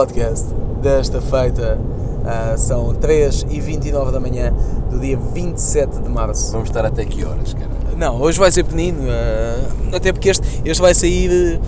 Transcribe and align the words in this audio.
podcast 0.00 0.46
desta 0.80 1.20
feita 1.20 1.78
ah, 2.24 2.54
são 2.56 2.94
3 2.94 3.44
e 3.50 3.60
29 3.60 4.10
da 4.10 4.18
manhã 4.18 4.50
do 4.90 4.98
dia 4.98 5.18
27 5.34 6.00
de 6.00 6.08
março. 6.08 6.52
Vamos 6.52 6.70
estar 6.70 6.86
até 6.86 7.04
que 7.04 7.22
horas, 7.22 7.52
cara? 7.52 7.68
Não, 7.98 8.18
hoje 8.18 8.38
vai 8.38 8.50
ser 8.50 8.64
pequenino, 8.64 9.02
ah, 9.10 9.96
até 9.96 10.10
porque 10.10 10.30
este, 10.30 10.62
este 10.64 10.80
vai 10.80 10.94
sair. 10.94 11.60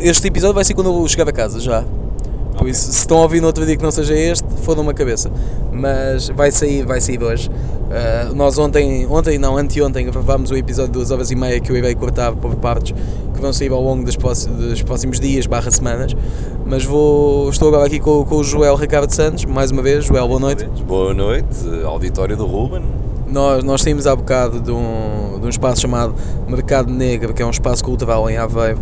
Este 0.00 0.26
episódio 0.26 0.54
vai 0.54 0.64
ser 0.64 0.72
quando 0.72 0.88
eu 0.88 1.06
chegar 1.06 1.28
a 1.28 1.32
casa 1.32 1.60
já. 1.60 1.82
Por 2.52 2.62
Ok. 2.62 2.70
isso, 2.70 2.90
se 2.90 2.98
estão 3.00 3.18
a 3.18 3.22
ouvir 3.22 3.42
no 3.42 3.46
outro 3.48 3.66
dia 3.66 3.76
que 3.76 3.82
não 3.82 3.90
seja 3.90 4.14
este, 4.14 4.46
fodam 4.62 4.82
uma 4.82 4.94
cabeça. 4.94 5.30
Mas 5.70 6.30
vai 6.30 6.50
sair, 6.50 6.86
vai 6.86 6.98
sair 7.02 7.22
hoje. 7.22 7.50
Ah, 7.90 8.30
nós 8.34 8.56
ontem, 8.56 9.06
ontem 9.06 9.36
não, 9.36 9.58
anteontem, 9.58 10.06
gravámos 10.06 10.50
o 10.50 10.56
episódio 10.56 10.92
de 10.92 10.98
2 10.98 11.10
horas 11.10 11.30
e 11.30 11.36
meia 11.36 11.60
que 11.60 11.70
eu 11.70 11.76
irei 11.76 11.94
cortar 11.94 12.32
por 12.34 12.54
partes, 12.56 12.94
que 13.36 13.42
vão 13.42 13.52
sair 13.52 13.70
ao 13.70 13.80
longo 13.82 14.04
dos, 14.04 14.16
próxi- 14.16 14.48
dos 14.48 14.82
próximos 14.82 15.20
dias, 15.20 15.46
barra 15.46 15.70
semanas. 15.70 16.14
Mas 16.64 16.84
vou, 16.84 17.48
estou 17.50 17.68
agora 17.68 17.86
aqui 17.86 18.00
com, 18.00 18.24
com 18.24 18.36
o 18.36 18.44
Joel 18.44 18.74
Ricardo 18.74 19.10
Santos, 19.12 19.44
mais 19.44 19.70
uma 19.70 19.82
vez. 19.82 20.04
Joel, 20.04 20.26
boa 20.26 20.40
noite. 20.40 20.64
Boa 20.86 21.14
noite, 21.14 21.46
auditório 21.84 22.36
do 22.36 22.46
Ruben. 22.46 22.82
Nós, 23.28 23.64
nós 23.64 23.82
saímos 23.82 24.06
há 24.06 24.14
bocado 24.14 24.60
de 24.60 24.70
um, 24.70 25.38
de 25.40 25.46
um 25.46 25.48
espaço 25.48 25.80
chamado 25.80 26.14
Mercado 26.48 26.92
Negro, 26.92 27.34
que 27.34 27.42
é 27.42 27.46
um 27.46 27.50
espaço 27.50 27.84
cultural 27.84 28.28
em 28.30 28.36
Aveiro. 28.36 28.78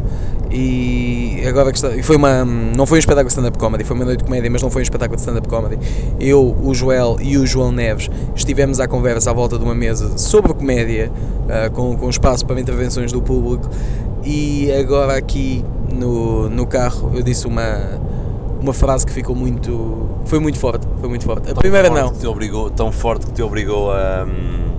E 0.51 1.43
agora 1.49 1.73
que 1.73 1.79
está, 1.79 1.91
foi 2.03 2.17
uma, 2.17 2.45
não 2.45 2.87
foi 2.87 2.99
um 2.99 3.01
espetáculo 3.01 3.27
de 3.27 3.33
stand-up 3.33 3.59
comedy, 3.59 3.83
foi 3.83 3.97
uma 3.97 4.05
noite 4.05 4.19
de 4.19 4.25
comédia, 4.25 4.49
mas 4.51 4.63
não 4.63 4.71
foi 4.71 4.83
um 4.83 4.85
espetáculo 4.85 5.17
de 5.17 5.23
stand-up 5.23 5.49
comedy. 5.49 5.79
Eu, 6.21 6.57
o 6.63 6.73
Joel 6.75 7.17
e 7.21 7.37
o 7.37 7.47
João 7.47 7.73
Neves 7.73 8.09
estivemos 8.37 8.79
à 8.79 8.87
conversa 8.87 9.31
à 9.31 9.33
volta 9.33 9.59
de 9.59 9.65
uma 9.65 9.75
mesa 9.75 10.17
sobre 10.17 10.55
comédia, 10.55 11.11
ah, 11.49 11.71
com, 11.71 11.97
com 11.97 12.09
espaço 12.09 12.47
para 12.47 12.61
intervenções 12.61 13.11
do 13.11 13.21
público. 13.21 13.69
E 14.23 14.71
agora 14.73 15.17
aqui 15.17 15.65
no, 15.93 16.49
no 16.49 16.67
carro 16.67 17.11
eu 17.15 17.23
disse 17.23 17.47
uma, 17.47 18.01
uma 18.65 18.73
frase 18.73 19.05
que 19.05 19.13
ficou 19.13 19.37
muito. 19.37 20.09
foi 20.25 20.39
muito 20.39 20.59
forte. 20.59 20.87
Foi 20.99 21.09
muito 21.09 21.25
forte. 21.25 21.51
A 21.51 21.55
primeira 21.55 21.89
Forte 21.89 22.03
não. 22.03 22.11
que 22.13 22.19
te 22.19 22.27
obrigou, 22.27 22.71
tão 22.71 22.91
forte 22.91 23.27
que 23.27 23.33
te 23.33 23.43
obrigou 23.43 23.93
a, 23.93 24.25
hum, 24.27 24.73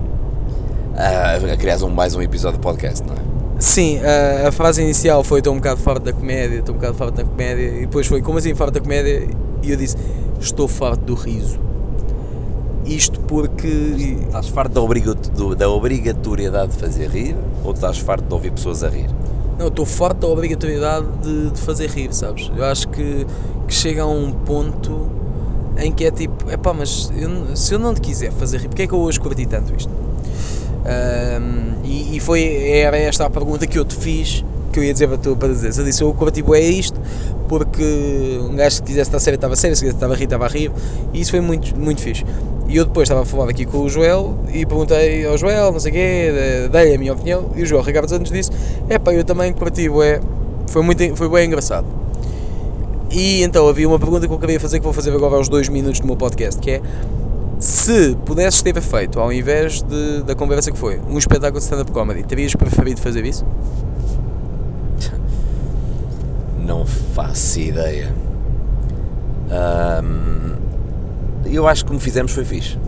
a, 0.96 1.52
a 1.52 1.56
criar 1.56 1.80
um, 1.84 1.88
mais 1.88 2.14
um 2.16 2.20
episódio 2.20 2.58
de 2.58 2.62
podcast, 2.62 3.06
não 3.06 3.14
é? 3.14 3.18
Sim, 3.60 4.00
a, 4.00 4.48
a 4.48 4.52
frase 4.52 4.82
inicial 4.82 5.22
foi 5.22 5.38
estou 5.38 5.54
um 5.54 5.56
bocado 5.56 5.80
farto 5.80 6.02
da 6.02 6.12
comédia, 6.12 6.58
estou 6.58 6.74
um 6.74 6.78
bocado 6.78 6.96
farto 6.96 7.14
da 7.14 7.24
comédia, 7.24 7.68
e 7.68 7.80
depois 7.82 8.06
foi 8.08 8.20
como 8.20 8.38
assim 8.38 8.54
farto 8.54 8.74
da 8.74 8.80
comédia? 8.80 9.28
E 9.62 9.70
eu 9.70 9.76
disse 9.76 9.96
estou 10.40 10.66
farto 10.66 11.04
do 11.04 11.14
riso. 11.14 11.60
Isto 12.84 13.20
porque. 13.20 13.68
Estás 14.26 14.48
farto 14.48 14.72
da 15.56 15.68
obrigatoriedade 15.70 16.72
de 16.72 16.78
fazer 16.78 17.08
rir 17.08 17.36
ou 17.64 17.72
estás 17.72 17.98
farto 17.98 18.26
de 18.26 18.34
ouvir 18.34 18.50
pessoas 18.50 18.82
a 18.82 18.88
rir? 18.88 19.08
Não, 19.58 19.68
estou 19.68 19.86
farto 19.86 20.20
da 20.20 20.28
obrigatoriedade 20.28 21.06
de, 21.22 21.50
de 21.50 21.60
fazer 21.60 21.88
rir, 21.88 22.12
sabes? 22.12 22.50
Eu 22.54 22.64
acho 22.64 22.88
que, 22.88 23.26
que 23.66 23.74
chega 23.74 24.02
a 24.02 24.06
um 24.06 24.30
ponto 24.30 25.10
em 25.78 25.92
que 25.92 26.04
é 26.04 26.10
tipo, 26.10 26.50
epá, 26.50 26.72
mas 26.72 27.10
eu 27.16 27.56
se 27.56 27.74
eu 27.74 27.78
não 27.78 27.94
te 27.94 28.00
quiser 28.00 28.32
fazer 28.32 28.58
rir, 28.58 28.68
porque 28.68 28.82
é 28.82 28.86
que 28.86 28.92
eu 28.92 28.98
hoje 28.98 29.18
curti 29.20 29.46
tanto 29.46 29.74
isto? 29.74 29.90
Ahm, 30.84 31.84
e, 31.84 32.16
e 32.16 32.20
foi, 32.20 32.42
era 32.70 32.96
esta 32.96 33.26
a 33.26 33.30
pergunta 33.30 33.66
que 33.66 33.78
eu 33.78 33.84
te 33.84 33.96
fiz, 33.96 34.44
que 34.72 34.78
eu 34.78 34.84
ia 34.84 34.92
dizer 34.92 35.08
para 35.08 35.18
tu 35.18 35.36
para 35.36 35.48
dizer. 35.48 35.76
Eu 35.78 35.84
disse, 35.84 36.02
eu 36.02 36.12
curti 36.12 36.44
é 36.54 36.60
isto, 36.60 37.00
porque 37.48 38.38
um 38.42 38.54
gajo 38.54 38.76
que 38.82 38.88
quisesse 38.88 39.08
estar 39.08 39.20
sério 39.20 39.36
estava 39.36 39.56
sério, 39.56 39.76
se 39.76 39.82
quisesse 39.82 39.96
estava 39.96 40.14
a 40.14 40.16
rir, 40.16 40.24
estava 40.24 40.44
a 40.44 40.48
rir, 40.48 40.70
e 41.12 41.20
isso 41.20 41.30
foi 41.30 41.40
muito, 41.40 41.76
muito 41.78 42.00
fixe. 42.00 42.24
E 42.68 42.76
eu 42.76 42.84
depois 42.84 43.06
estava 43.06 43.22
a 43.22 43.24
falar 43.24 43.48
aqui 43.48 43.64
com 43.64 43.78
o 43.78 43.88
Joel 43.88 44.34
e 44.52 44.66
perguntei 44.66 45.24
ao 45.24 45.38
Joel, 45.38 45.70
não 45.72 45.78
sei 45.80 45.90
o 45.92 45.94
quê, 45.94 46.32
de- 46.64 46.68
dei 46.68 46.94
a 46.94 46.98
minha 46.98 47.12
opinião, 47.12 47.50
e 47.54 47.62
o 47.62 47.66
Joel 47.66 47.82
Ricardo 47.82 48.08
Santos 48.08 48.32
disse, 48.32 48.50
é 48.88 48.98
pá, 48.98 49.12
eu 49.14 49.22
também 49.24 49.52
curti, 49.52 49.88
foi, 50.66 50.82
muito, 50.82 51.14
foi 51.16 51.28
bem 51.28 51.46
engraçado. 51.46 51.86
E 53.10 53.42
então 53.44 53.68
havia 53.68 53.86
uma 53.88 54.00
pergunta 54.00 54.26
que 54.26 54.32
eu 54.34 54.38
queria 54.38 54.58
fazer 54.58 54.78
que 54.80 54.84
vou 54.84 54.92
fazer 54.92 55.12
agora 55.12 55.36
aos 55.36 55.48
dois 55.48 55.68
minutos 55.68 56.00
do 56.00 56.06
meu 56.06 56.16
podcast, 56.16 56.60
que 56.60 56.72
é 56.72 56.80
se 57.60 58.16
pudesses 58.26 58.60
ter 58.62 58.78
feito, 58.82 59.20
ao 59.20 59.32
invés 59.32 59.80
de, 59.82 60.22
da 60.24 60.34
conversa 60.34 60.72
que 60.72 60.76
foi, 60.76 61.00
um 61.08 61.16
espetáculo 61.16 61.58
de 61.60 61.64
stand-up 61.64 61.90
comedy, 61.92 62.24
terias 62.24 62.54
preferido 62.54 63.00
fazer 63.00 63.24
isso? 63.24 63.46
Não 66.58 66.84
faço 66.84 67.60
ideia. 67.60 68.12
Ahm, 69.50 70.35
eu 71.50 71.66
acho 71.68 71.84
que 71.84 71.88
como 71.88 72.00
fizemos 72.00 72.32
foi 72.32 72.44
fixe. 72.44 72.78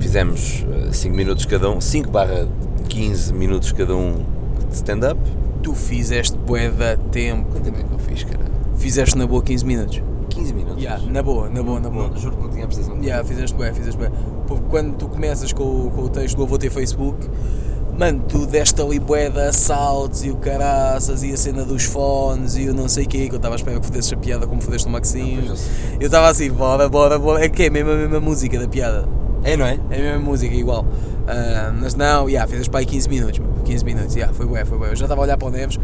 Fizemos 0.00 0.64
5 0.92 1.14
minutos 1.16 1.46
cada 1.46 1.70
um, 1.70 1.80
5 1.80 2.10
barra 2.10 2.46
15 2.88 3.32
minutos 3.32 3.72
cada 3.72 3.96
um 3.96 4.24
de 4.68 4.74
stand-up. 4.74 5.18
Tu 5.62 5.74
fizeste 5.74 6.36
bué 6.36 6.68
da 6.70 6.96
tempo, 6.96 7.50
Quanto 7.50 7.64
tempo 7.64 7.78
é 7.78 7.82
que 7.82 7.92
eu 7.92 7.98
fiz, 7.98 8.24
cara? 8.24 8.44
fizeste 8.76 9.16
na 9.16 9.26
boa 9.26 9.42
15 9.42 9.64
minutos. 9.64 10.02
15 10.28 10.52
minutos? 10.52 10.82
Yeah, 10.82 11.02
na 11.10 11.22
boa, 11.22 11.48
na 11.48 11.62
boa, 11.62 11.80
na 11.80 11.88
boa. 11.88 12.08
Não, 12.08 12.16
juro 12.16 12.36
que 12.36 12.42
não 12.42 12.50
tinha 12.50 12.64
a 12.64 12.68
percepção 12.68 12.96
Yeah, 13.02 13.24
fizeste 13.26 13.56
bem, 13.56 13.72
fizeste 13.72 13.98
bem. 13.98 14.10
Porque 14.46 14.64
quando 14.68 14.96
tu 14.96 15.08
começas 15.08 15.52
com, 15.52 15.62
o- 15.64 15.90
com 15.90 16.02
o 16.02 16.08
texto 16.08 16.36
do 16.36 16.42
Avô 16.42 16.58
Ter 16.58 16.70
Facebook, 16.70 17.26
mano, 17.98 18.22
tu 18.28 18.46
deste 18.46 18.80
ali 18.80 18.98
bué 18.98 19.28
de 19.30 19.40
assaltos 19.40 20.24
e 20.24 20.30
o 20.30 20.36
caraças 20.36 21.22
e 21.22 21.32
a 21.32 21.36
cena 21.36 21.64
dos 21.64 21.84
fones 21.84 22.56
e 22.56 22.68
o 22.68 22.74
não 22.74 22.88
sei 22.88 23.04
o 23.04 23.08
quê, 23.08 23.28
que 23.28 23.32
eu 23.34 23.36
estava 23.36 23.54
a 23.54 23.56
esperar 23.56 23.80
que 23.80 23.86
fodesses 23.86 24.12
a 24.12 24.16
piada 24.16 24.46
como 24.46 24.60
fodeste 24.60 24.86
o 24.86 24.90
Maxinho. 24.90 25.44
Eu. 25.46 25.54
Eu 26.00 26.06
estava 26.06 26.28
assim, 26.28 26.50
bora, 26.50 26.88
bora, 26.88 27.18
bora. 27.18 27.44
É 27.44 27.48
que 27.48 27.64
é 27.64 27.70
mesmo 27.70 27.90
a 27.90 27.96
mesma 27.96 28.20
música 28.20 28.58
da 28.58 28.66
piada. 28.68 29.06
É, 29.42 29.56
não 29.56 29.66
é? 29.66 29.78
É 29.90 29.96
a 29.96 30.02
mesma 30.02 30.18
música, 30.20 30.54
igual. 30.54 30.86
Ah, 31.26 31.72
mas 31.78 31.94
não, 31.94 32.28
yeah, 32.28 32.48
fizeste 32.50 32.70
para 32.70 32.80
aí 32.80 32.86
15 32.86 33.08
minutos, 33.08 33.38
meu. 33.38 33.50
15 33.64 33.84
minutos, 33.84 34.14
yeah, 34.14 34.32
foi 34.34 34.46
bué, 34.46 34.64
foi 34.64 34.78
bué. 34.78 34.90
Eu 34.90 34.96
já 34.96 35.04
estava 35.04 35.20
a 35.22 35.24
olhar 35.24 35.36
para 35.38 35.48
o 35.48 35.50
Neves, 35.50 35.78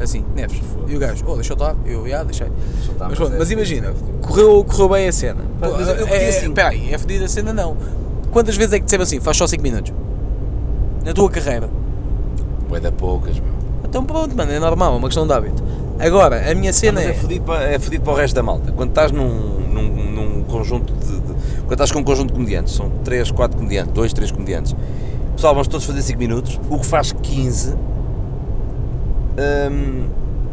assim, 0.00 0.24
Neves. 0.36 0.60
E 0.86 0.96
o 0.96 0.98
gajo, 0.98 1.24
oh, 1.26 1.34
deixa 1.34 1.52
eu 1.52 1.54
estar. 1.54 1.76
Eu, 1.86 2.06
yeah, 2.06 2.24
deixei. 2.24 2.46
estar, 2.46 2.94
mas, 2.98 3.08
mas 3.08 3.18
pronto, 3.18 3.34
é 3.34 3.38
mas 3.38 3.50
imagina, 3.50 3.88
é 3.88 3.94
correu, 4.26 4.64
correu 4.64 4.88
bem 4.90 5.08
a 5.08 5.12
cena. 5.12 5.40
Mas 5.60 5.88
eu- 5.88 5.94
eu 5.94 6.06
é, 6.08 6.28
assim. 6.28 6.52
Peraí, 6.52 6.92
é 6.92 6.98
fedida 6.98 7.24
a 7.24 7.28
cena 7.28 7.52
não. 7.52 7.76
Quantas 8.30 8.56
vezes 8.56 8.72
é 8.74 8.78
que 8.78 8.84
disseram 8.84 9.02
assim, 9.04 9.20
faz 9.20 9.36
só 9.36 9.46
5 9.46 9.62
minutos? 9.62 9.92
Na 11.04 11.12
tua 11.12 11.30
carreira. 11.30 11.68
Bué 12.68 12.80
da 12.80 12.90
poucas, 12.90 13.38
meu. 13.38 13.52
Então 13.84 14.04
pronto, 14.04 14.34
mano, 14.36 14.50
é 14.50 14.58
normal, 14.58 14.94
é 14.94 14.96
uma 14.96 15.08
questão 15.08 15.26
de 15.26 15.32
hábito. 15.32 15.62
Agora, 15.98 16.50
a 16.50 16.54
minha 16.54 16.72
cena 16.72 17.00
é 17.02 17.10
é... 17.10 17.14
fodido 17.14 17.44
para, 17.44 17.62
é 17.64 17.78
fodido 17.78 18.02
para 18.02 18.12
o 18.12 18.16
resto 18.16 18.34
da 18.34 18.42
malta. 18.42 18.72
Quando 18.72 18.88
estás 18.88 19.12
num, 19.12 19.28
num, 19.28 19.82
num 19.82 20.42
conjunto 20.44 20.92
de, 20.94 21.20
de- 21.20 21.34
Quando 21.60 21.72
estás 21.72 21.92
com 21.92 22.00
um 22.00 22.04
conjunto 22.04 22.28
de 22.28 22.34
comediantes, 22.34 22.74
são 22.74 22.90
3, 23.04 23.30
4 23.30 23.56
comediantes, 23.56 23.92
2, 23.92 24.12
3 24.12 24.30
comediantes. 24.32 24.74
Pessoal, 25.36 25.54
vamos 25.54 25.68
todos 25.68 25.86
fazer 25.86 26.02
5 26.02 26.18
minutos. 26.18 26.60
O 26.68 26.78
que 26.78 26.86
faz 26.86 27.12
15. 27.12 27.74
hum, 29.70 30.06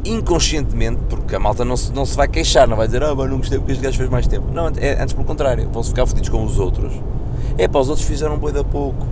inconscientemente, 0.04 1.00
porque 1.10 1.36
a 1.36 1.40
malta 1.40 1.64
não 1.64 1.78
se, 1.78 1.94
não 1.94 2.06
se 2.06 2.18
vai 2.18 2.28
queixar, 2.28 2.68
não 2.68 2.76
vai 2.76 2.88
dizer, 2.88 3.04
ah, 3.04 3.14
mas 3.14 3.30
não 3.30 3.38
gostei 3.38 3.60
porque 3.60 3.74
este 3.74 3.84
gajo 3.84 3.98
fez 3.98 4.10
mais 4.10 4.26
tempo. 4.28 4.48
Não, 4.52 4.68
é, 4.80 5.02
antes 5.02 5.14
pelo 5.14 5.26
contrário, 5.26 5.70
vão-se 5.72 5.90
ficar 5.90 6.06
fodidos 6.08 6.30
com 6.30 6.44
os 6.44 6.58
outros. 6.60 6.94
É, 7.58 7.68
para 7.68 7.80
os 7.82 7.88
outros 7.90 8.08
fizeram 8.08 8.38
boi 8.38 8.52
da 8.52 8.64
pouco. 8.64 9.06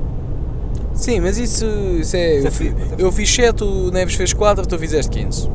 Sim, 0.94 1.20
mas 1.22 1.38
isso, 1.38 1.66
isso 2.00 2.16
é. 2.16 2.38
Isso 2.38 2.46
é 2.46 2.48
eu, 2.48 2.52
fi- 2.52 2.66
isso 2.68 2.76
é 2.98 3.04
eu 3.04 3.12
fiz 3.12 3.34
7, 3.34 3.64
o 3.64 3.92
Neves 3.92 4.16
fez 4.16 4.34
4, 4.34 4.66
tu 4.68 4.78
fizeste 4.78 5.10
15. 5.12 5.48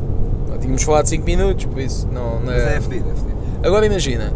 Pá, 0.47 0.57
Tínhamos 0.59 0.83
falado 0.83 1.05
5 1.07 1.23
minutos, 1.25 1.65
por 1.65 1.79
isso 1.79 2.07
não, 2.11 2.39
não 2.39 2.51
é. 2.51 2.79
fedido, 2.81 3.09
é 3.09 3.13
fedido. 3.15 3.35
Agora 3.63 3.85
imagina, 3.85 4.33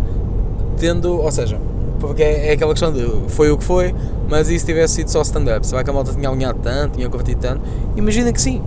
tendo, 0.78 1.18
ou 1.20 1.32
seja, 1.32 1.60
porque 2.00 2.22
é, 2.24 2.50
é 2.50 2.52
aquela 2.54 2.72
questão 2.74 2.92
de 2.94 3.06
foi 3.30 3.50
o 3.52 3.58
que 3.58 3.64
foi, 3.64 3.94
mas 4.30 4.50
e 4.50 4.60
se 4.60 4.66
tivesse 4.66 4.96
sido 4.96 5.10
só 5.10 5.22
stand-up? 5.24 5.66
Será 5.66 5.84
que 5.84 5.90
a 5.90 5.94
malta 5.94 6.14
tinha 6.14 6.30
alinhado 6.30 6.60
tanto, 6.62 6.96
tinha 6.98 7.10
curtido 7.10 7.42
tanto? 7.42 7.62
Imagina 7.96 8.32
que 8.32 8.42
sim. 8.42 8.62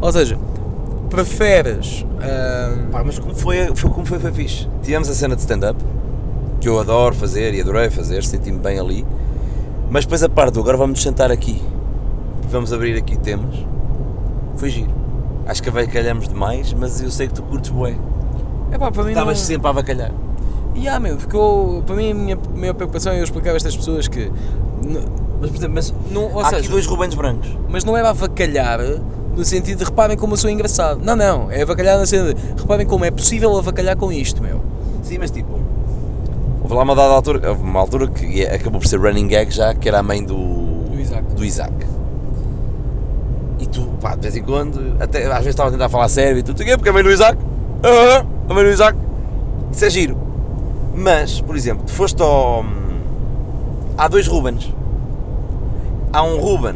Ou 0.00 0.12
seja, 0.12 0.36
preferes. 1.10 2.04
ahm, 2.20 2.90
Pá, 2.90 3.02
mas 3.04 3.18
como 3.18 3.34
foi, 3.34 3.70
foi, 3.74 3.90
como 3.90 4.04
foi, 4.06 4.18
foi 4.18 4.32
fixe. 4.32 4.68
Tivemos 4.82 5.08
a 5.08 5.14
cena 5.14 5.34
de 5.34 5.40
stand-up, 5.42 5.78
que 6.60 6.68
eu 6.68 6.78
adoro 6.78 7.14
fazer 7.14 7.54
e 7.54 7.60
adorei 7.60 7.90
fazer, 7.90 8.24
senti-me 8.24 8.58
bem 8.58 8.78
ali. 8.78 9.06
Mas 9.90 10.04
depois 10.04 10.22
a 10.22 10.28
parte 10.28 10.54
do 10.54 10.60
agora 10.60 10.76
vamos 10.76 11.02
sentar 11.02 11.30
aqui, 11.30 11.62
vamos 12.50 12.72
abrir 12.72 12.96
aqui 12.96 13.16
temas, 13.18 13.54
foi 14.56 14.70
giro. 14.70 14.90
Acho 15.46 15.62
que 15.62 15.68
avacalhamos 15.70 16.28
demais, 16.28 16.72
mas 16.74 17.00
eu 17.00 17.10
sei 17.10 17.26
que 17.28 17.34
tu 17.34 17.42
curtes 17.42 17.70
bué. 17.70 17.96
epá, 18.70 18.90
para 18.90 19.02
mim 19.02 19.12
não... 19.14 19.20
Estavas 19.22 19.38
sempre 19.40 19.66
a 19.66 19.70
avacalhar. 19.70 20.12
E 20.74 20.86
há, 20.86 21.00
meu, 21.00 21.16
porque 21.16 21.34
eu, 21.34 21.82
para 21.86 21.96
mim 21.96 22.10
a 22.10 22.14
minha 22.14 22.38
maior 22.54 22.74
preocupação 22.74 23.12
é 23.12 23.18
eu 23.18 23.24
explicar 23.24 23.52
a 23.52 23.56
estas 23.56 23.76
pessoas 23.76 24.06
que. 24.06 24.30
Mas, 25.40 25.50
por 25.50 25.56
exemplo, 25.56 25.74
mas 25.74 25.94
Não, 26.10 26.32
ou 26.32 26.40
há 26.40 26.44
seja, 26.44 26.58
aqui 26.58 26.68
dois 26.68 26.86
Rubens 26.86 27.14
brancos. 27.14 27.48
mas 27.68 27.84
não 27.84 27.96
era 27.96 28.10
avacalhar 28.10 28.78
no 29.34 29.44
sentido 29.44 29.78
de 29.78 29.84
reparem 29.84 30.16
como 30.16 30.34
eu 30.34 30.36
sou 30.36 30.50
engraçado. 30.50 31.00
Não, 31.02 31.16
não, 31.16 31.50
é 31.50 31.62
avacalhar 31.62 31.98
na 31.98 32.06
cena 32.06 32.34
de 32.34 32.60
reparem 32.60 32.86
como 32.86 33.04
é 33.04 33.10
possível 33.10 33.56
avacalhar 33.56 33.96
com 33.96 34.12
isto, 34.12 34.42
meu. 34.42 34.60
Sim, 35.02 35.18
mas 35.18 35.30
tipo, 35.30 35.57
houve 36.68 36.74
lá 36.74 36.82
uma 36.82 36.94
dada 36.94 37.14
altura, 37.14 37.48
houve 37.48 37.62
uma 37.62 37.80
altura 37.80 38.06
que 38.08 38.44
acabou 38.46 38.80
por 38.80 38.86
ser 38.86 39.00
running 39.00 39.26
gag 39.26 39.50
já, 39.50 39.72
que 39.74 39.88
era 39.88 40.00
a 40.00 40.02
mãe 40.02 40.22
do, 40.22 40.36
Do 40.36 41.00
Isaac. 41.00 41.34
do 41.34 41.44
Isaac. 41.44 41.72
E 43.58 43.66
tu, 43.66 43.82
pá, 44.00 44.14
de 44.14 44.20
vez 44.22 44.36
em 44.36 44.42
quando, 44.42 44.96
até 45.00 45.24
às 45.26 45.38
vezes 45.38 45.48
estava 45.48 45.70
a 45.70 45.72
tentar 45.72 45.88
falar 45.88 46.08
sério 46.08 46.38
e 46.38 46.42
tu, 46.42 46.52
"Tu 46.54 46.64
quê? 46.64 46.76
porque 46.76 46.90
a 46.90 46.92
mãe 46.92 47.02
do 47.02 47.10
Isaac, 47.10 47.38
ah, 47.82 48.24
a 48.48 48.54
mãe 48.54 48.64
do 48.64 48.70
Isaac, 48.70 48.96
isso 49.72 49.84
é 49.84 49.90
giro. 49.90 50.16
Mas, 50.94 51.40
por 51.40 51.56
exemplo, 51.56 51.84
tu 51.86 51.92
foste 51.92 52.20
ao. 52.22 52.64
Há 53.96 54.08
dois 54.08 54.26
Rubens. 54.26 54.72
Há 56.12 56.22
um 56.22 56.38
Ruben 56.40 56.74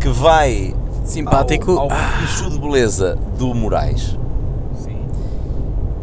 que 0.00 0.08
vai 0.08 0.74
Simpático. 1.04 1.72
ao, 1.72 1.84
ao 1.84 1.88
Ah, 1.92 2.48
de 2.50 2.58
beleza 2.58 3.16
do 3.38 3.54
Moraes 3.54 4.18
sim. 4.76 4.96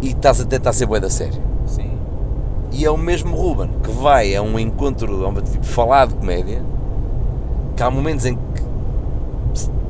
e 0.01 0.09
estás 0.09 0.39
a 0.41 0.45
tentar 0.45 0.71
ser 0.73 0.85
bué 0.85 0.99
da 0.99 1.09
sério. 1.09 1.39
Sim. 2.79 2.83
E 2.83 2.85
é 2.85 2.91
o 2.91 2.97
mesmo 2.97 3.35
Ruben 3.35 3.69
que 3.83 3.91
vai 3.91 4.35
a 4.35 4.41
um 4.41 4.57
encontro, 4.57 5.25
a 5.25 5.29
um 5.29 5.33
tipo, 5.35 5.65
falar 5.65 6.07
de 6.07 6.15
comédia, 6.15 6.61
que 7.75 7.83
há 7.83 7.91
momentos 7.91 8.25
em 8.25 8.35
que 8.35 8.61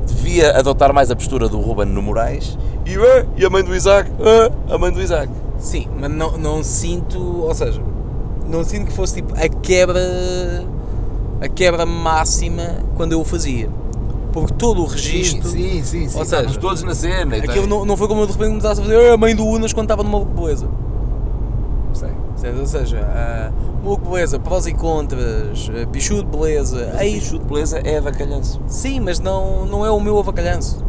devia 0.06 0.56
adotar 0.58 0.92
mais 0.92 1.10
a 1.10 1.16
postura 1.16 1.48
do 1.48 1.60
Ruben 1.60 1.86
no 1.86 2.02
Moraes 2.02 2.58
e, 2.86 2.94
"Ah, 2.96 3.24
e 3.36 3.44
a 3.44 3.50
mãe 3.50 3.62
do 3.62 3.74
Isaac, 3.74 4.10
ah, 4.20 4.74
a 4.74 4.78
mãe 4.78 4.90
do 4.92 5.00
Isaac. 5.00 5.30
Sim, 5.58 5.86
mas 5.98 6.10
não, 6.10 6.36
não 6.38 6.64
sinto, 6.64 7.18
ou 7.42 7.54
seja, 7.54 7.80
não 8.48 8.64
sinto 8.64 8.86
que 8.86 8.92
fosse 8.92 9.16
tipo 9.16 9.34
a 9.34 9.48
quebra, 9.48 10.00
a 11.40 11.48
quebra 11.48 11.84
máxima 11.86 12.78
quando 12.96 13.12
eu 13.12 13.20
o 13.20 13.24
fazia. 13.24 13.68
Porque 14.32 14.54
todo 14.54 14.82
o 14.82 14.86
registro, 14.86 15.48
sim, 15.48 15.82
sim, 15.82 16.08
sim. 16.08 16.18
Ou 16.18 16.24
seja, 16.24 16.36
Estamos 16.42 16.56
todos 16.58 16.82
na 16.84 16.94
cena. 16.94 17.36
aquilo 17.36 17.66
tal. 17.66 17.78
não, 17.78 17.84
não 17.84 17.96
foi 17.96 18.06
como 18.08 18.20
eu 18.22 18.26
de 18.26 18.32
repente 18.32 18.48
começasse 18.50 18.80
a 18.80 18.84
fazer 18.84 19.10
"Ah, 19.10 19.14
a 19.14 19.16
mãe 19.16 19.34
do 19.34 19.44
Unas 19.44 19.72
quando 19.72 19.86
estava 19.86 20.02
numa 20.04 20.24
beleza. 20.24 20.68
Sei. 21.92 22.10
Ou 22.58 22.66
seja, 22.66 23.52
Maluco 23.82 24.10
beleza, 24.10 24.38
prós 24.38 24.66
e 24.66 24.72
contras, 24.72 25.70
eh, 25.74 25.86
pichudo 25.86 26.24
beleza, 26.38 26.90
Aí, 26.96 27.14
aí, 27.14 27.20
chute 27.20 27.44
beleza 27.44 27.78
é 27.78 27.98
avacalhanço. 27.98 28.60
sim, 28.66 29.00
mas 29.00 29.18
não, 29.20 29.64
não 29.66 29.84
é 29.84 29.90
o 29.90 29.98
meu 30.00 30.18
avacalhanço. 30.18 30.84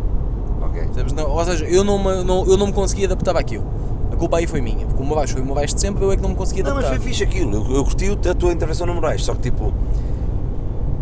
Ok. 0.61 0.81
Percebes? 0.83 1.13
Não, 1.13 1.29
ou 1.29 1.45
seja, 1.45 1.65
eu 1.65 1.83
não, 1.83 1.97
me, 1.97 2.23
não, 2.23 2.45
eu 2.45 2.57
não 2.57 2.67
me 2.67 2.73
consegui 2.73 3.05
adaptar 3.05 3.35
àquilo. 3.37 3.65
A 4.11 4.15
culpa 4.15 4.37
aí 4.37 4.45
foi 4.47 4.61
minha, 4.61 4.85
porque 4.85 5.01
o 5.01 5.05
baixo 5.15 5.33
foi 5.33 5.41
o 5.41 5.45
baixo 5.53 5.73
de 5.75 5.81
sempre, 5.81 6.03
eu 6.03 6.11
é 6.11 6.15
que 6.15 6.21
não 6.21 6.29
me 6.29 6.35
consegui 6.35 6.61
Não, 6.63 6.75
mas 6.75 6.85
adaptar. 6.85 6.99
foi 7.01 7.09
fixe 7.09 7.23
aquilo. 7.23 7.65
Eu, 7.69 7.75
eu 7.77 7.83
curti 7.83 8.11
a 8.29 8.33
tua 8.33 8.51
intervenção 8.51 8.85
no 8.85 8.93
Moraes. 8.93 9.23
Só 9.23 9.33
que 9.33 9.41
tipo, 9.41 9.73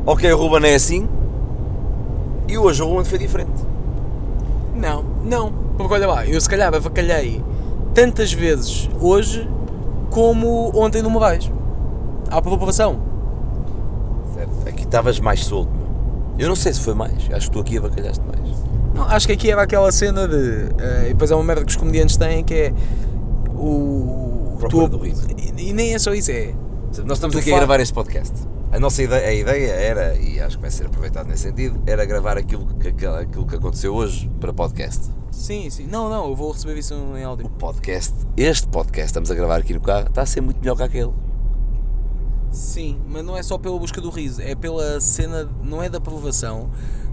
ok, 0.06 0.32
o 0.32 0.38
Ruben 0.38 0.70
é 0.72 0.76
assim 0.76 1.08
e 2.48 2.58
hoje 2.58 2.82
o 2.82 2.88
Ruben 2.88 3.06
foi 3.06 3.18
diferente. 3.18 3.64
Não, 4.76 5.04
não, 5.26 5.52
porque 5.78 5.94
olha 5.94 6.08
lá, 6.08 6.26
eu 6.26 6.40
se 6.40 6.48
calhar 6.50 6.74
avacalhei 6.74 7.44
tantas 7.94 8.32
vezes 8.32 8.90
hoje 9.02 9.48
como 10.10 10.72
ontem 10.76 11.02
no 11.02 11.10
Moraes. 11.10 11.52
À 12.30 12.42
população. 12.42 13.00
Certo. 14.34 14.52
Aqui 14.68 14.84
estavas 14.84 15.20
mais 15.20 15.44
solto, 15.46 15.72
meu. 15.72 15.88
Eu 16.38 16.48
não 16.50 16.56
sei 16.56 16.74
se 16.74 16.80
foi 16.82 16.94
mais. 16.94 17.14
Acho 17.32 17.48
que 17.48 17.52
tu 17.52 17.60
aqui 17.60 17.78
avacalhaste 17.78 18.24
mais. 18.26 18.40
Não, 18.94 19.04
acho 19.04 19.28
que 19.28 19.34
aqui 19.34 19.52
era 19.52 19.62
aquela 19.64 19.92
cena 19.92 20.28
de. 20.28 20.70
eh, 20.80 21.06
e 21.06 21.08
depois 21.10 21.32
é 21.32 21.36
uma 21.36 21.44
merda 21.44 21.64
que 21.64 21.72
os 21.72 21.76
comediantes 21.76 22.18
têm 22.18 22.44
que 22.44 22.54
é. 22.54 22.74
O. 23.56 24.56
Procura 24.60 24.88
do 24.90 24.98
riso. 24.98 25.28
E, 25.38 25.70
e 25.70 25.74
nem 25.74 25.94
é 25.94 26.00
só 26.00 26.14
isso, 26.14 26.32
é. 26.32 26.54
Nós 27.06 27.18
estamos 27.18 27.36
Tu 27.36 27.40
aqui 27.40 27.54
a 27.54 27.58
gravar 27.58 27.80
este 27.80 27.94
podcast. 27.94 28.34
A 28.72 28.80
nossa 28.80 29.02
ideia, 29.02 29.28
a 29.28 29.34
ideia 29.34 29.72
era, 29.72 30.16
e 30.16 30.40
acho 30.40 30.58
que 30.58 30.62
vai 30.62 30.72
ser 30.72 30.86
aproveitado 30.86 31.28
nesse 31.28 31.44
sentido, 31.44 31.82
era 31.88 32.06
gravar 32.06 32.38
aquilo 32.38 32.66
que, 32.66 32.88
aquilo 33.08 33.46
que 33.46 33.56
aconteceu 33.56 33.94
hoje 33.96 34.30
para 34.40 34.54
podcast. 34.54 35.10
Sim, 35.32 35.70
sim. 35.70 35.88
Não, 35.88 36.10
não, 36.10 36.28
eu 36.30 36.36
vou 36.36 36.52
receber 36.52 36.78
isso 36.78 36.94
em 36.94 37.24
áudio. 37.24 37.46
O 37.46 37.50
podcast, 37.50 38.14
este 38.36 38.68
podcast, 38.68 39.08
estamos 39.08 39.30
a 39.32 39.36
gravar 39.36 39.58
aqui 39.58 39.74
no 39.74 39.82
carro, 39.82 40.08
está 40.08 40.22
a 40.22 40.26
ser 40.26 40.42
muito 40.42 40.60
melhor 40.60 40.76
que 40.76 40.84
aquele. 40.84 41.12
Sim, 42.52 43.00
mas 43.08 43.24
não 43.24 43.38
é 43.38 43.44
só 43.44 43.58
pela 43.58 43.78
busca 43.78 44.02
do 44.02 44.10
riso, 44.10 44.42
é 44.42 44.56
pela 44.56 45.00
cena, 45.00 45.48
não 45.64 45.84
é 45.84 45.88
da 45.90 46.00
aprovação, 46.00 46.70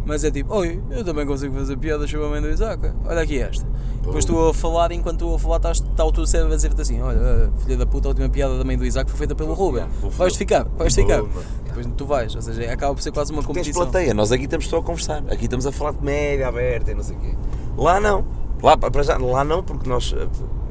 mas 0.07 0.25
é 0.25 0.31
tipo, 0.31 0.55
oi, 0.55 0.83
eu 0.91 1.05
também 1.05 1.27
consigo 1.27 1.55
fazer 1.55 1.77
piadas 1.77 2.11
sobre 2.11 2.27
a 2.27 2.31
mãe 2.31 2.41
do 2.41 2.49
Isaac, 2.49 2.91
olha 3.05 3.21
aqui 3.21 3.39
esta. 3.39 3.67
Depois 3.97 4.25
estou 4.25 4.49
a 4.49 4.55
falar, 4.55 4.93
enquanto 4.93 5.17
estou 5.17 5.35
a 5.35 5.39
falar, 5.39 5.57
estás, 5.57 5.79
está 5.83 6.05
o 6.07 6.12
teu 6.12 6.27
cérebro 6.27 6.55
a 6.55 6.57
dizer-te 6.57 6.81
assim, 6.81 7.03
olha, 7.03 7.19
ah, 7.21 7.59
filha 7.61 7.77
da 7.77 7.85
puta, 7.85 8.09
a 8.09 8.11
última 8.11 8.31
piada 8.31 8.57
da 8.57 8.65
mãe 8.65 8.79
do 8.79 8.87
Isaac 8.87 9.11
foi 9.11 9.19
feita 9.19 9.35
pelo 9.35 9.53
Ruben, 9.53 9.85
vou 10.01 10.11
foder. 10.11 10.17
vais 10.17 10.37
ficar, 10.37 10.65
vais 10.65 10.95
ficar. 10.95 11.23
Depois 11.67 11.87
tu 11.95 12.07
vais, 12.07 12.35
ou 12.35 12.41
seja, 12.41 12.73
acaba 12.73 12.95
por 12.95 13.03
ser 13.03 13.12
quase 13.12 13.31
uma 13.33 13.43
Tens 13.43 13.47
competição. 13.49 13.83
plateia, 13.83 14.15
nós 14.15 14.33
aqui 14.33 14.45
estamos 14.45 14.67
só 14.69 14.79
a 14.79 14.83
conversar. 14.83 15.23
Aqui 15.29 15.45
estamos 15.45 15.67
a 15.67 15.73
falar 15.73 15.93
de 15.93 16.03
média 16.03 16.49
aberta 16.49 16.93
e 16.93 16.95
não 16.95 17.03
sei 17.03 17.15
o 17.15 17.21
quê. 17.21 17.35
Lá 17.76 18.00
não. 18.00 18.25
Lá, 18.62 18.76
para 18.76 19.02
já, 19.02 19.19
lá 19.19 19.44
não, 19.44 19.62
porque 19.62 19.88
nós 19.88 20.14
eh, 20.17 20.26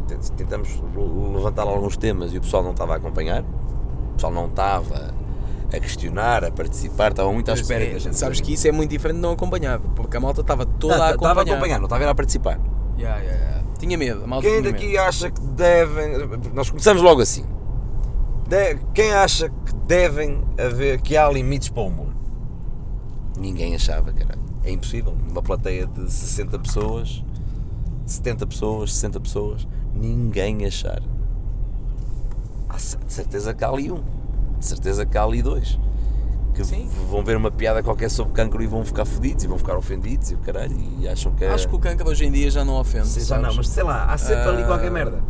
tent- 0.08 0.30
tentamos 0.36 0.82
levantar 1.34 1.64
alguns 1.64 1.96
temas 1.98 2.34
e 2.34 2.38
o 2.38 2.42
pessoal 2.42 2.64
não 2.64 2.72
estava 2.72 2.94
a 2.94 2.98
acompanhar. 2.98 3.44
O 3.44 4.14
pessoal 4.16 4.34
não 4.34 4.48
estava 4.48 5.14
a 5.74 5.80
questionar, 5.80 6.44
a 6.46 6.52
participar, 6.52 7.12
estava 7.12 7.32
muito 7.32 7.52
à 7.52 7.54
espera 7.54 7.84
é, 7.84 7.90
que 7.90 7.96
a 7.96 8.00
gente. 8.00 8.18
sabes 8.18 8.40
que 8.40 8.54
isso 8.54 8.68
é 8.68 8.72
muito 8.72 8.90
diferente 8.92 9.18
de 9.18 9.22
não 9.22 9.32
acompanhar, 9.34 9.80
porque 9.80 10.16
a 10.18 10.20
malta 10.20 10.42
estava 10.42 10.66
toda 10.66 10.98
Não, 10.98 11.04
a 11.04 11.12
estava 11.12 11.32
acompanhar. 11.42 11.52
a 11.54 11.56
acompanhar, 11.56 11.78
não 11.80 11.86
estava 11.86 12.04
a 12.04 12.08
ir 12.08 12.10
a 12.10 12.16
participar. 12.16 12.60
Yeah, 12.98 13.20
yeah, 13.22 13.42
yeah. 13.44 13.64
Tinha 13.78 13.98
medo, 13.98 14.24
a 14.24 14.28
malta 14.28 14.48
Quem 14.48 14.62
tinha 14.62 14.72
daqui 14.72 14.88
medo. 14.88 15.00
acha 15.02 15.30
que 15.30 15.42
devem. 15.42 16.18
Nós 16.54 16.70
começamos 16.70 17.02
logo 17.02 17.22
assim. 17.22 17.46
De- 18.48 18.78
quem 18.94 19.12
acha 19.14 19.50
que 19.50 19.76
devem 19.86 20.42
haver. 20.58 21.02
que 21.02 21.18
há 21.18 21.30
limites 21.30 21.70
para 21.70 21.84
o 21.84 21.88
humor? 21.88 22.08
Ninguém 23.38 23.76
achava, 23.76 24.14
caralho. 24.14 24.40
É 24.66 24.72
impossível. 24.72 25.16
Uma 25.30 25.42
plateia 25.42 25.86
de 25.86 26.12
60 26.12 26.58
pessoas, 26.60 27.24
70 28.06 28.48
pessoas, 28.48 28.94
60 28.94 29.20
pessoas, 29.20 29.68
ninguém 29.94 30.66
achar. 30.66 31.02
De 33.06 33.14
certeza 33.14 33.54
que 33.54 33.64
há 33.64 33.70
ali 33.70 33.92
um. 33.92 34.04
De 34.58 34.66
certeza 34.66 35.06
que 35.06 35.18
há 35.18 35.24
ali 35.24 35.42
dois. 35.42 35.80
Que 36.54 36.64
Sim. 36.64 36.90
vão 37.10 37.24
ver 37.24 37.36
uma 37.38 37.52
piada 37.52 37.84
qualquer 37.84 38.10
sobre 38.10 38.34
cancro 38.34 38.64
e 38.64 38.68
vão 38.68 38.84
ficar 38.84 39.06
fodidos 39.06 39.44
e 39.44 39.48
vão 39.48 39.58
ficar 39.58 39.78
ofendidos 39.78 40.32
e 40.32 40.36
o 40.36 40.38
caralho 40.40 40.76
e 41.00 41.08
acham 41.08 41.34
que 41.34 41.44
é. 41.44 41.50
Acho 41.52 41.68
que 41.68 41.76
o 41.76 41.80
cancro 41.80 42.10
hoje 42.10 42.26
em 42.26 42.32
dia 42.32 42.50
já 42.50 42.64
não 42.64 42.80
ofende. 42.80 43.08
Sim, 43.08 43.22
já 43.22 43.40
não, 43.40 43.54
mas 43.54 43.68
sei 43.68 43.84
lá, 43.84 44.06
há 44.06 44.18
sempre 44.18 44.50
ali 44.50 44.64
Ah, 44.64 44.68
qualquer 44.68 44.90
merda. 44.90 45.22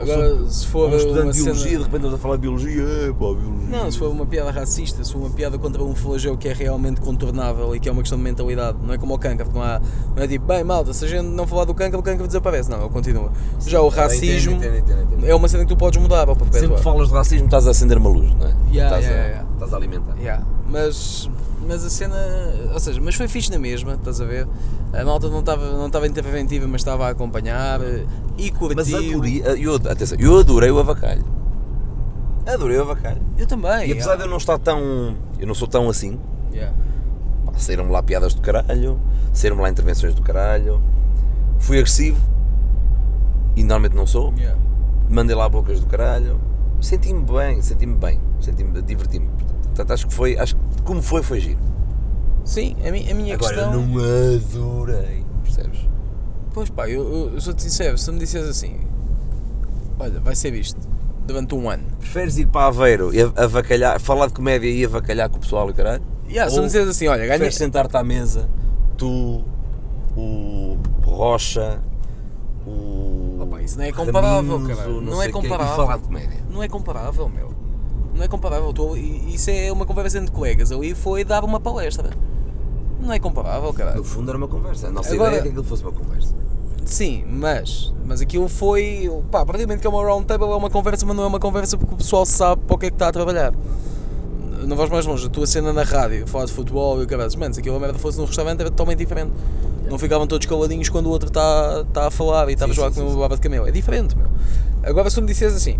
Agora, 0.00 0.46
se 0.48 0.66
for 0.66 0.90
um 0.90 0.96
estudante 0.96 1.36
de 1.36 1.42
biologia, 1.42 1.70
cena... 1.70 1.78
de 1.78 1.84
repente 1.84 1.96
estamos 1.96 2.14
a 2.14 2.18
falar 2.18 2.36
de 2.36 2.42
biologia, 2.42 2.82
é 2.82 3.08
pá, 3.08 3.14
biologia. 3.18 3.68
Não, 3.68 3.90
se 3.90 3.98
for 3.98 4.10
uma 4.10 4.26
piada 4.26 4.50
racista, 4.50 5.04
se 5.04 5.12
for 5.12 5.18
uma 5.18 5.30
piada 5.30 5.58
contra 5.58 5.82
um 5.82 5.94
flagelo 5.94 6.36
que 6.36 6.48
é 6.48 6.52
realmente 6.52 7.00
contornável 7.00 7.74
e 7.74 7.80
que 7.80 7.88
é 7.88 7.92
uma 7.92 8.02
questão 8.02 8.18
de 8.18 8.24
mentalidade, 8.24 8.78
não 8.82 8.94
é 8.94 8.98
como 8.98 9.14
o 9.14 9.18
cancro, 9.18 9.50
não, 9.52 9.62
há, 9.62 9.80
não 10.16 10.22
é 10.22 10.28
tipo, 10.28 10.46
bem, 10.46 10.62
malta, 10.64 10.92
se 10.92 11.04
a 11.04 11.08
gente 11.08 11.24
não 11.24 11.46
falar 11.46 11.64
do 11.64 11.74
cancro, 11.74 11.98
o 11.98 12.02
cancro 12.02 12.26
desaparece. 12.26 12.70
Não, 12.70 12.80
ele 12.80 12.88
continua. 12.88 13.32
Já 13.66 13.80
o 13.80 13.88
racismo 13.88 14.52
Entendo, 14.52 14.76
entendo, 14.76 15.02
entendo, 15.02 15.26
é 15.26 15.34
uma 15.34 15.48
cena 15.48 15.64
que 15.64 15.68
tu 15.68 15.76
podes 15.76 16.00
mudar 16.00 16.26
Sempre 16.26 16.44
perpetuar. 16.50 16.78
que 16.78 16.84
falas 16.84 17.08
de 17.08 17.14
racismo 17.14 17.46
estás 17.46 17.66
a 17.66 17.70
acender 17.70 17.98
uma 17.98 18.10
luz, 18.10 18.34
não 18.34 18.46
é? 18.46 18.54
Yeah, 18.70 18.96
estás, 18.96 19.04
yeah, 19.04 19.24
a, 19.24 19.28
yeah. 19.28 19.48
estás 19.54 19.74
a. 19.74 19.87
Yeah, 20.20 20.44
mas, 20.68 21.30
mas 21.66 21.84
a 21.84 21.90
cena, 21.90 22.16
ou 22.72 22.80
seja, 22.80 23.00
mas 23.00 23.14
foi 23.14 23.28
fixe 23.28 23.50
na 23.50 23.58
mesma, 23.58 23.94
estás 23.94 24.20
a 24.20 24.24
ver? 24.24 24.46
A 24.92 25.04
malta 25.04 25.28
não 25.28 25.40
estava 25.40 25.70
não 25.72 25.86
estava 25.86 26.06
interventiva, 26.06 26.66
mas 26.66 26.80
estava 26.80 27.06
a 27.06 27.10
acompanhar 27.10 27.80
eh, 27.82 28.04
e 28.36 28.50
curtiu. 28.50 28.76
Mas 28.76 28.92
adorei, 28.92 29.42
eu, 29.58 29.74
atenção, 29.74 30.18
eu 30.18 30.38
adorei 30.38 30.70
o 30.70 30.78
avacalho. 30.78 31.24
Adorei 32.46 32.78
o 32.78 32.82
avacalho. 32.82 33.20
Eu 33.36 33.46
também. 33.46 33.88
E 33.88 33.92
apesar 33.92 34.16
de 34.16 34.22
eu 34.22 34.28
não 34.28 34.38
estar 34.38 34.58
tão. 34.58 35.14
Eu 35.38 35.46
não 35.46 35.54
sou 35.54 35.68
tão 35.68 35.88
assim, 35.88 36.18
yeah. 36.52 36.74
saíram-me 37.56 37.92
lá 37.92 38.02
piadas 38.02 38.34
do 38.34 38.40
caralho, 38.40 38.98
saíram-me 39.32 39.62
lá 39.62 39.68
intervenções 39.70 40.14
do 40.14 40.22
caralho, 40.22 40.82
fui 41.58 41.78
agressivo, 41.78 42.20
e 43.54 43.62
normalmente 43.62 43.94
não 43.94 44.06
sou, 44.06 44.32
Yeah. 44.36 44.58
mandei 45.08 45.36
lá 45.36 45.48
bocas 45.48 45.80
do 45.80 45.86
caralho, 45.86 46.40
senti-me 46.80 47.22
bem, 47.22 47.60
senti-me 47.60 47.94
bem, 47.96 48.20
senti-me, 48.40 48.82
diverti-me. 48.82 49.28
Portanto, 49.78 49.92
acho 49.94 50.08
que 50.08 50.14
foi, 50.14 50.36
acho 50.36 50.56
que 50.56 50.82
como 50.82 51.00
foi, 51.00 51.22
foi 51.22 51.38
giro. 51.38 51.60
Sim, 52.44 52.74
a, 52.84 52.90
mi- 52.90 53.08
a 53.08 53.14
minha 53.14 53.34
Agora, 53.34 53.54
questão. 53.54 53.86
não 53.86 53.98
adorei, 54.34 55.24
percebes? 55.44 55.88
Pois 56.52 56.68
pá, 56.68 56.88
eu, 56.88 57.02
eu, 57.08 57.34
eu 57.34 57.40
sou-te 57.40 57.62
sincero, 57.62 57.96
se 57.96 58.06
tu 58.06 58.12
me 58.12 58.18
disseres 58.18 58.48
assim, 58.48 58.76
olha, 60.00 60.18
vai 60.18 60.34
ser 60.34 60.52
isto 60.54 60.80
durante 61.24 61.54
um 61.54 61.70
ano. 61.70 61.84
Preferes 62.00 62.38
ir 62.38 62.46
para 62.48 62.66
Aveiro 62.66 63.14
e 63.14 63.20
avacalhar, 63.36 64.00
falar 64.00 64.26
de 64.26 64.32
comédia 64.32 64.68
e 64.68 64.84
avacalhar 64.84 65.28
com 65.30 65.36
o 65.36 65.40
pessoal 65.40 65.70
e 65.70 65.72
caralho? 65.74 66.02
Yeah, 66.28 66.50
se 66.50 66.56
Ou 66.56 66.62
me 66.62 66.66
disseres 66.66 66.88
assim, 66.88 67.06
olha, 67.06 67.18
ganha. 67.20 67.28
Preferes 67.38 67.54
sentar-te 67.54 67.96
à 67.96 68.02
mesa, 68.02 68.48
tu, 68.96 69.44
o 70.16 70.76
Rocha, 71.04 71.78
o. 72.66 73.36
Opa, 73.42 73.62
isso 73.62 73.78
não 73.78 73.84
é 73.84 73.92
comparável, 73.92 74.56
o 74.56 75.00
Não, 75.00 75.16
sei 75.18 75.26
é 75.26 75.28
e 75.28 75.32
comparável. 75.32 75.76
falar 75.76 75.98
de 75.98 76.02
comédia. 76.02 76.38
Não 76.50 76.62
é 76.64 76.68
comparável, 76.68 77.28
meu. 77.28 77.52
Não 78.18 78.24
é 78.24 78.28
comparável. 78.28 78.72
Tô, 78.72 78.96
isso 78.96 79.48
é 79.48 79.70
uma 79.70 79.86
conversa 79.86 80.18
entre 80.18 80.32
colegas. 80.32 80.72
Ali 80.72 80.94
foi 80.94 81.24
dar 81.24 81.44
uma 81.44 81.60
palestra. 81.60 82.10
Não 83.00 83.12
é 83.12 83.18
comparável, 83.20 83.68
No 83.68 83.72
caralho. 83.74 84.02
fundo 84.02 84.28
era 84.28 84.36
uma 84.36 84.48
conversa. 84.48 84.88
A 84.88 84.90
nossa 84.90 85.14
Agora- 85.14 85.28
ideia 85.30 85.40
é 85.40 85.42
que 85.44 85.48
aquilo 85.50 85.64
fosse 85.64 85.82
uma 85.84 85.92
conversa. 85.92 86.34
Sim, 86.84 87.24
mas, 87.28 87.92
mas 88.04 88.20
aquilo 88.20 88.48
foi. 88.48 89.08
Pá, 89.30 89.44
praticamente 89.46 89.80
que 89.80 89.86
é 89.86 89.90
uma 89.90 90.02
round 90.02 90.26
table, 90.26 90.46
é 90.48 90.54
uma 90.56 90.70
conversa, 90.70 91.06
mas 91.06 91.14
não 91.16 91.22
é 91.22 91.26
uma 91.26 91.38
conversa 91.38 91.76
porque 91.78 91.94
o 91.94 91.96
pessoal 91.98 92.26
sabe 92.26 92.62
para 92.66 92.74
o 92.74 92.78
que 92.78 92.86
é 92.86 92.90
que 92.90 92.94
está 92.96 93.08
a 93.08 93.12
trabalhar. 93.12 93.52
Não 94.66 94.76
vais 94.76 94.90
mais 94.90 95.06
longe, 95.06 95.24
a 95.26 95.30
tua 95.30 95.46
cena 95.46 95.72
na 95.72 95.82
rádio, 95.84 96.26
falar 96.26 96.46
de 96.46 96.52
futebol 96.52 97.00
e 97.00 97.04
o 97.04 97.06
caralho, 97.06 97.30
mano, 97.38 97.54
se 97.54 97.60
aquilo 97.60 97.76
a 97.76 97.78
merda 97.78 97.98
fosse 97.98 98.18
num 98.18 98.24
restaurante 98.24 98.60
era 98.60 98.70
totalmente 98.70 98.98
diferente. 98.98 99.32
Não 99.88 99.98
ficavam 99.98 100.26
todos 100.26 100.46
caladinhos 100.46 100.88
quando 100.88 101.06
o 101.06 101.10
outro 101.10 101.28
está 101.28 101.84
tá 101.92 102.06
a 102.08 102.10
falar 102.10 102.50
e 102.50 102.56
lá 102.56 102.64
a 102.66 102.68
sim, 102.68 102.74
comer 102.74 102.92
sim. 102.92 103.00
uma 103.02 103.16
baba 103.20 103.36
de 103.36 103.40
camelo. 103.42 103.68
É 103.68 103.70
diferente, 103.70 104.16
meu. 104.16 104.26
Agora 104.82 105.08
se 105.08 105.16
tu 105.16 105.22
me 105.22 105.28
disseres 105.28 105.54
assim, 105.54 105.78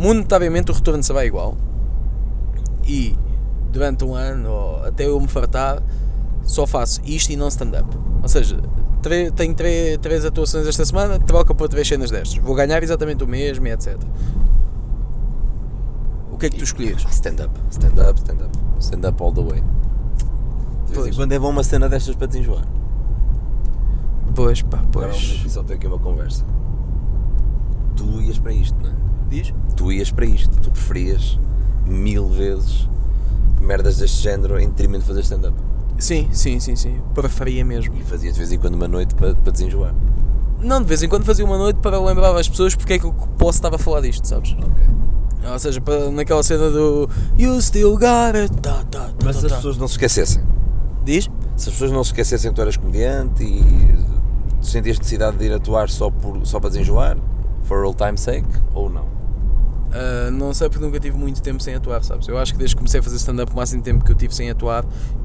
monetariamente 0.00 0.70
o 0.70 0.74
retorno 0.74 1.02
será 1.02 1.24
igual 1.26 1.56
e 2.86 3.16
durante 3.70 4.04
um 4.04 4.14
ano 4.14 4.50
ou 4.50 4.84
até 4.84 5.06
eu 5.06 5.20
me 5.20 5.28
fartar 5.28 5.82
só 6.42 6.66
faço 6.66 7.00
isto 7.04 7.30
e 7.30 7.36
não 7.36 7.48
stand-up. 7.48 7.86
Ou 8.22 8.28
seja, 8.28 8.58
tre- 9.02 9.30
tenho 9.30 9.54
tre- 9.54 9.98
três 9.98 10.24
atuações 10.24 10.66
esta 10.66 10.84
semana, 10.84 11.18
troca 11.20 11.54
por 11.54 11.68
três 11.68 11.86
cenas 11.86 12.10
destas. 12.10 12.42
Vou 12.42 12.54
ganhar 12.54 12.82
exatamente 12.82 13.22
o 13.22 13.26
mesmo 13.28 13.66
e 13.66 13.70
etc. 13.70 13.96
O 16.32 16.36
que 16.38 16.46
é 16.46 16.50
que 16.50 16.56
tu 16.56 16.64
escolhias? 16.64 17.04
Stand-up, 17.10 17.52
stand-up, 17.70 18.18
stand-up. 18.18 18.58
Stand-up 18.80 19.22
all 19.22 19.32
the 19.32 19.42
way. 19.42 19.60
De 19.60 20.92
vez 20.92 20.92
em 20.92 20.94
Pois. 20.94 21.16
quando 21.16 21.32
é 21.32 21.38
bom 21.38 21.50
uma 21.50 21.62
cena 21.62 21.88
destas 21.88 22.16
para 22.16 22.26
te 22.26 22.38
enjoar. 22.38 22.64
Pois, 24.34 24.62
pá, 24.62 24.82
pois. 24.90 25.14
aqui 25.14 25.50
só 25.50 25.62
ter 25.62 25.74
aqui 25.74 25.86
uma 25.86 25.98
conversa. 25.98 26.44
tu 27.96 28.20
ias 28.22 28.38
para 28.38 28.52
isto, 28.52 28.76
não 28.82 28.90
é? 28.90 28.94
Diz? 29.30 29.54
Tu 29.76 29.92
ias 29.92 30.10
para 30.10 30.26
isto, 30.26 30.50
tu 30.60 30.70
preferias 30.70 31.38
mil 31.86 32.28
vezes 32.28 32.88
merdas 33.60 33.98
deste 33.98 34.22
género 34.22 34.58
em 34.58 34.68
detrimento 34.68 35.02
de 35.02 35.08
fazer 35.08 35.20
stand-up. 35.20 35.56
Sim, 35.98 36.28
sim, 36.32 36.58
sim, 36.58 36.74
sim. 36.74 37.00
Preferia 37.14 37.64
mesmo. 37.64 37.94
E 37.94 38.02
fazias 38.02 38.34
de 38.34 38.38
vez 38.38 38.50
em 38.52 38.58
quando 38.58 38.74
uma 38.74 38.88
noite 38.88 39.14
para, 39.14 39.34
para 39.34 39.52
desenjoar. 39.52 39.94
Não, 40.60 40.80
de 40.80 40.88
vez 40.88 41.02
em 41.02 41.08
quando 41.08 41.24
fazia 41.24 41.44
uma 41.44 41.56
noite 41.58 41.78
para 41.80 41.98
lembrar 42.00 42.34
às 42.36 42.48
pessoas 42.48 42.74
porque 42.74 42.94
é 42.94 42.98
que 42.98 43.04
eu 43.04 43.12
posso 43.38 43.58
estar 43.58 43.74
a 43.74 43.78
falar 43.78 44.00
disto, 44.00 44.26
sabes? 44.26 44.56
Ou 45.42 45.58
seja, 45.58 45.80
para, 45.80 46.10
naquela 46.10 46.42
cena 46.42 46.70
do 46.70 47.08
You 47.38 47.60
still 47.62 47.92
got 47.92 48.34
it. 48.34 48.54
Tá, 48.60 48.84
tá, 48.90 49.06
tá, 49.06 49.10
Mas 49.24 49.36
tá, 49.36 49.40
se 49.40 49.46
as 49.46 49.52
tá. 49.52 49.56
pessoas 49.56 49.76
não 49.78 49.88
se 49.88 49.94
esquecessem, 49.94 50.42
Diz? 51.04 51.30
se 51.56 51.68
as 51.68 51.74
pessoas 51.74 51.92
não 51.92 52.02
se 52.04 52.10
esquecessem 52.10 52.50
que 52.50 52.56
tu 52.56 52.62
eras 52.62 52.76
comediante 52.76 53.42
e 53.44 53.64
sentias 54.62 54.98
necessidade 54.98 55.36
de 55.38 55.44
ir 55.46 55.52
atuar 55.52 55.88
só, 55.88 56.10
por, 56.10 56.46
só 56.46 56.58
para 56.60 56.70
desenjoar, 56.70 57.16
for 57.62 57.84
all 57.84 57.94
time 57.94 58.16
sake, 58.18 58.48
ou 58.74 58.90
não? 58.90 59.04
Uh, 59.90 60.30
não 60.30 60.54
sei 60.54 60.68
porque 60.68 60.84
nunca 60.84 61.00
tive 61.00 61.16
muito 61.16 61.42
tempo 61.42 61.60
sem 61.60 61.74
atuar, 61.74 62.04
sabes? 62.04 62.28
Eu 62.28 62.38
acho 62.38 62.52
que 62.52 62.58
desde 62.58 62.76
que 62.76 62.78
comecei 62.78 63.00
a 63.00 63.02
fazer 63.02 63.16
stand-up, 63.16 63.52
o 63.52 63.56
máximo 63.56 63.82
tempo 63.82 64.04
que 64.04 64.12
eu 64.12 64.16
tive 64.16 64.34
sem 64.34 64.48
atuar, 64.48 64.84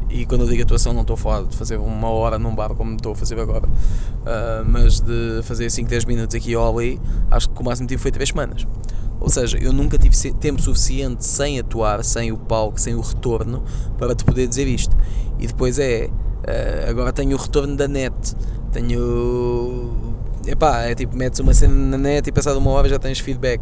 e 0.09 0.25
quando 0.25 0.41
eu 0.41 0.47
digo 0.47 0.63
atuação, 0.63 0.91
não 0.91 1.01
estou 1.01 1.13
a 1.13 1.17
falar 1.17 1.43
de 1.43 1.55
fazer 1.55 1.77
uma 1.77 2.09
hora 2.09 2.39
num 2.39 2.53
bar 2.55 2.73
como 2.73 2.95
estou 2.95 3.11
a 3.11 3.15
fazer 3.15 3.39
agora, 3.39 3.67
uh, 3.67 4.65
mas 4.65 4.99
de 4.99 5.41
fazer 5.43 5.69
5, 5.69 5.87
10 5.87 6.05
minutos 6.05 6.35
aqui 6.35 6.55
ou 6.55 6.79
ali, 6.79 6.99
acho 7.29 7.49
que 7.49 7.61
o 7.61 7.63
máximo 7.63 7.87
tive 7.87 8.01
foi 8.01 8.11
3 8.11 8.29
semanas. 8.29 8.65
Ou 9.19 9.29
seja, 9.29 9.57
eu 9.57 9.71
nunca 9.71 9.97
tive 9.97 10.15
tempo 10.33 10.61
suficiente 10.61 11.25
sem 11.25 11.59
atuar, 11.59 12.03
sem 12.03 12.31
o 12.31 12.37
palco, 12.37 12.79
sem 12.79 12.95
o 12.95 13.01
retorno, 13.01 13.63
para 13.97 14.13
te 14.13 14.25
poder 14.25 14.47
dizer 14.47 14.67
isto. 14.67 14.95
E 15.39 15.47
depois 15.47 15.79
é, 15.79 16.09
uh, 16.09 16.89
agora 16.89 17.13
tenho 17.13 17.35
o 17.35 17.39
retorno 17.39 17.75
da 17.75 17.87
net, 17.87 18.35
tenho. 18.71 20.15
Epá, 20.45 20.81
é 20.83 20.93
tipo, 20.93 21.15
metes 21.15 21.39
uma 21.39 21.55
cena 21.55 21.73
na 21.73 21.97
net 21.97 22.29
e 22.29 22.31
passado 22.31 22.57
uma 22.57 22.69
hora 22.71 22.87
já 22.87 22.99
tens 22.99 23.19
feedback. 23.19 23.61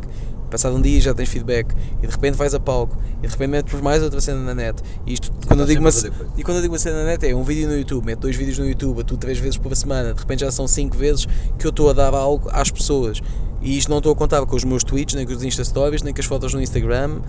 Passado 0.54 0.76
um 0.76 0.82
dia 0.84 1.02
já 1.02 1.16
tens 1.16 1.30
feedback 1.30 1.74
e 1.98 2.06
de 2.06 2.14
repente 2.14 2.36
vais 2.36 2.54
a 2.54 2.60
palco 2.60 2.96
e 3.18 3.26
de 3.26 3.28
repente 3.28 3.50
metes 3.50 3.82
mais 3.82 4.04
outra 4.04 4.22
cena 4.22 4.40
na 4.40 4.54
net. 4.54 4.84
E 5.04 5.14
isto, 5.14 5.34
quando 5.48 5.62
eu 5.62 5.66
digo 5.66 5.82
uma, 5.82 5.90
a 5.90 6.38
e 6.38 6.44
quando 6.44 6.58
eu 6.58 6.62
digo 6.62 6.76
uma 6.76 6.80
cena 6.80 7.00
na 7.00 7.06
net 7.06 7.28
é 7.28 7.36
um 7.36 7.44
vídeo 7.44 7.68
no 7.68 7.76
YouTube, 7.76 8.06
meto 8.06 8.20
dois 8.20 8.36
vídeos 8.36 8.60
no 8.60 8.70
YouTube, 8.70 9.04
tu 9.04 9.18
três 9.18 9.40
vezes 9.40 9.58
por 9.58 9.76
semana, 9.76 10.14
de 10.14 10.20
repente 10.20 10.42
já 10.42 10.52
são 10.52 10.68
cinco 10.68 10.96
vezes 10.96 11.26
que 11.58 11.66
eu 11.66 11.72
estou 11.72 11.90
a 11.90 11.94
dar 11.94 12.14
algo 12.14 12.52
às 12.52 12.70
pessoas. 12.70 13.20
E 13.64 13.80
isto 13.80 13.90
não 13.90 13.98
estou 13.98 14.12
a 14.12 14.16
contar 14.16 14.46
com 14.46 14.56
os 14.56 14.64
meus 14.64 14.84
tweets, 14.84 15.16
nem 15.16 15.26
com 15.26 15.34
os 15.34 15.44
Insta 15.44 15.64
Stories, 15.64 16.04
nem 16.04 16.14
com 16.14 16.22
as 16.22 16.28
fotos 16.28 16.54
no 16.54 16.62
Instagram. 16.62 17.20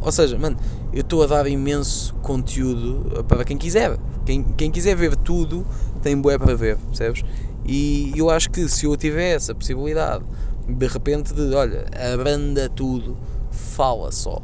Ou 0.00 0.12
seja, 0.12 0.38
mano, 0.38 0.56
eu 0.92 1.00
estou 1.00 1.24
a 1.24 1.26
dar 1.26 1.48
imenso 1.48 2.14
conteúdo 2.22 3.24
para 3.24 3.44
quem 3.44 3.58
quiser. 3.58 3.98
Quem, 4.24 4.44
quem 4.56 4.70
quiser 4.70 4.94
ver 4.94 5.16
tudo, 5.16 5.66
tem 6.00 6.16
bué 6.16 6.38
para 6.38 6.54
ver, 6.54 6.76
percebes? 6.76 7.24
E 7.66 8.12
eu 8.14 8.30
acho 8.30 8.48
que 8.50 8.68
se 8.68 8.86
eu 8.86 8.96
tivesse 8.96 9.50
a 9.50 9.54
possibilidade, 9.54 10.24
de 10.68 10.86
repente, 10.86 11.32
de 11.32 11.54
olha, 11.54 11.86
abranda 12.12 12.68
tudo, 12.68 13.16
fala 13.50 14.12
só. 14.12 14.40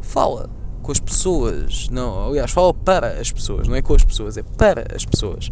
Fala 0.00 0.50
com 0.82 0.92
as 0.92 1.00
pessoas. 1.00 1.88
Não, 1.90 2.28
aliás, 2.28 2.50
fala 2.50 2.74
para 2.74 3.18
as 3.20 3.32
pessoas, 3.32 3.66
não 3.66 3.74
é 3.74 3.82
com 3.82 3.94
as 3.94 4.04
pessoas, 4.04 4.36
é 4.36 4.42
para 4.42 4.84
as 4.94 5.04
pessoas. 5.04 5.50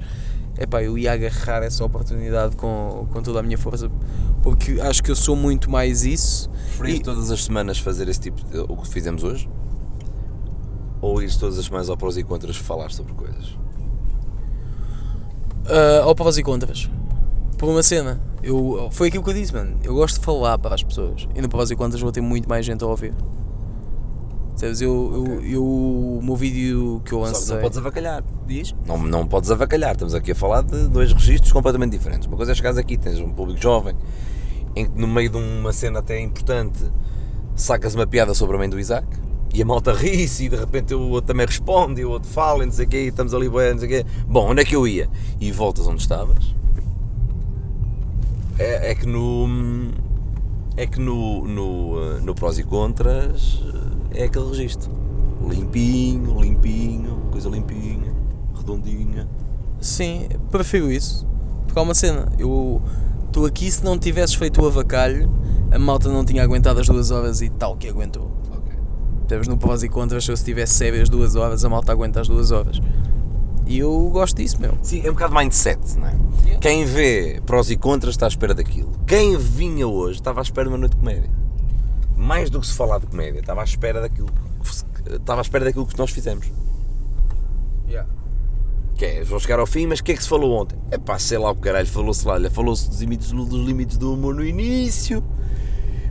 Epá, 0.59 0.83
eu 0.83 0.99
ia 0.99 1.13
agarrar 1.13 1.63
essa 1.63 1.83
oportunidade 1.83 2.55
com, 2.57 3.09
com 3.11 3.23
toda 3.23 3.41
a 3.41 3.43
minha 3.43 3.57
força, 3.57 3.91
porque 4.43 4.79
acho 4.83 5.03
que 5.03 5.11
eu 5.11 5.17
sou 5.17 5.35
muito 5.35 5.71
mais 5.71 6.05
isso. 6.05 6.51
Preferias 6.77 6.99
E- 6.99 7.03
todas 7.03 7.31
as 7.31 7.45
semanas 7.45 7.79
fazer 7.79 8.07
esse 8.09 8.21
tipo 8.21 8.45
de, 8.45 8.59
o 8.59 8.77
que 8.77 8.87
fizemos 8.89 9.25
hoje? 9.25 9.49
Ou 11.01 11.21
ires 11.23 11.37
todas 11.37 11.59
as 11.59 11.65
semanas 11.65 11.89
ao 11.89 11.97
prós 11.97 12.17
e 12.19 12.23
contras 12.23 12.57
falar 12.57 12.91
sobre 12.91 13.15
coisas? 13.15 13.57
Uh, 15.65 16.03
ao 16.05 16.15
prós 16.15 16.37
e 16.37 16.43
contras. 16.43 16.91
Por 17.63 17.69
uma 17.69 17.83
cena. 17.85 18.21
Eu, 18.43 18.89
foi 18.91 19.07
aquilo 19.07 19.23
que 19.23 19.31
eu 19.31 19.35
disse, 19.35 19.55
mano. 19.55 19.79
Eu 19.85 19.95
gosto 19.95 20.19
de 20.19 20.27
falar 20.27 20.59
para 20.59 20.75
as 20.75 20.83
pessoas. 20.83 21.29
E 21.33 21.41
no 21.41 21.49
prós 21.49 21.71
e 21.71 21.77
contras 21.77 22.03
vou 22.03 22.11
ter 22.11 22.21
muito 22.21 22.49
mais 22.49 22.67
gente 22.67 22.83
a 22.83 22.89
ouvir. 22.89 23.15
Sabes, 24.57 24.81
eu, 24.81 24.91
eu, 25.15 25.45
eu, 25.45 25.65
o 25.65 26.21
meu 26.25 26.35
vídeo 26.35 27.01
que 27.05 27.13
eu 27.13 27.21
Só 27.21 27.27
lancei. 27.27 27.55
não 27.55 27.63
podes 27.63 27.79
avacalhar. 27.79 28.25
Diz? 28.49 28.75
Não, 28.85 28.99
não 28.99 29.25
podes 29.29 29.49
avacalhar. 29.53 29.93
Estamos 29.93 30.13
aqui 30.13 30.33
a 30.33 30.35
falar 30.35 30.63
de 30.63 30.89
dois 30.89 31.13
registros 31.13 31.53
completamente 31.53 31.93
diferentes. 31.93 32.27
Uma 32.27 32.37
coisa 32.37 32.51
é 32.51 32.55
chegares 32.57 32.79
aqui, 32.79 32.99
tens 32.99 33.21
um 33.21 33.31
público 33.31 33.63
jovem, 33.63 33.95
em 34.75 34.85
que 34.85 35.01
no 35.01 35.07
meio 35.07 35.31
de 35.31 35.37
uma 35.37 35.73
cena 35.73 36.01
até 36.01 36.19
importante 36.19 36.91
sacas 37.55 37.95
uma 37.95 38.09
piada 38.09 38.35
sobre 38.35 38.57
a 38.57 38.59
mãe 38.59 38.69
do 38.69 38.81
Isaac 38.81 39.07
e 39.55 39.63
a 39.63 39.65
malta 39.65 39.93
ri-se 39.93 40.47
e 40.47 40.49
de 40.49 40.57
repente 40.57 40.95
o 40.95 41.11
outro 41.11 41.29
também 41.29 41.47
responde 41.47 42.01
e 42.01 42.05
o 42.05 42.11
outro 42.11 42.29
fala 42.29 42.65
e 42.65 42.67
não 42.67 42.73
sei 42.73 42.87
o 42.87 42.89
quê 42.89 43.05
e 43.05 43.07
estamos 43.07 43.33
ali 43.33 43.49
não 43.49 43.79
sei 43.79 43.87
o 43.87 43.89
quê. 43.89 44.07
Bom, 44.27 44.51
onde 44.51 44.63
é 44.63 44.65
que 44.65 44.75
eu 44.75 44.85
ia? 44.85 45.09
E 45.39 45.53
voltas 45.53 45.87
onde 45.87 46.03
estavas. 46.03 46.61
É, 48.63 48.93
é 48.93 48.95
que 48.95 49.07
no... 49.07 49.49
É 50.77 50.87
que 50.87 50.99
no, 50.99 51.47
no, 51.47 52.01
eh, 52.01 52.21
no 52.21 52.35
prós 52.35 52.59
e 52.59 52.63
contras 52.63 53.61
eh, 54.15 54.23
é 54.23 54.25
aquele 54.25 54.49
registro. 54.49 54.91
Limpinho, 55.47 56.41
limpinho, 56.41 57.29
coisa 57.31 57.51
limpinha, 57.51 58.15
redondinha. 58.55 59.29
Sim, 59.81 60.29
prefiro 60.51 60.91
isso. 60.91 61.27
Porque 61.67 61.79
há 61.79 61.83
uma 61.83 61.95
cena. 61.95 62.27
Eu 62.39 62.81
estou 63.27 63.45
aqui, 63.45 63.71
se 63.71 63.85
não 63.85 63.99
tivesses 63.99 64.35
feito 64.35 64.63
o 64.63 64.67
avacalho, 64.67 65.29
a 65.71 65.79
malta 65.79 66.09
não 66.09 66.25
tinha 66.25 66.43
aguentado 66.43 66.81
as 66.81 66.87
duas 66.87 67.11
horas 67.11 67.43
e 67.43 67.51
tal 67.51 67.77
que 67.77 67.89
aguentou. 67.89 68.31
Temos 69.27 69.49
no 69.49 69.59
prós 69.59 69.83
e 69.83 69.89
contras, 69.89 70.25
se 70.25 70.31
eu 70.31 70.37
tivesse 70.37 70.75
sério 70.75 71.03
as 71.03 71.09
duas 71.09 71.35
horas, 71.35 71.65
a 71.65 71.69
malta 71.69 71.93
aguenta 71.93 72.21
as 72.21 72.29
duas 72.29 72.51
horas. 72.51 72.81
E 73.67 73.79
eu 73.79 74.11
gosto 74.11 74.37
disso, 74.37 74.61
meu. 74.61 74.77
Sim, 74.83 75.03
é 75.05 75.11
um 75.11 75.15
bocado 75.15 75.35
mindset, 75.35 75.99
não 75.99 76.09
é? 76.09 76.17
Yeah. 76.45 76.61
Quem 76.61 76.85
vê 76.85 77.41
prós 77.47 77.71
e 77.71 77.77
contras 77.77 78.15
está 78.15 78.27
à 78.27 78.29
espera 78.29 78.55
daquilo. 78.55 78.93
Quem 79.07 79.37
vinha 79.37 79.87
hoje 79.87 80.19
estava 80.19 80.41
à 80.41 80.43
espera 80.43 80.69
de 80.69 80.75
uma 80.75 80.79
noite 80.79 80.93
de 80.93 80.99
comédia. 80.99 81.31
Mais 82.17 82.51
do 82.51 82.61
que 82.61 82.67
se 82.67 82.75
falar 82.75 82.99
de 82.99 83.07
comédia, 83.07 83.41
estava 83.41 83.61
à 83.61 83.65
espera 83.65 84.01
daquilo 84.01 84.29
que, 84.29 85.13
estava 85.15 85.41
à 85.41 85.43
espera 85.43 85.65
daquilo 85.65 85.87
que 85.87 85.99
nós 85.99 86.11
fizemos. 86.11 86.51
Que 88.95 89.05
é, 89.07 89.25
vão 89.25 89.41
chegar 89.41 89.59
ao 89.59 89.67
fim, 89.67 89.87
mas 89.87 90.01
o 90.01 90.05
que 90.05 90.13
é 90.13 90.17
que 90.17 90.23
se 90.23 90.29
falou 90.29 90.61
ontem? 90.61 90.79
É 90.91 90.99
pá, 90.99 91.19
sei 91.19 91.39
lá 91.39 91.51
o 91.51 91.57
caralho, 91.57 91.89
falou-se 91.89 92.27
lá, 92.27 92.39
falou-se 92.51 92.89
dos 92.89 93.01
limites, 93.01 93.33
dos 93.33 93.67
limites 93.67 93.97
do 93.97 94.15
humor 94.15 94.35
no 94.35 94.45
início, 94.45 95.25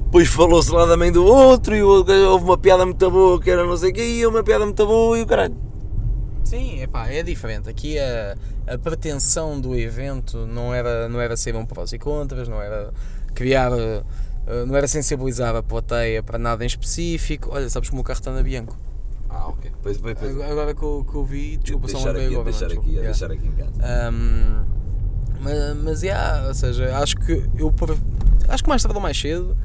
depois 0.03 0.27
falou-se 0.27 0.72
lá 0.72 0.86
também 0.88 1.12
do 1.12 1.24
outro, 1.24 1.75
e 1.75 1.81
houve 1.84 2.43
uma 2.43 2.58
piada 2.58 2.86
muito 2.86 3.10
boa 3.10 3.39
que 3.39 3.50
era 3.50 3.65
não 3.65 3.77
sei 3.77 3.91
o 3.91 3.93
quê, 3.93 4.03
e 4.03 4.25
uma 4.25 4.43
piada 4.43 4.65
muito 4.65 4.86
boa 4.86 5.17
e 5.17 5.22
o 5.22 5.25
caralho. 5.25 5.55
Sim, 6.43 6.81
epá, 6.81 7.07
é 7.07 7.24
diferente. 7.24 7.69
Aqui 7.69 7.98
a, 7.98 8.36
a 8.67 8.77
pretensão 8.77 9.60
do 9.60 9.75
evento 9.75 10.45
não 10.45 10.74
era, 10.74 11.07
não 11.07 11.19
era 11.21 11.38
ser 11.38 11.55
um 11.55 11.65
prós 11.65 11.93
e 11.93 12.00
contras, 12.00 12.48
não 12.48 12.62
era 12.62 12.93
criar, 13.33 13.71
eh, 13.71 14.03
eh, 14.48 14.65
não 14.65 14.75
era 14.75 14.88
sensibilizar 14.88 15.55
a 15.55 15.63
plateia 15.63 16.21
para 16.21 16.38
nada 16.38 16.63
em 16.63 16.67
específico. 16.67 17.50
Olha, 17.51 17.69
sabes 17.69 17.89
que 17.89 17.95
o 17.95 18.03
carro 18.03 18.19
está 18.19 18.31
na 18.31 18.43
Bianco. 18.43 18.77
Ah, 19.29 19.48
ok. 19.48 19.71
Pois, 19.81 19.98
pois, 19.98 20.17
pois. 20.19 20.41
Agora, 20.41 20.74
que, 20.75 20.83
eu, 20.83 21.05
que 21.10 21.15
eu 21.15 21.24
vi, 21.24 21.57
desculpa, 21.57 21.88
só 21.88 21.93
deixar 21.93 22.10
lembrei 22.10 22.25
aqui, 22.25 22.36
agora. 22.36 22.51
deixar 22.51 22.67
mano, 22.67 22.81
aqui, 22.81 22.89
desculpa. 22.89 23.12
deixar 23.12 23.31
aqui 23.31 23.48
em 23.48 23.51
casa. 23.51 23.71
Yeah. 23.81 24.10
Um, 24.10 24.65
mas, 25.41 25.77
mas 25.77 26.03
yeah, 26.03 26.48
ou 26.48 26.53
seja, 26.53 26.98
acho 26.98 27.15
que 27.15 27.31
eu 27.57 27.74
acho 28.48 28.63
que 28.63 28.69
mais 28.69 28.83
tarde 28.83 28.95
ou 28.95 29.01
mais 29.01 29.19
cedo, 29.19 29.57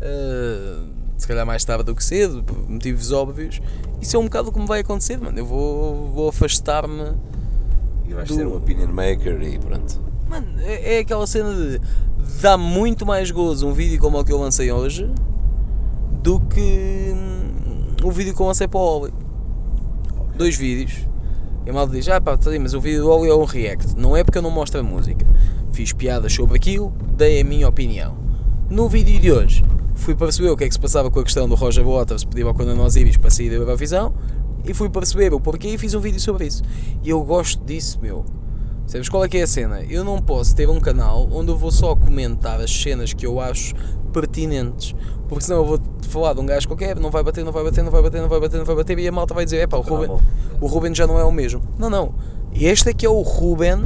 eh, 0.00 0.78
se 1.18 1.26
calhar 1.28 1.44
mais 1.44 1.62
tarde 1.64 1.84
do 1.84 1.94
que 1.94 2.02
cedo, 2.02 2.42
por 2.42 2.56
motivos 2.70 3.12
óbvios, 3.12 3.60
isso 4.00 4.16
é 4.16 4.18
um 4.20 4.24
bocado 4.24 4.48
o 4.48 4.52
que 4.52 4.58
me 4.60 4.66
vai 4.66 4.80
acontecer, 4.80 5.18
mano. 5.20 5.38
Eu 5.38 5.44
vou, 5.44 6.06
vou 6.12 6.28
afastar-me 6.30 7.12
E 8.06 8.14
vais 8.14 8.26
do- 8.28 8.34
ser 8.36 8.46
um 8.46 8.56
opinion 8.56 8.86
maker 8.88 9.42
e 9.42 9.58
pronto. 9.58 10.00
Mano, 10.28 10.46
é, 10.60 10.96
é 10.96 10.98
aquela 11.00 11.26
cena 11.26 11.52
de 11.54 11.80
dá 12.40 12.56
muito 12.56 13.04
mais 13.04 13.30
gozo 13.30 13.66
um 13.66 13.72
vídeo 13.72 13.98
como 14.00 14.18
o 14.18 14.24
que 14.24 14.32
eu 14.32 14.38
lancei 14.38 14.70
hoje 14.72 15.10
do 16.22 16.38
que 16.40 17.12
hum, 17.14 17.94
o 18.04 18.10
vídeo 18.10 18.34
que 18.34 18.40
eu 18.40 18.46
lancei 18.46 18.68
para 18.68 18.78
o 18.78 19.00
Oli. 19.00 19.12
Dois 20.36 20.56
vídeos. 20.56 21.06
E 21.66 21.70
a 21.70 21.72
malta 21.72 21.92
diz: 21.92 22.08
Ah, 22.08 22.20
pá, 22.20 22.36
tá 22.36 22.50
mas 22.60 22.74
o 22.74 22.80
vídeo 22.80 23.02
do 23.02 23.10
Oli 23.10 23.28
é 23.30 23.34
um 23.34 23.44
react. 23.44 23.96
Não 23.96 24.16
é 24.16 24.22
porque 24.22 24.38
eu 24.38 24.42
não 24.42 24.50
mostro 24.50 24.80
a 24.80 24.82
música. 24.82 25.26
Fiz 25.72 25.92
piadas 25.92 26.32
sobre 26.32 26.56
aquilo, 26.56 26.92
dei 27.16 27.40
a 27.40 27.44
minha 27.44 27.68
opinião. 27.68 28.16
No 28.70 28.88
vídeo 28.88 29.18
de 29.20 29.32
hoje, 29.32 29.64
fui 29.98 30.14
perceber 30.14 30.50
o 30.50 30.56
que 30.56 30.64
é 30.64 30.68
que 30.68 30.74
se 30.74 30.80
passava 30.80 31.10
com 31.10 31.20
a 31.20 31.24
questão 31.24 31.48
do 31.48 31.54
Roger 31.54 31.84
Waters 31.84 32.24
pedir 32.24 32.46
ao 32.46 32.54
Conan 32.54 32.80
Osiris 32.82 33.16
para 33.16 33.30
sair 33.30 33.50
da 33.50 33.56
Eurovisão 33.56 34.14
e 34.64 34.72
fui 34.72 34.88
perceber 34.88 35.34
o 35.34 35.40
porquê 35.40 35.68
e 35.68 35.78
fiz 35.78 35.92
um 35.94 36.00
vídeo 36.00 36.20
sobre 36.20 36.46
isso. 36.46 36.62
E 37.02 37.10
eu 37.10 37.22
gosto 37.22 37.62
disso, 37.64 37.98
meu. 38.00 38.24
Sabes 38.86 39.08
qual 39.08 39.22
é 39.22 39.28
que 39.28 39.36
é 39.36 39.42
a 39.42 39.46
cena? 39.46 39.82
Eu 39.82 40.02
não 40.02 40.18
posso 40.18 40.56
ter 40.56 40.68
um 40.70 40.80
canal 40.80 41.28
onde 41.30 41.50
eu 41.50 41.58
vou 41.58 41.70
só 41.70 41.94
comentar 41.94 42.58
as 42.58 42.70
cenas 42.70 43.12
que 43.12 43.26
eu 43.26 43.38
acho 43.38 43.74
pertinentes, 44.12 44.94
porque 45.28 45.44
senão 45.44 45.58
eu 45.58 45.66
vou 45.66 45.80
falar 46.08 46.32
de 46.32 46.40
um 46.40 46.46
gajo 46.46 46.66
qualquer, 46.66 46.98
não 46.98 47.10
vai 47.10 47.22
bater, 47.22 47.44
não 47.44 47.52
vai 47.52 47.62
bater, 47.62 47.82
não 47.82 47.90
vai 47.90 48.02
bater, 48.02 48.20
não 48.22 48.28
vai 48.28 48.40
bater, 48.40 48.56
não 48.56 48.64
vai 48.64 48.76
bater, 48.76 48.98
e 48.98 49.06
a 49.06 49.12
malta 49.12 49.34
vai 49.34 49.44
dizer: 49.44 49.58
é 49.58 49.66
pá, 49.66 49.76
o 49.76 49.82
Ruben, 49.82 50.16
o 50.58 50.66
Ruben 50.66 50.94
já 50.94 51.06
não 51.06 51.18
é 51.18 51.24
o 51.24 51.30
mesmo. 51.30 51.60
Não, 51.78 51.90
não. 51.90 52.14
Este 52.54 52.88
é 52.88 52.94
que 52.94 53.04
é 53.04 53.10
o 53.10 53.20
Ruben, 53.20 53.84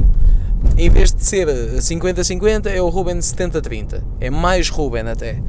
em 0.77 0.89
vez 0.89 1.11
de 1.11 1.23
ser 1.25 1.47
50-50, 1.49 2.67
é 2.67 2.81
o 2.81 2.87
Ruben 2.87 3.17
70-30. 3.17 4.01
É 4.21 4.29
mais 4.29 4.69
Ruben 4.69 5.09
até. 5.09 5.41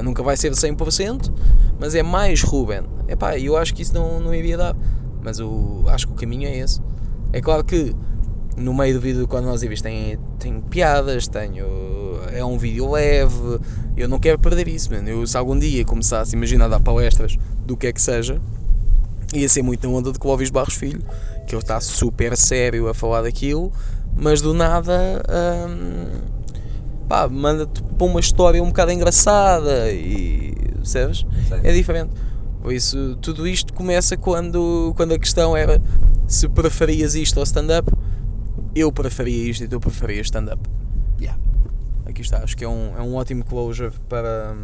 Nunca 0.00 0.22
vai 0.22 0.36
ser 0.36 0.52
100%, 0.52 1.30
mas 1.78 1.94
é 1.94 2.02
mais 2.02 2.42
Ruben. 2.42 2.82
É 3.08 3.16
pá, 3.16 3.38
eu 3.38 3.56
acho 3.56 3.74
que 3.74 3.82
isso 3.82 3.92
não, 3.92 4.20
não 4.20 4.34
iria 4.34 4.56
dar. 4.56 4.76
Mas 5.22 5.38
o, 5.40 5.84
acho 5.88 6.06
que 6.06 6.12
o 6.12 6.16
caminho 6.16 6.48
é 6.48 6.56
esse. 6.56 6.80
É 7.32 7.40
claro 7.40 7.64
que 7.64 7.94
no 8.56 8.74
meio 8.74 8.94
do 8.94 9.00
vídeo 9.00 9.26
quando 9.26 9.46
nós 9.46 9.62
vimos 9.62 9.80
tem, 9.80 10.18
tem 10.38 10.60
piadas, 10.60 11.26
tenho, 11.26 11.66
é 12.32 12.44
um 12.44 12.58
vídeo 12.58 12.90
leve, 12.90 13.58
Eu 13.96 14.08
não 14.08 14.18
quero 14.18 14.38
perder 14.38 14.68
isso, 14.68 14.90
mano. 14.90 15.08
Eu, 15.08 15.26
se 15.26 15.36
algum 15.36 15.58
dia 15.58 15.84
começasse, 15.84 16.34
imagina, 16.34 16.64
a 16.64 16.68
dar 16.68 16.80
palestras 16.80 17.36
do 17.66 17.76
que 17.76 17.86
é 17.86 17.92
que 17.92 18.00
seja, 18.00 18.40
ia 19.34 19.48
ser 19.48 19.62
muito 19.62 19.86
na 19.88 19.94
onda 19.94 20.12
de 20.12 20.18
Clóvis 20.18 20.50
Barros 20.50 20.74
Filho, 20.74 21.02
que 21.46 21.54
ele 21.54 21.62
está 21.62 21.80
super 21.80 22.36
sério 22.36 22.88
a 22.88 22.94
falar 22.94 23.22
daquilo, 23.22 23.72
mas 24.16 24.40
do 24.40 24.52
nada. 24.52 25.22
hum, 25.68 26.41
pá, 27.12 27.28
manda-te 27.28 27.82
para 27.82 28.06
uma 28.06 28.20
história 28.20 28.62
um 28.62 28.68
bocado 28.68 28.90
engraçada 28.90 29.92
e. 29.92 30.54
percebes? 30.76 31.26
Sei. 31.46 31.60
É 31.62 31.70
diferente. 31.70 32.10
Por 32.62 32.72
isso, 32.72 33.18
tudo 33.20 33.46
isto 33.46 33.74
começa 33.74 34.16
quando, 34.16 34.94
quando 34.96 35.12
a 35.12 35.18
questão 35.18 35.54
era 35.54 35.78
se 36.26 36.48
preferias 36.48 37.14
isto 37.14 37.38
ao 37.38 37.44
stand-up. 37.44 37.92
Eu 38.74 38.90
preferia 38.90 39.50
isto 39.50 39.64
e 39.64 39.68
tu 39.68 39.78
preferias 39.78 40.28
stand-up. 40.28 40.62
Yeah. 41.20 41.38
Aqui 42.06 42.22
está, 42.22 42.38
acho 42.38 42.56
que 42.56 42.64
é 42.64 42.68
um, 42.68 42.96
é 42.96 43.02
um 43.02 43.14
ótimo 43.14 43.44
closure 43.44 43.92
para, 44.08 44.56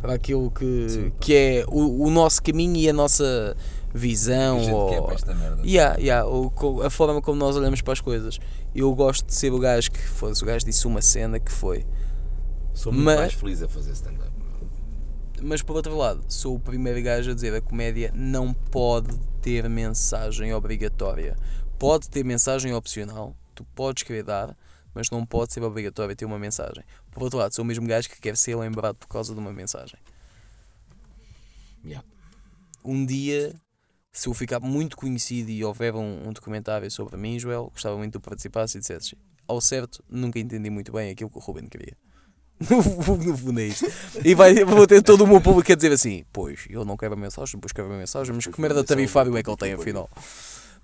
para 0.00 0.14
aquilo 0.14 0.50
que, 0.50 0.88
Sim, 0.88 1.12
que 1.20 1.32
é 1.32 1.64
o, 1.68 2.06
o 2.06 2.10
nosso 2.10 2.42
caminho 2.42 2.76
e 2.76 2.88
a 2.88 2.92
nossa 2.92 3.56
visão. 3.94 4.60
Gente 4.60 4.72
ou, 4.72 4.88
quer 4.90 5.02
para 5.02 5.14
esta 5.14 5.34
merda. 5.34 5.62
Yeah, 5.66 5.98
yeah, 5.98 6.26
ou 6.26 6.52
a 6.82 6.90
forma 6.90 7.20
como 7.22 7.38
nós 7.38 7.56
olhamos 7.56 7.80
para 7.80 7.92
as 7.92 8.00
coisas. 8.00 8.38
Eu 8.74 8.94
gosto 8.94 9.26
de 9.26 9.34
ser 9.34 9.52
o 9.52 9.58
gajo 9.58 9.90
que 9.90 9.98
fosse, 9.98 10.42
o 10.42 10.46
gajo 10.46 10.64
disse 10.64 10.86
uma 10.86 11.02
cena 11.02 11.38
que 11.38 11.50
foi. 11.50 11.86
Sou 12.74 12.92
muito 12.92 13.04
Mas- 13.04 13.18
mais 13.18 13.32
feliz 13.32 13.62
a 13.62 13.68
fazer 13.68 13.92
stand-up. 13.92 14.28
Mas 15.40 15.62
por 15.62 15.76
outro 15.76 15.96
lado, 15.96 16.24
sou 16.28 16.56
o 16.56 16.60
primeiro 16.60 17.00
gajo 17.02 17.30
a 17.30 17.34
dizer 17.34 17.54
a 17.54 17.60
comédia 17.60 18.10
não 18.14 18.52
pode 18.52 19.16
ter 19.40 19.68
mensagem 19.68 20.52
obrigatória. 20.52 21.36
Pode 21.78 22.08
ter 22.08 22.24
mensagem 22.24 22.74
opcional, 22.74 23.36
tu 23.54 23.64
podes 23.74 24.02
querer 24.02 24.24
dar, 24.24 24.56
mas 24.92 25.10
não 25.10 25.24
pode 25.24 25.52
ser 25.52 25.62
obrigatório 25.62 26.16
ter 26.16 26.24
uma 26.24 26.38
mensagem. 26.40 26.82
Por 27.12 27.22
outro 27.22 27.38
lado, 27.38 27.54
sou 27.54 27.62
o 27.62 27.66
mesmo 27.66 27.86
gajo 27.86 28.08
que 28.08 28.20
quer 28.20 28.36
ser 28.36 28.56
lembrado 28.56 28.96
por 28.96 29.06
causa 29.06 29.32
de 29.32 29.38
uma 29.38 29.52
mensagem. 29.52 29.98
Yeah. 31.84 32.04
Um 32.84 33.06
dia, 33.06 33.54
se 34.18 34.28
eu 34.28 34.34
ficar 34.34 34.58
muito 34.58 34.96
conhecido 34.96 35.48
e 35.48 35.64
houver 35.64 35.94
um, 35.94 36.28
um 36.28 36.32
documentário 36.32 36.90
sobre 36.90 37.16
mim, 37.16 37.38
Joel, 37.38 37.70
gostava 37.72 37.96
muito 37.96 38.14
que 38.14 38.18
tu 38.18 38.20
participasses 38.20 38.74
e 38.74 38.80
dissesses 38.80 39.14
ao 39.46 39.60
certo, 39.60 40.02
nunca 40.10 40.40
entendi 40.40 40.68
muito 40.68 40.90
bem 40.90 41.10
aquilo 41.10 41.30
que 41.30 41.38
o 41.38 41.40
Ruben 41.40 41.68
queria. 41.68 41.96
No 42.68 42.82
fundo, 42.82 43.24
no 43.24 43.38
fundo 43.38 43.60
é 43.60 43.66
isto. 43.66 43.86
E 44.24 44.34
vai, 44.34 44.52
vou 44.64 44.84
ter 44.88 45.00
todo 45.00 45.22
o 45.22 45.26
meu 45.28 45.40
público 45.40 45.70
a 45.70 45.76
dizer 45.76 45.92
assim: 45.92 46.24
Pois, 46.32 46.66
eu 46.68 46.84
não 46.84 46.96
quero 46.96 47.14
a 47.14 47.16
mensagem, 47.16 47.54
depois 47.54 47.70
quero 47.70 47.86
a 47.86 47.96
mensagem, 47.96 48.34
mas 48.34 48.48
que 48.48 48.60
merda 48.60 48.82
tarifário 48.82 49.36
é 49.36 49.42
que 49.44 49.48
ele 49.48 49.56
tem 49.56 49.72
afinal? 49.74 50.10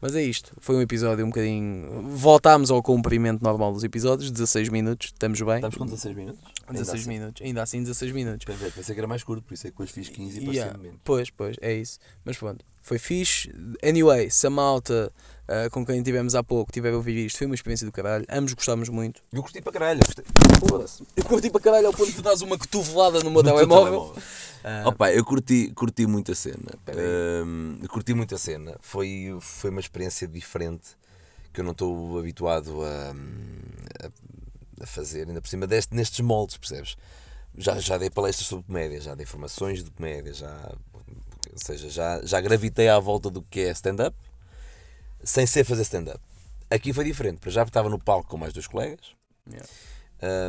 Mas 0.05 0.15
é 0.15 0.23
isto, 0.23 0.53
foi 0.59 0.77
um 0.77 0.83
episódio 0.83 1.25
um 1.25 1.31
bocadinho. 1.31 2.03
Voltámos 2.11 2.71
ao 2.71 2.83
comprimento 2.83 3.43
normal 3.43 3.73
dos 3.73 3.85
episódios, 3.85 4.31
16 4.31 4.69
minutos, 4.69 5.07
estamos 5.07 5.41
bem? 5.41 5.55
Estamos 5.55 5.77
com 5.77 5.87
16 5.87 6.15
minutos? 6.15 6.41
16 6.71 7.01
assim. 7.01 7.09
minutos, 7.09 7.43
ainda 7.43 7.63
assim 7.63 7.83
16 7.83 8.13
minutos. 8.13 8.45
Pensei, 8.45 8.71
pensei 8.71 8.95
que 8.95 9.01
era 9.01 9.09
mais 9.09 9.23
curto, 9.23 9.43
por 9.43 9.55
isso 9.55 9.67
é 9.67 9.71
que 9.71 9.73
depois 9.73 9.91
fiz 9.91 10.11
15 10.11 10.41
e 10.41 10.43
Yeah, 10.43 10.73
parecia 10.73 10.79
menos. 10.79 11.01
Pois, 11.03 11.31
pois, 11.31 11.57
é 11.59 11.73
isso. 11.73 11.99
Mas 12.23 12.37
pronto, 12.37 12.63
foi 12.83 12.99
fixe. 12.99 13.51
Anyway, 13.83 14.31
se 14.31 14.47
a 14.47 14.51
malta 14.51 15.11
ah, 15.47 15.69
com 15.71 15.85
quem 15.85 16.03
tivemos 16.03 16.35
há 16.35 16.43
pouco 16.43 16.73
tiver 16.73 16.93
a 16.93 16.97
ouvir 16.97 17.27
isto, 17.27 17.39
foi 17.39 17.47
uma 17.47 17.55
experiência 17.55 17.87
do 17.87 17.93
caralho. 17.93 18.25
Ambos 18.31 18.55
gostámos 18.55 18.89
muito. 18.89 19.23
Eu 19.33 19.43
curti 19.43 19.61
para 19.61 19.73
caralho. 19.73 20.01
Gostei. 20.05 20.25
Eu 21.17 21.25
curti 21.25 21.51
para 21.51 21.61
caralho 21.61 21.87
ao 21.89 21.93
ponto 21.93 22.11
de 22.11 22.23
dares 22.23 22.41
uma 22.41 22.57
cotovelada 22.57 23.21
no 23.21 23.31
meu 23.31 23.43
No 23.43 23.53
telemóvel. 23.53 24.15
Ah, 24.65 24.85
Opa, 24.87 25.13
eu 25.13 25.25
curti, 25.25 25.71
curti 25.75 26.07
muito 26.07 26.33
a 26.33 26.35
cena. 26.35 26.73
Hum, 27.45 27.79
eu 27.83 27.89
curti 27.89 28.15
muito 28.15 28.35
a 28.35 28.39
cena. 28.39 28.77
Foi, 28.81 29.37
foi 29.41 29.71
uma 29.71 29.81
experiência 29.81 30.27
diferente 30.27 30.97
que 31.53 31.61
eu 31.61 31.65
não 31.65 31.73
estou 31.73 32.19
habituado 32.19 32.83
a, 32.83 33.15
a, 34.07 34.11
a 34.83 34.87
fazer, 34.87 35.29
ainda 35.29 35.41
por 35.41 35.49
cima 35.49 35.67
deste, 35.67 35.95
nestes 35.95 36.21
moldes, 36.21 36.57
percebes? 36.57 36.97
Já, 37.57 37.79
já 37.79 37.97
dei 37.97 38.11
palestras 38.11 38.49
sobre 38.49 38.67
comédia, 38.67 39.01
já 39.01 39.15
dei 39.15 39.25
formações 39.25 39.85
de 39.85 39.91
comédia, 39.91 40.35
já, 40.35 40.73
ou 41.53 41.59
seja, 41.65 41.89
já, 41.89 42.21
já 42.25 42.41
gravitei 42.41 42.89
à 42.89 42.99
volta 42.99 43.31
do 43.31 43.41
que 43.43 43.61
é 43.61 43.71
stand-up, 43.71 44.17
sem 45.25 45.47
ser 45.47 45.65
fazer 45.65 45.83
stand-up. 45.83 46.21
Aqui 46.71 46.93
foi 46.93 47.05
diferente, 47.05 47.39
para 47.39 47.51
já 47.51 47.63
porque 47.63 47.71
estava 47.71 47.89
no 47.89 47.99
palco 47.99 48.29
com 48.29 48.37
mais 48.37 48.53
dois 48.53 48.67
colegas, 48.67 49.15
yeah. 49.49 49.69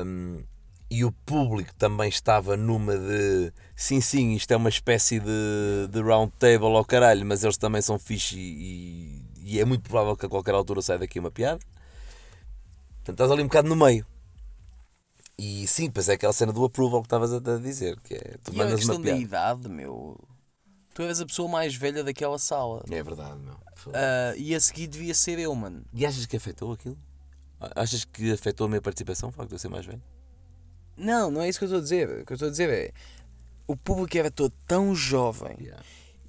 um, 0.05 0.43
e 0.89 1.03
o 1.03 1.11
público 1.11 1.73
também 1.75 2.09
estava 2.09 2.55
numa 2.55 2.97
de 2.97 3.51
sim, 3.75 3.99
sim, 3.99 4.33
isto 4.33 4.51
é 4.51 4.55
uma 4.55 4.69
espécie 4.69 5.19
de, 5.19 5.87
de 5.89 6.01
round 6.01 6.31
table 6.39 6.75
ao 6.75 6.85
caralho, 6.85 7.25
mas 7.25 7.43
eles 7.43 7.57
também 7.57 7.81
são 7.81 7.97
fixe 7.97 8.37
e, 8.37 9.21
e 9.39 9.59
é 9.59 9.65
muito 9.65 9.83
provável 9.83 10.15
que 10.15 10.25
a 10.25 10.29
qualquer 10.29 10.53
altura 10.53 10.81
saia 10.81 10.99
daqui 10.99 11.19
uma 11.19 11.31
piada. 11.31 11.59
Portanto, 12.97 13.15
estás 13.15 13.31
ali 13.31 13.41
um 13.43 13.47
bocado 13.47 13.67
no 13.67 13.75
meio. 13.75 14.05
E 15.37 15.67
sim, 15.67 15.91
pois 15.91 16.07
é 16.07 16.13
aquela 16.13 16.33
cena 16.33 16.53
do 16.53 16.63
approval 16.63 17.01
que 17.01 17.07
estavas 17.07 17.33
a 17.33 17.39
dizer, 17.57 17.99
que 18.01 18.13
é 18.13 18.37
tu 18.43 18.53
E 18.53 18.59
é 18.59 18.61
a 18.61 18.65
mandas 18.65 18.79
questão 18.79 18.95
uma 18.95 19.03
da 19.03 19.11
piada. 19.11 19.21
idade, 19.21 19.69
meu. 19.69 20.17
Tu 20.93 21.01
eras 21.01 21.19
a 21.19 21.25
pessoa 21.25 21.49
mais 21.49 21.75
velha 21.75 22.03
daquela 22.03 22.39
sala. 22.39 22.83
É 22.89 23.03
verdade, 23.03 23.37
meu. 23.39 23.64
Ah, 23.93 24.33
e 24.37 24.55
a 24.55 24.59
seguir 24.59 24.87
devia 24.87 25.13
ser 25.13 25.39
eu, 25.39 25.53
mano. 25.55 25.83
E 25.93 26.05
achas 26.05 26.25
que 26.25 26.37
afetou 26.37 26.71
aquilo? 26.71 26.97
Achas 27.75 28.05
que 28.05 28.31
afetou 28.31 28.65
a 28.65 28.69
minha 28.69 28.81
participação, 28.81 29.29
o 29.29 29.31
facto 29.31 29.49
de 29.49 29.55
eu 29.55 29.59
ser 29.59 29.69
mais 29.69 29.85
velho? 29.85 30.01
Não, 30.97 31.29
não 31.29 31.41
é 31.41 31.49
isso 31.49 31.59
que 31.59 31.65
eu 31.65 31.67
estou 31.67 31.79
a 31.79 31.83
dizer. 31.83 32.21
O 32.21 32.25
que 32.25 32.33
eu 32.33 32.35
estou 32.35 32.47
a 32.47 32.51
dizer 32.51 32.69
é. 32.69 32.91
O 33.67 33.75
público 33.75 34.17
era 34.17 34.29
todo 34.29 34.53
tão 34.67 34.93
jovem 34.93 35.57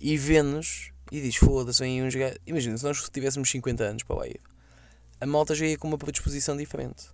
e 0.00 0.16
vê-nos 0.16 0.92
e 1.12 1.20
diz: 1.20 1.36
Foda-se, 1.36 1.80
vem 1.80 2.02
uns 2.02 2.14
gajos. 2.14 2.38
Imagina, 2.46 2.78
se 2.78 2.84
nós 2.84 3.08
tivéssemos 3.10 3.50
50 3.50 3.84
anos 3.84 4.02
para 4.02 4.16
lá 4.16 4.26
ir, 4.26 4.40
a 5.20 5.26
malta 5.26 5.54
já 5.54 5.66
ia 5.66 5.78
com 5.78 5.88
uma 5.88 5.98
predisposição 5.98 6.56
diferente. 6.56 7.08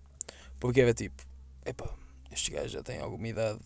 Porque 0.61 0.81
era 0.81 0.95
tipo: 0.95 1.23
Epá, 1.65 1.89
estes 2.31 2.55
gajos 2.55 2.73
já 2.73 2.83
têm 2.83 3.01
alguma 3.01 3.27
idade, 3.27 3.61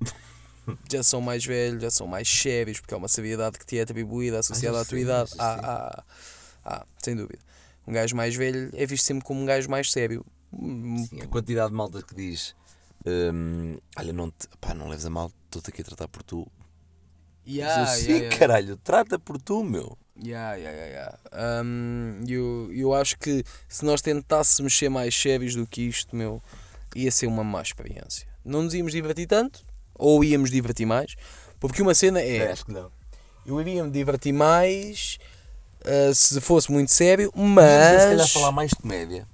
já 0.90 1.02
são 1.02 1.20
mais 1.20 1.44
velhos, 1.44 1.82
já 1.82 1.90
são 1.90 2.06
mais 2.06 2.28
sérios, 2.28 2.80
porque 2.80 2.94
há 2.94 2.96
uma 2.96 3.08
seriedade 3.08 3.58
que 3.58 3.66
te 3.66 3.78
é 3.78 3.82
atribuída 3.82 4.38
associada 4.38 4.80
à 4.80 4.84
tua 4.84 4.98
sim, 4.98 5.04
idade. 5.04 5.30
Ah, 5.38 5.60
ah, 5.62 6.04
ah, 6.64 6.86
sem 7.02 7.16
dúvida. 7.16 7.38
Um 7.86 7.92
gajo 7.92 8.14
mais 8.14 8.34
velho 8.34 8.70
é 8.74 8.86
visto 8.86 9.04
sempre 9.04 9.24
como 9.24 9.40
um 9.40 9.46
gajo 9.46 9.68
mais 9.68 9.90
sério. 9.90 10.24
Sim, 10.52 11.20
a 11.22 11.26
quantidade 11.26 11.70
de 11.70 11.76
malta 11.76 12.02
que 12.02 12.14
diz 12.14 12.54
hum, 13.06 13.78
olha, 13.96 14.12
não, 14.12 14.30
te, 14.30 14.48
pá, 14.60 14.74
não 14.74 14.88
leves 14.88 15.06
a 15.06 15.10
mal, 15.10 15.30
estou-te 15.46 15.70
aqui 15.70 15.82
a 15.82 15.84
tratar 15.84 16.08
por 16.08 16.22
tu. 16.22 16.46
yeah, 17.46 17.82
eu, 17.82 17.86
sim, 17.86 18.02
yeah, 18.02 18.22
yeah. 18.24 18.38
caralho, 18.38 18.76
trata 18.78 19.18
por 19.18 19.40
tu, 19.40 19.62
meu. 19.64 19.96
Yeah, 20.22 20.54
yeah, 20.56 20.76
yeah, 20.76 21.18
yeah. 21.32 21.62
Um, 21.64 22.22
eu, 22.28 22.70
eu 22.72 22.94
acho 22.94 23.18
que 23.18 23.44
se 23.68 23.84
nós 23.84 24.02
tentássemos 24.02 24.76
ser 24.76 24.88
mais 24.88 25.14
sérios 25.14 25.54
do 25.54 25.66
que 25.66 25.82
isto, 25.82 26.14
meu, 26.14 26.42
ia 26.94 27.10
ser 27.10 27.26
uma 27.26 27.42
má 27.42 27.62
experiência. 27.62 28.28
Não 28.44 28.62
nos 28.62 28.74
íamos 28.74 28.92
divertir 28.92 29.26
tanto, 29.26 29.64
ou 29.94 30.22
íamos 30.24 30.50
divertir 30.50 30.86
mais, 30.86 31.14
porque 31.60 31.82
uma 31.82 31.94
cena 31.94 32.20
é. 32.20 32.50
acho 32.50 32.64
que 32.66 32.72
não. 32.72 32.90
Eu 33.44 33.60
iria 33.60 33.82
me 33.84 33.90
divertir 33.90 34.32
mais 34.32 35.18
ah, 35.84 36.14
se 36.14 36.40
fosse 36.40 36.70
muito 36.70 36.90
sério, 36.92 37.32
Mas... 37.34 38.02
Se 38.02 38.08
calhar 38.08 38.28
falar 38.28 38.52
mais 38.52 38.70
de 38.70 38.76
comédia. 38.76 39.26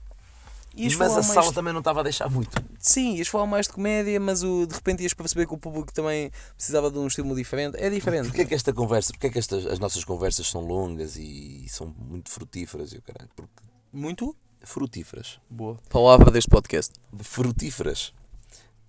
ias 0.75 0.95
mas 0.95 1.17
a 1.17 1.23
sala 1.23 1.49
de- 1.49 1.55
também 1.55 1.73
não 1.73 1.81
estava 1.81 2.01
a 2.01 2.03
deixar 2.03 2.31
muito. 2.31 2.51
Sim, 2.79 3.17
ias 3.17 3.29
falar 3.29 3.47
mais 3.47 3.67
de 3.67 3.73
comédia, 3.73 4.19
mas 4.19 4.43
o, 4.43 4.67
de 4.67 4.75
repente 4.75 5.03
ias 5.03 5.13
perceber 5.13 5.47
que 5.47 5.53
o 5.55 5.59
público 5.59 5.93
também 5.93 6.31
precisava 6.57 6.91
de 6.91 6.99
um 6.99 7.07
estilo 7.07 7.35
diferente. 7.35 7.77
É 7.79 7.91
diferente. 7.91 8.27
Porquê 8.29 8.43
é 8.43 8.45
que 8.47 8.55
esta 8.55 8.73
conversa, 8.73 9.13
porquê 9.13 9.27
é 9.27 9.31
que 9.31 9.39
estas, 9.39 9.67
as 9.67 9.79
nossas 9.79 10.05
conversas 10.05 10.49
são 10.49 10.63
longas 10.63 11.17
e 11.17 11.67
são 11.69 11.95
muito 11.99 12.31
frutíferas? 12.31 12.93
E 12.93 12.99
o 12.99 13.03
caralho? 13.03 13.29
Porque 13.37 13.53
Muito 13.93 14.35
frutíferas. 14.63 15.39
boa. 15.51 15.77
Palavra 15.91 16.31
deste 16.31 16.49
podcast. 16.49 16.95
Frutíferas. 17.21 18.13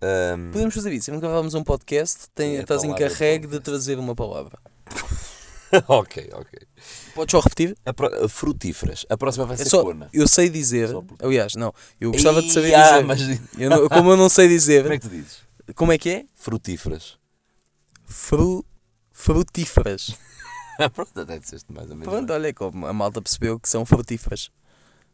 Hum, 0.02 0.52
Podemos 0.52 0.74
fazer 0.74 0.94
isso. 0.94 1.06
Sempre 1.06 1.20
que 1.22 1.28
gravamos 1.28 1.54
um 1.54 1.64
podcast, 1.64 2.28
tem, 2.34 2.58
É 2.58 2.62
estás 2.62 2.84
encarregue 2.84 3.48
de 3.48 3.60
trazer 3.60 3.98
uma 4.00 4.16
palavra. 4.16 4.58
ok, 5.88 6.30
ok. 6.34 6.60
Podes 7.14 7.32
só 7.32 7.40
repetir? 7.40 7.76
A 7.86 7.94
pro- 7.94 8.30
frutíferas. 8.30 9.06
A 9.10 9.18
próxima 9.18 9.46
vai 9.46 9.56
É 9.56 9.58
ser 9.58 9.70
só, 9.70 9.84
corna. 9.84 10.10
eu 10.14 10.28
sei 10.28 10.50
dizer. 10.50 10.92
Porque- 10.94 11.26
Aliás, 11.26 11.56
não. 11.56 11.74
Eu 12.00 12.12
gostava 12.12 12.42
de 12.42 12.52
saber 12.52 12.72
dizer. 12.76 13.04
mas- 13.06 13.22
Eu 13.58 13.70
não- 13.70 13.90
como 13.90 14.12
eu 14.12 14.18
não 14.18 14.30
sei 14.30 14.48
dizer. 14.48 14.84
Como 14.84 14.94
é 14.94 15.00
que 15.00 15.08
tu 15.08 15.12
dizes? 15.14 15.38
Como 15.76 15.92
é 15.92 15.98
que 15.98 16.10
é? 16.10 16.26
Frutíferas. 16.34 17.18
Fru, 18.06 18.66
frutíferas. 19.12 20.16
Pronto, 20.96 21.20
até 21.20 21.38
disseste 21.40 21.72
mais 21.72 21.90
ou 21.90 21.96
menos. 21.96 22.12
Pronto, 22.12 22.28
bem. 22.28 22.36
olha 22.36 22.54
como 22.54 22.88
a 22.88 22.94
malta 22.94 23.22
percebeu 23.22 23.60
que 23.60 23.68
são 23.70 23.86
frutíferas. 23.86 24.50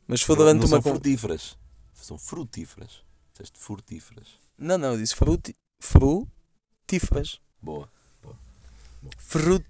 Mas 0.08 0.22
foi 0.22 0.36
Não- 0.36 0.44
durante 0.46 0.60
não 0.62 0.68
uma. 0.68 0.82
são 0.82 0.82
frutíferas. 0.94 1.58
São 1.94 2.18
frutíferas. 2.18 3.04
Disseste 3.34 3.60
frutíferas. 3.60 4.28
Não, 4.58 4.78
não, 4.78 4.94
eu 4.94 4.98
disse 4.98 5.16
fruti, 5.16 5.56
frutíferas. 5.80 7.40
Boa. 7.62 7.90
Frut. 9.18 9.66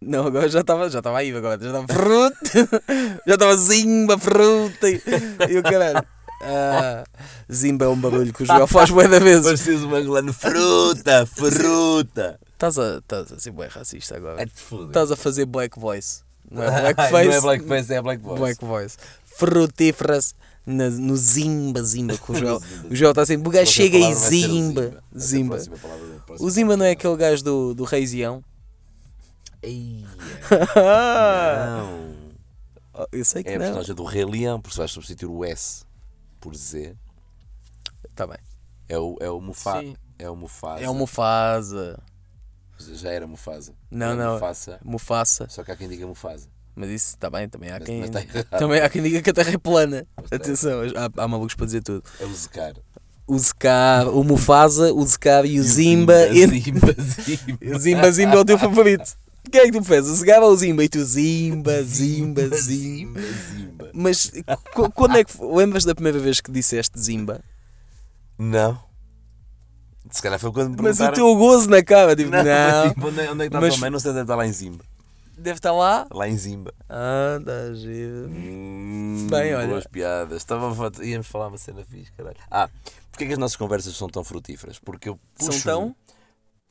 Não, 0.00 0.26
agora 0.26 0.48
já 0.48 0.60
estava 0.60 0.90
já 0.90 0.98
estava 0.98 1.18
aí, 1.18 1.34
agora 1.34 1.60
já 1.60 1.68
estava 1.68 1.86
fruta, 1.86 2.82
já 3.26 3.34
estava 3.34 3.56
zimba, 3.56 4.18
fruta 4.18 4.90
e, 4.90 5.00
e 5.48 5.58
o 5.58 5.62
caralho. 5.62 6.04
Ah, 6.44 7.04
zimba 7.50 7.84
é 7.84 7.88
um 7.88 7.96
barulho 7.96 8.32
que 8.32 8.42
o 8.42 8.46
Joel 8.46 8.66
faz 8.66 8.90
bué 8.90 9.06
da 9.06 9.20
vezes. 9.20 9.44
Pareces 9.44 9.84
um 9.84 9.94
angolano. 9.94 10.32
Fruta, 10.32 11.24
fruta. 11.24 12.40
Estás 12.52 12.78
a, 12.78 12.98
a 12.98 13.38
ser 13.38 13.52
bué 13.52 13.68
racista 13.68 14.16
agora. 14.16 14.42
É 14.42 14.46
de. 14.46 14.52
Estás 14.86 15.12
a 15.12 15.16
fazer 15.16 15.46
black 15.46 15.78
voice. 15.78 16.22
Não 16.50 16.64
é 16.64 16.66
Ai, 16.74 16.80
blackface. 16.80 17.28
Não 17.28 17.34
é 17.34 17.40
blackface, 17.40 17.94
é 17.94 18.02
black 18.02 18.22
voice. 18.22 18.40
Black 18.40 18.64
voice. 18.64 18.96
Frutíferas. 19.24 20.34
Na- 20.66 20.90
no 20.90 21.16
Zimba, 21.16 21.82
Zimba, 21.82 22.16
com 22.18 22.32
o 22.32 22.36
Joel. 22.36 22.58
Zimba, 22.60 22.88
O 22.88 22.94
Joel 22.96 23.10
está 23.12 23.26
sempre, 23.26 23.48
o 23.48 23.50
gajo 23.50 23.70
chega 23.70 23.96
e 23.98 24.14
Zimba, 24.14 25.02
Zimba. 25.16 25.56
próxima 25.56 25.76
O 26.40 26.50
Zimba 26.50 26.76
não 26.76 26.84
é 26.86 26.90
aquele 26.92 27.16
gajo 27.16 27.42
do, 27.44 27.74
do 27.74 27.84
Rei 27.84 28.06
Zião? 28.06 28.44
Eia, 29.62 30.06
Ah, 30.76 31.76
não. 31.78 33.06
Eu 33.10 33.24
sei 33.24 33.42
que 33.42 33.48
É 33.48 33.54
a 33.54 33.58
não. 33.58 33.64
personagem 33.66 33.94
do 33.94 34.04
Rei 34.04 34.24
Leão, 34.24 34.60
porque 34.60 34.72
se 34.74 34.78
vais 34.78 34.90
substituir 34.90 35.28
o 35.30 35.44
S 35.44 35.84
por 36.40 36.54
Z, 36.54 36.94
Está 38.08 38.26
bem. 38.26 38.36
é 38.88 38.98
o, 38.98 39.16
é 39.20 39.30
o 39.30 39.40
Mufasa. 39.40 39.94
É 40.18 40.28
o 40.28 40.36
Mufasa. 40.36 40.84
É 40.84 40.90
o 40.90 40.94
Mufasa. 40.94 41.98
Já 42.94 43.10
era 43.10 43.26
Mufasa. 43.26 43.72
Não, 43.90 44.14
não. 44.16 44.34
Mufasa, 44.34 44.78
Mufasa. 44.84 45.46
só 45.48 45.62
que 45.62 45.70
há 45.70 45.76
quem 45.76 45.88
diga 45.88 46.06
Mufasa. 46.06 46.48
Mas 46.74 46.88
isso 46.90 47.08
está 47.08 47.28
bem, 47.28 47.48
também 47.48 47.70
há 47.70 47.74
Mas- 47.74 47.84
quem. 47.84 48.00
mas 48.00 48.08
está 48.08 48.20
errado. 48.38 48.58
Também 48.58 48.80
há 48.80 48.88
quem 48.88 49.02
diga 49.02 49.20
que 49.22 49.30
a 49.30 49.32
Terra 49.32 49.50
é 49.52 49.58
plana. 49.58 50.06
Mas 50.16 50.24
está 50.24 50.36
Atenção, 50.36 50.80
há, 50.96 51.22
há 51.24 51.28
malucos 51.28 51.54
para 51.54 51.66
dizer 51.66 51.82
tudo. 51.82 52.02
É 52.20 52.24
o 52.24 52.34
Zecar. 52.34 52.74
O 53.26 53.38
Zekar, 53.38 54.08
o 54.08 54.24
Mufasa, 54.24 54.92
o 54.92 55.06
Zekar 55.06 55.44
e 55.46 55.58
o 55.60 55.62
Zimba. 55.62 56.26
e- 56.28 56.46
Zimba, 56.46 56.94
Zimba. 56.98 57.78
Zimba 57.78 58.10
Zimba 58.12 58.34
é 58.34 58.38
o 58.38 58.44
teu 58.44 58.58
favorito. 58.58 59.16
Quem 59.50 59.60
é 59.60 59.64
que 59.64 59.72
tu 59.72 59.84
fez? 59.84 60.06
O 60.08 60.14
Zekar 60.14 60.42
ou 60.42 60.50
o 60.52 60.56
Zimba? 60.56 60.82
E 60.84 60.88
tu 60.88 61.02
Zimba, 61.04 61.82
Zimba, 61.82 62.48
Zimba. 62.56 63.20
Zimba. 63.20 63.90
Mas 63.94 64.30
qu- 64.74 64.90
quando 64.92 65.16
é 65.16 65.24
que. 65.24 65.32
Lembras 65.42 65.84
da 65.84 65.94
primeira 65.94 66.18
vez 66.18 66.40
que 66.40 66.50
disseste 66.50 66.98
Zimba? 67.00 67.40
Não. 68.38 68.78
Se 70.10 70.20
calhar 70.20 70.38
foi 70.38 70.52
quando 70.52 70.70
me 70.76 70.82
Mas 70.82 71.00
o 71.00 71.10
teu 71.12 71.34
gozo 71.36 71.70
na 71.70 71.82
cara, 71.82 72.14
tipo, 72.16 72.30
Não, 72.30 72.42
não. 72.42 72.88
tipo, 72.90 73.06
onde, 73.08 73.20
é- 73.20 73.30
onde 73.30 73.42
é 73.42 73.44
que 73.44 73.48
está 73.48 73.60
Mas- 73.60 73.68
a 73.72 73.76
tua 73.76 73.80
mãe? 73.80 73.90
Não 73.90 74.00
sei, 74.00 74.10
deve 74.12 74.22
estar 74.24 74.36
lá 74.36 74.46
em 74.46 74.52
Zimba. 74.52 74.84
Deve 75.42 75.58
estar 75.58 75.72
lá. 75.72 76.06
Lá 76.12 76.28
em 76.28 76.36
Zimba. 76.36 76.72
Ah, 76.88 77.36
está 77.40 77.74
giro. 77.74 78.28
Hum, 78.28 79.26
Bem, 79.28 79.54
olha. 79.54 79.66
Boas 79.68 79.86
piadas. 79.86 80.36
Estava 80.38 80.68
a 80.70 81.04
íamos 81.04 81.26
falar 81.26 81.48
uma 81.48 81.58
cena 81.58 81.84
fixe, 81.84 82.12
caralho. 82.12 82.36
Ah, 82.50 82.68
porque 83.10 83.24
é 83.24 83.26
que 83.26 83.32
as 83.32 83.38
nossas 83.38 83.56
conversas 83.56 83.96
são 83.96 84.08
tão 84.08 84.22
frutíferas? 84.22 84.78
Porque 84.78 85.08
eu 85.08 85.18
São 85.36 85.48
puxo. 85.48 85.64
tão? 85.64 85.96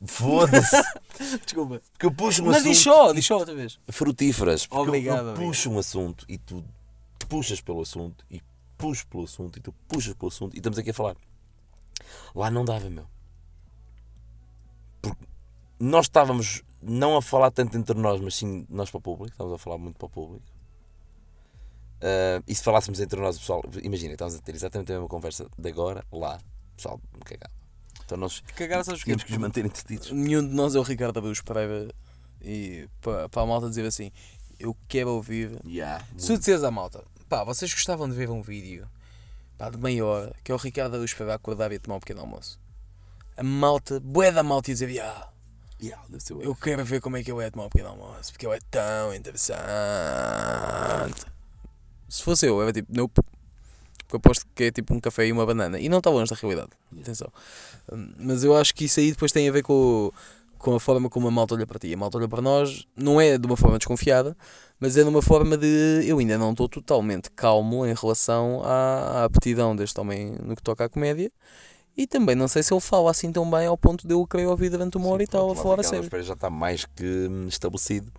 Foda-se. 0.06 0.82
Desculpa. 1.46 1.82
Porque 1.92 2.06
eu 2.06 2.12
puxo 2.12 2.42
um 2.44 2.48
Mas 2.48 2.58
assunto. 2.58 2.70
diz 2.72 2.80
só, 2.80 3.14
diz 3.14 3.26
só 3.26 3.38
outra 3.38 3.54
vez. 3.54 3.78
Frutíferas. 3.90 4.66
Porque 4.66 4.80
eu- 4.80 4.88
Obrigado, 4.88 5.28
eu, 5.30 5.34
puxo 5.36 5.70
um 5.70 5.78
assunto 5.78 6.26
e 6.30 6.38
tu 6.38 6.64
puxas 7.30 7.62
pelo 7.62 7.82
assunto 7.82 8.26
e 8.32 8.42
puxo 8.78 9.06
pelo 9.08 9.24
assunto 9.26 9.60
e 9.60 9.62
tu 9.62 9.72
puxas 9.88 10.14
pelo 10.14 10.30
assunto 10.30 10.56
e 10.56 10.58
estamos 10.58 10.80
aqui 10.80 10.90
a 10.90 10.94
falar. 10.94 11.16
Lá 12.34 12.50
não 12.50 12.66
dava, 12.66 12.90
meu. 12.90 13.06
Porque 15.02 15.24
nós 15.80 16.06
estávamos 16.06 16.64
não 16.82 17.16
a 17.16 17.22
falar 17.22 17.52
tanto 17.52 17.78
entre 17.78 17.98
nós, 17.98 18.20
mas 18.20 18.36
sim 18.36 18.66
nós 18.70 18.90
para 18.90 18.98
o 18.98 19.02
público. 19.02 19.32
Estávamos 19.32 19.56
a 19.56 19.64
falar 19.64 19.78
muito 19.78 19.98
para 19.98 20.06
o 20.06 20.10
público. 20.10 20.46
Ah, 22.02 22.42
e 22.48 22.56
se 22.56 22.64
falássemos 22.64 23.00
entre 23.00 23.20
nós, 23.20 23.38
pessoal, 23.38 23.64
imagina, 23.84 24.14
estávamos 24.14 24.40
a 24.40 24.42
ter 24.42 24.56
exatamente 24.56 24.92
a 24.92 24.96
mesma 24.96 25.08
conversa 25.08 25.48
de 25.58 25.70
agora, 25.70 26.04
lá, 26.12 26.40
pessoal, 26.76 27.00
me 27.14 27.20
cagava. 27.20 27.54
Então 28.04 28.18
nós 28.18 28.42
Cagar, 28.56 28.84
sabes 28.84 29.02
tínhamos 29.02 29.24
que 29.24 29.32
nos 29.32 29.40
manter 29.40 29.64
entretidos. 29.64 30.12
Nenhum 30.12 30.46
de 30.46 30.54
nós 30.54 30.76
é 30.76 30.80
o 30.80 30.82
Ricardo 30.82 31.18
Abelhos 31.18 31.42
Pereira 31.42 31.94
e 32.42 32.90
para, 33.00 33.30
para 33.30 33.42
a 33.44 33.46
malta 33.46 33.70
dizer 33.70 33.86
assim, 33.86 34.12
eu 34.60 34.76
quero 34.88 35.12
ouvir. 35.12 35.58
Yeah, 35.66 36.04
Se 36.18 36.28
tu 36.28 36.40
disseres 36.40 36.64
à 36.64 36.72
malta, 36.72 37.04
pá, 37.30 37.44
vocês 37.44 37.72
gostavam 37.72 38.10
de 38.10 38.16
ver 38.16 38.30
um 38.30 38.42
vídeo 38.42 38.88
pá, 39.58 39.70
de 39.70 39.78
meia 39.78 40.04
hora 40.04 40.36
que 40.44 40.52
é 40.52 40.56
o 40.56 40.58
Ricardo 40.58 40.96
Abelhos 40.96 41.14
Pereira 41.14 41.36
acordar 41.36 41.72
e 41.72 41.80
tomar 41.80 41.98
um 41.98 42.00
pequeno 42.00 42.22
almoço. 42.22 42.60
A 43.38 43.44
malta, 43.44 44.00
bué 44.00 44.32
da 44.32 44.44
malta 44.44 44.72
ia 44.72 44.76
dizer, 44.76 44.90
"Ya, 44.90 45.04
yeah, 45.06 45.30
ser 46.20 46.36
eu 46.42 46.56
quero 46.56 46.86
ver 46.86 47.02
como 47.02 47.18
é 47.18 47.24
que 47.24 47.32
ele 47.32 47.44
é 47.44 47.50
tomar 47.50 47.66
um 47.66 47.70
pequeno 47.70 47.90
almoço, 47.90 48.32
porque 48.32 48.46
ele 48.46 48.56
é 48.56 48.60
tão 48.70 49.14
interessante. 49.14 49.62
Se 52.08 52.24
fosse 52.24 52.46
eu, 52.46 52.56
eu 52.56 52.64
era 52.64 52.74
tipo, 52.74 52.94
nope. 52.96 53.22
Porque 54.00 54.16
eu 54.16 54.18
aposto 54.18 54.46
que 54.54 54.66
é 54.66 54.72
tipo 54.72 54.94
um 54.94 55.00
café 55.00 55.26
e 55.26 55.32
uma 55.32 55.46
banana. 55.46 55.80
E 55.80 55.88
não 55.88 56.00
está 56.00 56.10
longe 56.10 56.30
da 56.30 56.36
realidade. 56.36 56.70
Atenção. 57.00 57.30
Hum, 57.92 58.14
Mas 58.20 58.44
eu 58.44 58.56
acho 58.56 58.76
que 58.76 58.86
isso 58.86 59.00
aí 59.00 59.12
depois 59.12 59.32
tem 59.32 59.48
a 59.48 59.52
ver 59.52 59.64
com, 59.64 60.12
com 60.58 60.76
a 60.76 60.80
forma 60.80 61.10
como 61.10 61.30
a 61.30 61.32
malta 61.32 61.56
olha 61.56 61.66
para 61.66 61.80
ti. 61.80 61.94
A 61.94 61.98
malta 61.98 62.18
olha 62.18 62.28
para 62.28 62.42
nós, 62.42 62.86
não 62.96 63.22
é 63.22 63.38
de 63.38 63.48
uma 63.48 63.56
forma 63.56 63.78
desconfiada, 63.78 64.36
mas 64.80 64.98
é 64.98 65.04
de 65.04 65.10
uma 65.10 65.22
forma 65.22 65.58
de. 65.58 66.04
Eu 66.06 66.20
ainda 66.20 66.38
não 66.38 66.52
estou 66.52 66.68
totalmente 66.68 67.32
calmo 67.32 67.86
em 67.86 67.94
relação 67.94 68.62
à, 68.66 69.22
à 69.22 69.24
aptidão 69.24 69.76
deste 69.76 69.98
homem 70.00 70.36
no 70.44 70.56
que 70.56 70.62
toca 70.62 70.84
à 70.84 70.90
comédia. 70.90 71.32
E 71.96 72.08
também 72.08 72.36
não 72.36 72.48
sei 72.48 72.64
se 72.64 72.74
ele 72.74 72.82
fala 72.82 73.12
assim 73.12 73.32
tão 73.32 73.50
bem 73.50 73.68
ao 73.68 73.78
ponto 73.78 74.08
de 74.08 74.14
eu 74.14 74.26
querer 74.26 74.48
ouvir 74.48 74.70
durante 74.70 74.98
uma 74.98 75.10
hora 75.10 75.24
e 75.24 75.28
tal 75.28 75.52
a 75.52 75.56
falar 75.56 75.80
a 75.80 75.84
sério. 75.84 76.10
já 76.24 76.34
está 76.34 76.50
mais 76.50 76.86
que 76.86 77.06
hum, 77.06 77.48
estabelecido. 77.48 78.12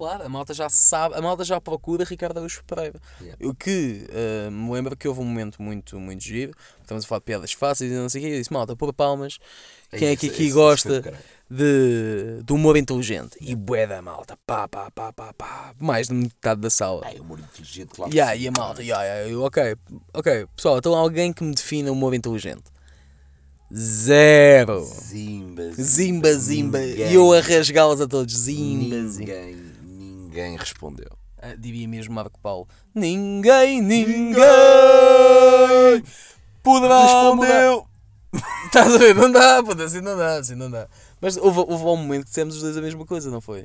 Claro, 0.00 0.24
a 0.24 0.28
malta 0.30 0.54
já 0.54 0.66
sabe, 0.70 1.14
a 1.14 1.20
malta 1.20 1.44
já 1.44 1.60
procura 1.60 2.04
Ricardo 2.04 2.38
Araújo 2.38 2.64
Pereira. 2.66 2.98
Yeah. 3.20 3.46
O 3.46 3.54
que 3.54 4.06
eh, 4.08 4.48
me 4.48 4.72
lembra 4.72 4.96
que 4.96 5.06
houve 5.06 5.20
um 5.20 5.24
momento 5.24 5.60
muito, 5.60 6.00
muito 6.00 6.24
giro. 6.24 6.54
Estamos 6.80 7.04
a 7.04 7.06
falar 7.06 7.18
de 7.18 7.26
piadas 7.26 7.52
fáceis 7.52 7.92
e 7.92 7.94
não 7.94 8.08
sei 8.08 8.22
o 8.22 8.24
quê. 8.24 8.32
Eu 8.32 8.38
disse, 8.38 8.50
malta, 8.50 8.74
por 8.74 8.94
palmas. 8.94 9.38
Quem 9.90 10.08
é 10.08 10.16
que 10.16 10.24
isso, 10.24 10.34
aqui 10.34 10.46
isso, 10.46 10.54
gosta 10.54 10.88
isso 10.88 11.02
foi 11.02 11.12
do 11.12 11.16
caralho. 11.16 11.24
de, 11.50 12.42
de 12.42 12.52
humor 12.54 12.78
inteligente? 12.78 13.36
E 13.42 13.54
bué 13.54 13.86
da 13.86 14.00
malta. 14.00 14.38
Pá, 14.46 14.66
pá, 14.66 14.90
pá, 14.90 15.12
pá, 15.12 15.34
pá. 15.34 15.74
Mais 15.78 16.08
de 16.08 16.14
metade 16.14 16.62
da 16.62 16.70
sala. 16.70 17.02
Ai, 17.04 17.20
humor 17.20 17.38
inteligente, 17.38 17.90
claro. 17.90 18.10
Yeah, 18.10 18.32
que 18.32 18.38
sim, 18.38 18.44
e 18.44 18.48
a 18.48 18.52
malta, 18.58 18.82
yeah, 18.82 19.04
yeah, 19.04 19.30
eu, 19.30 19.42
ok, 19.42 19.76
ok. 20.14 20.46
Pessoal, 20.56 20.78
então 20.78 20.94
alguém 20.94 21.30
que 21.30 21.44
me 21.44 21.54
defina 21.54 21.92
humor 21.92 22.14
inteligente. 22.14 22.64
Zero. 23.72 24.80
Zimba, 24.84 25.70
Zimba, 25.80 26.34
zimba. 26.34 26.78
Ninguém- 26.80 27.10
E 27.10 27.14
eu 27.14 27.32
a 27.32 27.40
rasgá-las 27.40 28.00
a 28.00 28.06
todos. 28.06 28.36
Zimba, 28.36 28.96
zimba. 29.08 29.32
Ninguém, 29.32 29.56
ninguém 29.82 30.56
respondeu. 30.56 31.08
Ah, 31.40 31.54
diria 31.58 31.86
mesmo 31.88 32.14
Marco 32.14 32.38
Paulo. 32.40 32.66
Ninguém, 32.94 33.80
ninguém 33.80 34.34
poderá. 36.62 37.02
Respondeu! 37.02 37.86
Estás 38.66 38.94
a 38.94 38.98
ver? 38.98 39.14
Não 39.14 39.30
dá, 39.32 39.62
puta, 39.62 39.84
assim 39.84 40.00
não 40.00 40.16
dá, 40.16 40.36
assim 40.38 40.54
não 40.54 40.70
dá. 40.70 40.86
Mas 41.20 41.36
houve, 41.36 41.58
houve 41.60 41.84
um 41.84 41.96
momento 41.96 42.22
que 42.24 42.28
dissemos 42.28 42.56
os 42.56 42.62
dois 42.62 42.76
a 42.76 42.80
mesma 42.82 43.04
coisa, 43.06 43.30
não 43.30 43.40
foi? 43.40 43.64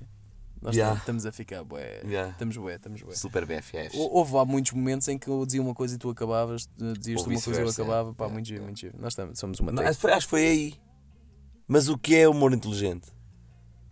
Nós 0.66 0.76
Yeah. 0.76 0.98
estamos- 1.00 1.26
a 1.26 1.32
ficar 1.32 1.64
bué. 1.64 2.02
Yeah. 2.04 2.32
Estamos 2.32 2.58
bué, 2.58 2.76
estamos 2.76 3.02
bué. 3.02 3.16
Super 3.16 3.46
BFFs. 3.46 3.96
Hou- 3.96 4.14
Houve 4.16 4.34
lá 4.34 4.44
muitos 4.46 4.72
momentos 4.72 5.08
em 5.08 5.18
que 5.18 5.28
eu 5.28 5.46
dizia 5.46 5.62
uma 5.62 5.74
coisa 5.76 5.96
e 5.96 5.98
tu 5.98 6.10
acabavas, 6.10 6.68
dizias 6.98 7.20
Ou 7.22 7.26
tu 7.26 7.30
uma 7.30 7.42
coisa 7.42 7.62
e 7.62 7.64
eu 7.64 7.70
acabava. 7.70 8.14
Pá, 8.14 8.24
yeah, 8.26 8.34
muito 8.34 8.48
giro, 8.48 8.64
muito 8.64 8.80
giro. 8.80 8.96
Nós 9.00 9.14
estamos, 9.14 9.38
somos 9.40 9.60
uma 9.60 9.72
teia. 9.74 9.90
acho, 9.90 9.98
que 9.98 10.02
foi, 10.02 10.12
acho 10.14 10.26
que 10.26 10.30
foi 10.32 10.46
aí. 10.48 10.74
Mas 11.68 11.88
o 11.88 11.98
que 11.98 12.16
é 12.16 12.28
humor 12.28 12.54
inteligente? 12.54 13.08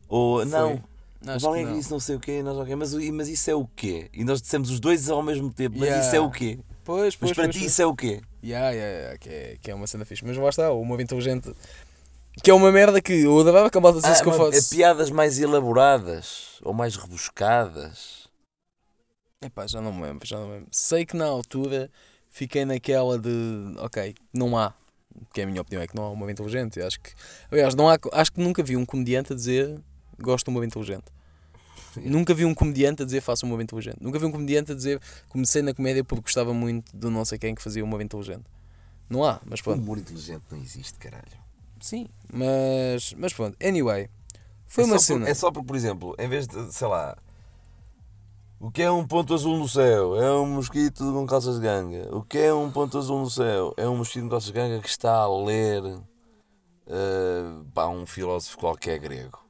Ou, 0.08 0.46
não, 0.46 0.70
Não, 0.74 0.84
mas 1.26 1.36
acho 1.38 1.48
alguém 1.48 1.66
não. 1.66 1.74
disse 1.74 1.90
não 1.92 2.00
sei 2.00 2.16
o 2.16 2.20
quê, 2.20 2.44
nós 2.44 2.58
ok, 2.58 2.76
mas, 2.76 2.94
mas 2.94 3.28
isso 3.30 3.50
é 3.50 3.56
o 3.56 3.66
quê? 3.68 4.10
E 4.14 4.24
nós 4.24 4.42
dissemos 4.42 4.70
os 4.70 4.80
dois 4.80 5.10
ao 5.10 5.24
mesmo 5.24 5.52
tempo, 5.52 5.78
mas 5.80 5.88
Yeah. 5.88 6.06
isso 6.08 6.16
é 6.16 6.20
o 6.20 6.30
quê? 6.30 6.60
Pois, 6.84 7.16
pois, 7.16 7.30
Mas 7.32 7.36
para 7.36 7.44
pois, 7.46 7.56
ti 7.56 7.60
pois. 7.62 7.72
isso 7.72 7.82
é 7.82 7.86
o 7.86 7.96
quê? 7.96 8.22
Yeah, 8.44 8.70
yeah, 8.72 8.98
yeah, 9.00 9.18
que, 9.18 9.30
é, 9.30 9.58
que 9.62 9.72
é 9.72 9.76
uma 9.76 9.88
cena 9.88 10.04
fixe. 10.04 10.24
Mas 10.26 10.36
lá 10.38 10.50
está, 10.50 10.70
o 10.72 10.82
humor 10.82 11.00
inteligente. 11.00 11.54
Que 12.41 12.50
é 12.52 12.54
uma 12.54 12.72
merda 12.72 13.02
que 13.02 13.13
eu 13.13 13.39
adorava 13.39 13.69
que 13.69 13.78
a 13.78 13.82
malta 13.82 14.00
dissesse 14.00 14.22
Ah, 14.22 14.24
que 14.24 14.30
eu 14.30 14.38
mas 14.38 14.54
é 14.54 14.58
faço. 14.58 14.69
piadas 14.76 15.10
mais 15.12 15.39
elaboradas 15.39 16.60
ou 16.63 16.74
mais 16.74 16.96
rebuscadas. 16.96 18.28
Epá, 19.41 19.67
já 19.67 19.82
não 19.82 19.93
me 19.93 20.02
lembro, 20.02 20.26
já 20.28 20.38
não 20.39 20.48
me 20.48 20.54
lembro. 20.56 20.69
Sei 20.72 21.06
que 21.06 21.15
na 21.15 21.26
altura 21.26 21.89
fiquei 22.30 22.65
naquela 22.65 23.19
de, 23.19 23.30
ok, 23.78 24.15
não 24.34 24.58
há, 24.58 24.74
que 25.34 25.41
é 25.41 25.43
a 25.43 25.48
minha 25.48 25.62
opinião, 25.62 25.82
é 25.84 25.88
que 25.88 25.96
não 25.96 26.04
há 26.06 26.10
humor 26.10 26.30
inteligente. 26.30 26.80
Eu 26.80 26.88
acho 26.88 27.00
que, 27.00 27.12
aliás, 27.52 27.76
não 27.76 27.88
há, 27.89 27.98
acho 28.13 28.32
que 28.32 28.41
nunca 28.41 28.63
vi 28.63 28.76
um 28.78 28.86
comediante 28.86 29.34
a 29.34 29.36
dizer 29.36 29.80
gosto 30.19 30.46
de 30.46 30.52
humor 30.52 30.63
inteligente. 30.63 31.06
Nunca 31.98 32.34
vi 32.34 32.43
um 32.43 32.56
comediante 32.56 33.04
a 33.04 33.06
dizer 33.06 33.22
faço 33.22 33.46
humor 33.46 33.62
inteligente. 33.62 33.98
Nunca 34.02 34.17
vi 34.17 34.26
um 34.26 34.32
comediante 34.32 34.72
a 34.72 34.76
dizer 34.76 35.00
comecei 35.30 35.62
na 35.62 35.76
comédia 35.76 36.04
porque 36.04 36.24
gostava 36.24 36.52
muito 36.52 36.96
do 36.96 37.12
não 37.12 37.24
sei 37.24 37.38
quem 37.38 37.54
que 37.54 37.62
fazia 37.62 37.84
humor 37.84 38.02
inteligente. 38.02 38.46
Não 39.08 39.24
há, 39.24 39.39
mas 39.46 39.62
pronto. 39.62 39.80
Humor 39.80 40.00
inteligente 40.00 40.41
não 40.50 40.58
existe, 40.58 40.98
caralho. 40.98 41.43
Sim, 41.84 42.08
mas, 42.32 43.13
mas 43.17 43.34
pronto. 43.34 43.58
Anyway, 43.62 44.10
foi 44.65 44.86
é 44.86 44.88
uma 44.88 44.98
só 44.98 45.13
por- 45.13 45.19
cena. 45.19 45.30
é 45.30 45.34
só 45.34 45.52
porque, 45.52 45.67
por 45.67 45.76
exemplo, 45.76 46.15
em 46.17 46.30
vez 46.30 46.48
de, 46.48 46.72
sei 46.72 46.88
lá, 46.88 47.17
o 48.58 48.72
que 48.72 48.82
é 48.82 48.89
um 48.89 49.06
ponto 49.06 49.34
azul 49.34 49.58
no 49.58 49.67
céu? 49.67 50.15
É 50.15 50.32
um 50.32 50.46
mosquito 50.46 51.04
com 51.04 51.28
calças 51.28 51.56
de 51.56 51.62
ganga. 51.62 52.08
O 52.15 52.24
que 52.24 52.38
é 52.38 52.54
um 52.54 52.72
ponto 52.72 52.98
azul 52.98 53.19
no 53.19 53.30
céu? 53.30 53.74
É 53.76 53.86
um 53.86 53.98
mosquito 53.98 54.24
com 54.24 54.30
calças 54.30 54.48
de 54.48 54.54
ganga 54.54 54.80
que 54.80 54.88
está 54.88 55.13
a 55.13 55.28
ler 55.43 55.84
pá, 57.74 57.88
um 57.89 58.06
filósofo 58.06 58.58
qualquer 58.58 58.98
grego. 58.98 59.43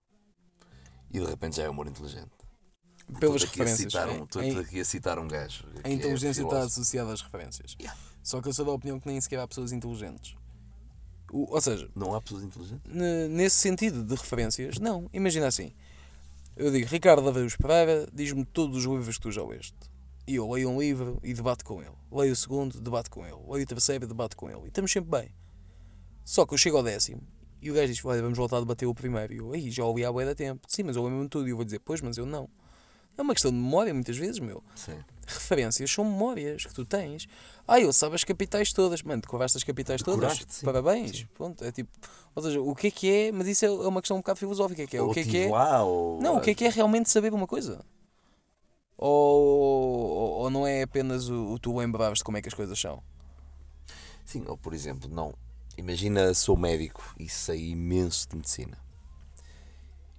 E 1.11 1.19
de 1.19 1.25
repente 1.27 1.57
já 1.57 1.63
é 1.65 1.69
humor 1.69 1.85
inteligente. 1.85 2.31
Pelas 3.19 3.43
referências. 3.43 3.93
um, 3.93 4.23
estou 4.23 4.41
aqui 4.59 4.79
a 4.79 4.85
citar 4.85 5.19
um 5.19 5.27
gajo. 5.27 5.67
A 5.83 5.87
é 5.87 5.93
inteligência 5.93 6.41
está 6.41 6.49
filósofo. 6.49 6.65
associada 6.65 7.13
às 7.13 7.21
referências. 7.21 7.75
Yeah. 7.79 7.95
Só 8.23 8.41
que 8.41 8.49
eu 8.49 8.53
sou 8.55 8.65
da 8.65 8.71
opinião 8.71 8.99
que 8.99 9.07
nem 9.07 9.21
sequer 9.21 9.39
há 9.39 9.47
pessoas 9.47 9.71
inteligentes. 9.71 10.33
O- 11.33 11.53
ou 11.55 11.59
seja, 11.61 11.89
Não 11.95 12.13
há 12.13 12.21
pessoas 12.21 12.43
inteligentes? 12.43 12.81
ne- 12.93 13.27
nesse 13.27 13.55
sentido 13.57 14.03
de 14.03 14.13
referências, 14.15 14.77
não. 14.79 15.09
Imagina 15.11 15.47
assim. 15.47 15.73
Eu 16.55 16.71
digo, 16.71 16.87
Ricardo 16.87 17.27
Aveus 17.27 17.55
Pereira, 17.55 18.07
diz-me 18.13 18.45
todos 18.45 18.77
os 18.77 18.83
livros 18.85 19.15
que 19.17 19.21
tu 19.23 19.31
já 19.31 19.43
leste. 19.43 19.73
E 20.27 20.35
eu 20.35 20.49
leio 20.51 20.69
um 20.69 20.79
livro 20.79 21.19
e 21.23 21.33
debato 21.33 21.65
com 21.65 21.81
ele. 21.81 21.91
Leio 22.11 22.31
o 22.33 22.35
segundo, 22.35 22.79
debato 22.79 23.09
com 23.09 23.25
ele. 23.25 23.35
Leio 23.49 23.63
o 23.63 23.67
terceiro, 23.67 24.07
debato 24.07 24.37
com 24.37 24.49
ele. 24.49 24.61
E 24.65 24.67
estamos 24.67 24.91
sempre 24.91 25.09
bem. 25.09 25.29
Só 26.23 26.45
que 26.45 26.53
eu 26.53 26.57
chego 26.57 26.77
ao 26.77 26.83
décimo 26.83 27.21
e 27.61 27.71
o 27.71 27.73
gajo 27.73 27.91
diz, 27.91 28.05
olha, 28.05 28.21
vamos 28.21 28.37
voltar 28.37 28.57
a 28.57 28.59
debater 28.59 28.87
o 28.87 28.93
primeiro. 28.93 29.33
E 29.33 29.37
eu, 29.37 29.51
aí 29.51 29.71
já 29.71 29.83
ouvi 29.83 30.05
há 30.05 30.11
bué 30.11 30.25
da 30.25 30.35
tempo. 30.35 30.65
Sim, 30.69 30.83
mas 30.83 30.95
eu 30.95 31.03
lembro-me 31.03 31.27
tudo. 31.27 31.47
E 31.47 31.51
eu 31.51 31.55
vou 31.55 31.65
dizer, 31.65 31.79
pois, 31.79 31.99
mas 31.99 32.17
eu 32.17 32.25
não. 32.25 32.47
É 33.17 33.21
uma 33.21 33.33
questão 33.33 33.51
de 33.51 33.57
memória 33.57 33.93
muitas 33.93 34.15
vezes, 34.15 34.39
meu. 34.39 34.63
Sim. 34.75 34.97
Referências 35.27 35.91
são 35.91 36.03
memórias 36.03 36.65
que 36.65 36.73
tu 36.73 36.85
tens. 36.85 37.27
Ah, 37.67 37.79
eu 37.79 37.93
sabe 37.93 38.15
as 38.15 38.23
capitais 38.23 38.73
todas, 38.73 39.01
mano, 39.01 39.21
decoraste 39.21 39.57
as 39.57 39.63
capitais 39.63 40.01
todas. 40.01 40.45
Sim. 40.47 40.65
Parabéns. 40.65 41.19
Sim. 41.19 41.27
Pronto, 41.33 41.63
é 41.63 41.71
tipo, 41.71 41.91
ou 42.35 42.43
seja, 42.43 42.61
o 42.61 42.75
que 42.75 42.87
é 42.87 42.91
que 42.91 43.11
é, 43.11 43.31
mas 43.31 43.47
isso 43.47 43.65
é 43.65 43.69
uma 43.69 44.01
questão 44.01 44.17
um 44.17 44.19
bocado 44.19 44.39
filosófica, 44.39 44.85
que 44.87 44.97
é 44.97 45.01
o 45.01 45.11
que 45.11 45.19
é 45.21 45.23
que 45.23 45.37
é. 45.37 45.49
lá, 45.49 45.83
ou... 45.83 46.21
Não, 46.21 46.37
o 46.37 46.41
que 46.41 46.51
é 46.51 46.55
que 46.55 46.65
é 46.65 46.69
realmente 46.69 47.09
saber 47.09 47.33
uma 47.33 47.47
coisa? 47.47 47.83
Ou, 48.97 50.41
ou, 50.41 50.49
não 50.49 50.65
é 50.65 50.83
apenas 50.83 51.29
o, 51.29 51.53
o 51.53 51.59
tu 51.59 51.75
lembrares 51.75 52.19
de 52.19 52.23
como 52.23 52.37
é 52.37 52.41
que 52.41 52.47
as 52.47 52.53
coisas 52.53 52.79
são? 52.79 53.01
Sim, 54.23 54.43
ou 54.47 54.57
por 54.57 54.73
exemplo, 54.73 55.09
não. 55.09 55.33
Imagina, 55.77 56.33
sou 56.33 56.55
médico 56.55 57.03
e 57.19 57.27
sei 57.27 57.71
imenso 57.71 58.29
de 58.29 58.35
medicina. 58.35 58.77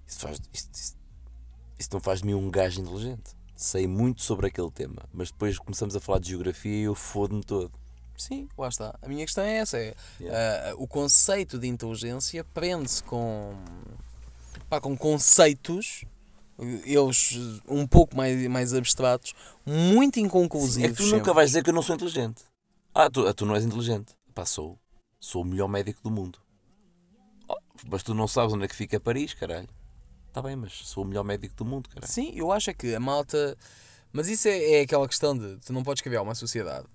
Isso, 0.07 0.19
faz, 0.19 0.41
não 1.93 2.01
faz 2.01 2.21
de 2.21 2.27
mim 2.27 2.35
um 2.35 2.51
gajo 2.51 2.81
inteligente. 2.81 3.35
Sei 3.57 3.87
muito 3.87 4.23
sobre 4.23 4.49
aquele 4.49 4.71
tema, 4.71 5.03
mas 5.13 5.31
depois 5.31 5.59
começamos 5.59 5.95
a 5.95 6.01
falar 6.01 6.19
de 6.19 6.31
geografia 6.31 6.77
e 6.77 6.83
eu 6.83 6.95
fodo-me 6.95 7.43
todo. 7.43 7.73
Sim, 8.17 8.49
lá 8.57 8.69
está. 8.69 8.99
A 9.03 9.09
minha 9.09 9.25
questão 9.25 9.45
é 9.45 9.57
essa: 9.57 9.77
é, 9.79 9.95
Yeah. 10.21 10.71
ah, 10.71 10.75
o 10.77 10.87
conceito 10.87 11.59
de 11.59 11.67
inteligência 11.67 12.45
prende-se 12.45 13.03
com, 13.03 13.55
pá, 14.69 14.81
com 14.81 14.97
conceitos, 14.97 16.05
eles 16.85 17.61
um 17.69 17.87
pouco 17.87 18.17
mais, 18.17 18.47
mais 18.49 18.73
abstratos, 18.75 19.35
muito 19.67 20.19
inconclusivos. 20.21 20.91
É 20.91 20.93
que 20.93 20.97
tu 20.97 21.05
nunca 21.05 21.17
sempre. 21.17 21.33
vais 21.33 21.51
dizer 21.51 21.63
que 21.65 21.71
eu 21.71 21.75
não 21.75 21.83
sou 21.83 21.95
inteligente. 21.95 22.43
Ah, 22.95 23.11
tu, 23.11 23.27
ah, 23.27 23.35
tu 23.35 23.45
não 23.45 23.55
és 23.57 23.65
inteligente. 23.65 24.15
Pá, 24.35 24.45
sou. 24.45 24.79
Sou 25.19 25.43
o 25.43 25.45
melhor 25.45 25.69
médico 25.69 26.01
do 26.03 26.11
mundo. 26.11 26.39
Oh, 27.49 27.57
mas 27.89 28.03
tu 28.03 28.15
não 28.15 28.29
sabes 28.29 28.53
onde 28.55 28.65
é 28.65 28.69
que 28.69 28.77
fica 28.77 29.01
Paris, 29.01 29.35
caralho. 29.35 29.69
Está 30.35 30.43
bem, 30.43 30.57
mas 30.57 30.73
sou 30.73 31.05
o 31.05 31.07
melhor 31.07 31.23
médico 31.23 31.55
do 31.55 31.65
mundo, 31.65 31.89
caralho. 31.89 32.11
Sim, 32.13 32.33
eu 32.35 32.51
acho 32.51 32.69
é 32.69 32.75
que 32.75 32.93
a 32.93 32.99
malta. 32.99 33.57
Mas 34.13 34.27
isso 34.27 34.49
é, 34.49 34.73
é 34.73 34.81
aquela 34.81 35.07
questão 35.07 35.39
de 35.39 35.59
tu 35.59 35.73
não 35.73 35.85
podes 35.85 36.03
criar 36.03 36.23
uma 36.23 36.35
sociedade, 36.35 36.89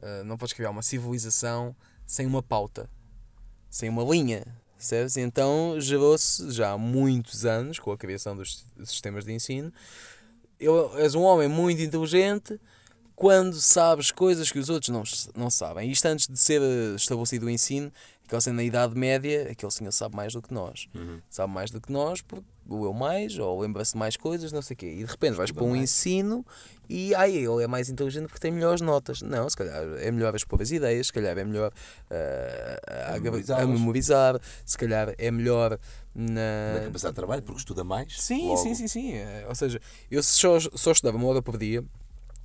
ah, 0.00 0.24
não 0.24 0.38
podes 0.38 0.54
criar 0.54 0.70
uma 0.70 0.80
civilização 0.80 1.76
sem 2.06 2.24
uma 2.26 2.42
pauta, 2.42 2.88
sem 3.68 3.90
uma 3.90 4.02
linha, 4.02 4.42
percebes? 4.74 5.18
Então 5.18 5.78
gerou-se 5.78 6.50
já 6.50 6.72
há 6.72 6.78
muitos 6.78 7.44
anos, 7.44 7.78
com 7.78 7.92
a 7.92 7.98
criação 7.98 8.34
dos 8.34 8.64
sistemas 8.82 9.26
de 9.26 9.34
ensino, 9.34 9.70
eu, 10.58 10.96
és 10.96 11.14
um 11.14 11.20
homem 11.20 11.46
muito 11.46 11.82
inteligente 11.82 12.58
quando 13.18 13.54
sabes 13.60 14.12
coisas 14.12 14.52
que 14.52 14.60
os 14.60 14.68
outros 14.68 14.90
não, 14.90 15.02
não 15.42 15.50
sabem. 15.50 15.90
Isto 15.90 16.06
antes 16.06 16.28
de 16.28 16.38
ser 16.38 16.62
eh, 16.62 16.94
estabelecido 16.94 17.46
o 17.46 17.50
ensino, 17.50 17.90
aquela 18.24 18.40
cena 18.40 18.58
na 18.58 18.62
Idade 18.62 18.94
Média, 18.94 19.48
aquele 19.50 19.72
senhor 19.72 19.90
sabe 19.90 20.14
mais 20.14 20.32
do 20.32 20.40
que 20.40 20.54
nós. 20.54 20.86
Uhum. 20.94 21.20
Sabe 21.28 21.52
mais 21.52 21.68
do 21.72 21.80
que 21.80 21.90
nós, 21.90 22.22
porque 22.22 22.46
leu 22.70 22.92
mais, 22.92 23.36
ou 23.36 23.60
lembra-se 23.60 23.94
de 23.94 23.98
mais 23.98 24.16
coisas, 24.16 24.52
não 24.52 24.62
sei 24.62 24.74
o 24.74 24.76
quê. 24.76 24.86
E 24.86 24.98
de 24.98 25.10
repente 25.10 25.34
vais 25.34 25.50
para 25.50 25.64
um 25.64 25.70
mais. 25.70 25.82
ensino 25.82 26.46
e 26.88 27.12
ai, 27.12 27.32
ele 27.32 27.60
é 27.64 27.66
mais 27.66 27.90
inteligente 27.90 28.26
porque 28.28 28.38
tem 28.38 28.52
melhores 28.52 28.80
notas. 28.80 29.20
Não, 29.20 29.50
se 29.50 29.56
calhar 29.56 29.82
é 29.98 30.12
melhor 30.12 30.32
expor 30.36 30.62
as 30.62 30.70
ideias, 30.70 31.08
se 31.08 31.12
calhar 31.12 31.36
é 31.36 31.44
melhor 31.44 31.72
eh, 32.10 32.80
a, 33.16 33.18
memorizá-las. 33.18 33.64
a 33.64 33.66
memorizar, 33.66 34.40
se 34.64 34.78
calhar 34.78 35.12
é 35.18 35.30
melhor 35.32 35.76
Na 36.14 36.74
na, 36.74 36.80
capacidade 36.84 37.14
de 37.14 37.16
trabalho, 37.16 37.42
porque 37.42 37.58
estuda 37.58 37.82
mais. 37.82 38.16
Sim, 38.22 38.46
logo. 38.46 38.58
sim, 38.58 38.76
sim, 38.76 38.86
sim. 38.86 39.14
É, 39.14 39.44
Ou 39.48 39.56
seja, 39.56 39.80
eu 40.08 40.22
só, 40.22 40.60
só 40.60 40.92
estudava 40.92 41.16
uma 41.18 41.26
hora 41.26 41.42
por 41.42 41.58
dia 41.58 41.84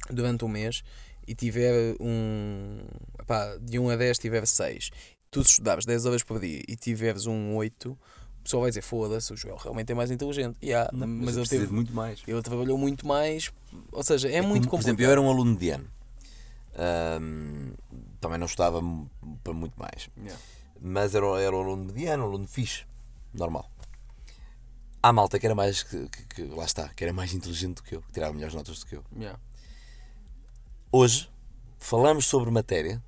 durante 0.09 0.43
um 0.45 0.47
mês 0.47 0.83
e 1.27 1.33
tiver 1.35 1.95
um. 1.99 2.79
Pá, 3.27 3.55
de 3.61 3.79
1 3.79 3.89
a 3.89 3.95
10 3.95 4.17
tiver 4.19 4.45
6. 4.45 4.89
Tu 5.31 5.43
se 5.43 5.51
estudares 5.51 5.85
10 5.85 6.05
horas 6.05 6.23
por 6.23 6.39
dia 6.39 6.61
e 6.67 6.75
tiveres 6.75 7.25
um 7.25 7.55
8, 7.55 7.91
o 7.91 7.97
pessoal 8.43 8.61
vai 8.61 8.69
dizer: 8.71 8.81
foda-se, 8.81 9.31
o 9.33 9.37
Joel 9.37 9.55
realmente 9.57 9.91
é 9.91 9.95
mais 9.95 10.11
inteligente. 10.11 10.57
Yeah, 10.63 10.89
Não, 10.93 11.07
mas 11.07 11.37
ele, 11.37 11.47
teve, 11.47 11.71
muito 11.73 11.93
mais. 11.93 12.21
ele 12.27 12.41
trabalhou 12.41 12.77
muito 12.77 13.07
mais. 13.07 13.51
Ou 13.91 14.03
seja, 14.03 14.29
é, 14.29 14.41
muito 14.41 14.63
Por 14.65 14.71
complicado. 14.71 14.89
exemplo, 14.89 15.05
eu 15.05 15.11
era 15.11 15.21
um 15.21 15.29
aluno 15.29 15.55
de 15.57 15.69
ano. 15.71 15.87
Ahm, 16.75 17.73
também 18.19 18.37
não 18.37 18.45
estudava 18.47 18.81
para 19.43 19.53
muito 19.53 19.79
mais. 19.79 20.09
Yeah. 20.17 20.39
Mas 20.81 21.15
era, 21.15 21.25
era 21.41 21.55
um 21.55 21.61
aluno 21.61 21.85
mediano, 21.85 22.23
um 22.23 22.27
aluno 22.27 22.47
fixe. 22.47 22.83
Normal. 23.33 23.69
Há 25.01 25.11
malta 25.13 25.39
que 25.39 25.45
era 25.45 25.55
mais. 25.55 25.83
Que, 25.83 26.07
que- 26.09 26.23
que- 26.35 26.43
lá 26.55 26.65
está, 26.65 26.89
que 26.89 27.03
era 27.03 27.13
mais 27.13 27.33
inteligente 27.33 27.75
do 27.77 27.83
que 27.83 27.95
eu, 27.95 28.01
que 28.01 28.11
tirava 28.11 28.33
melhores 28.33 28.53
notas 28.55 28.79
do 28.79 28.85
que 28.85 28.95
eu. 28.95 29.03
Yeah, 29.17 29.39
Hoje, 30.95 31.27
falamos 31.79 32.27
sobre 32.27 32.51
matéria, 32.51 33.03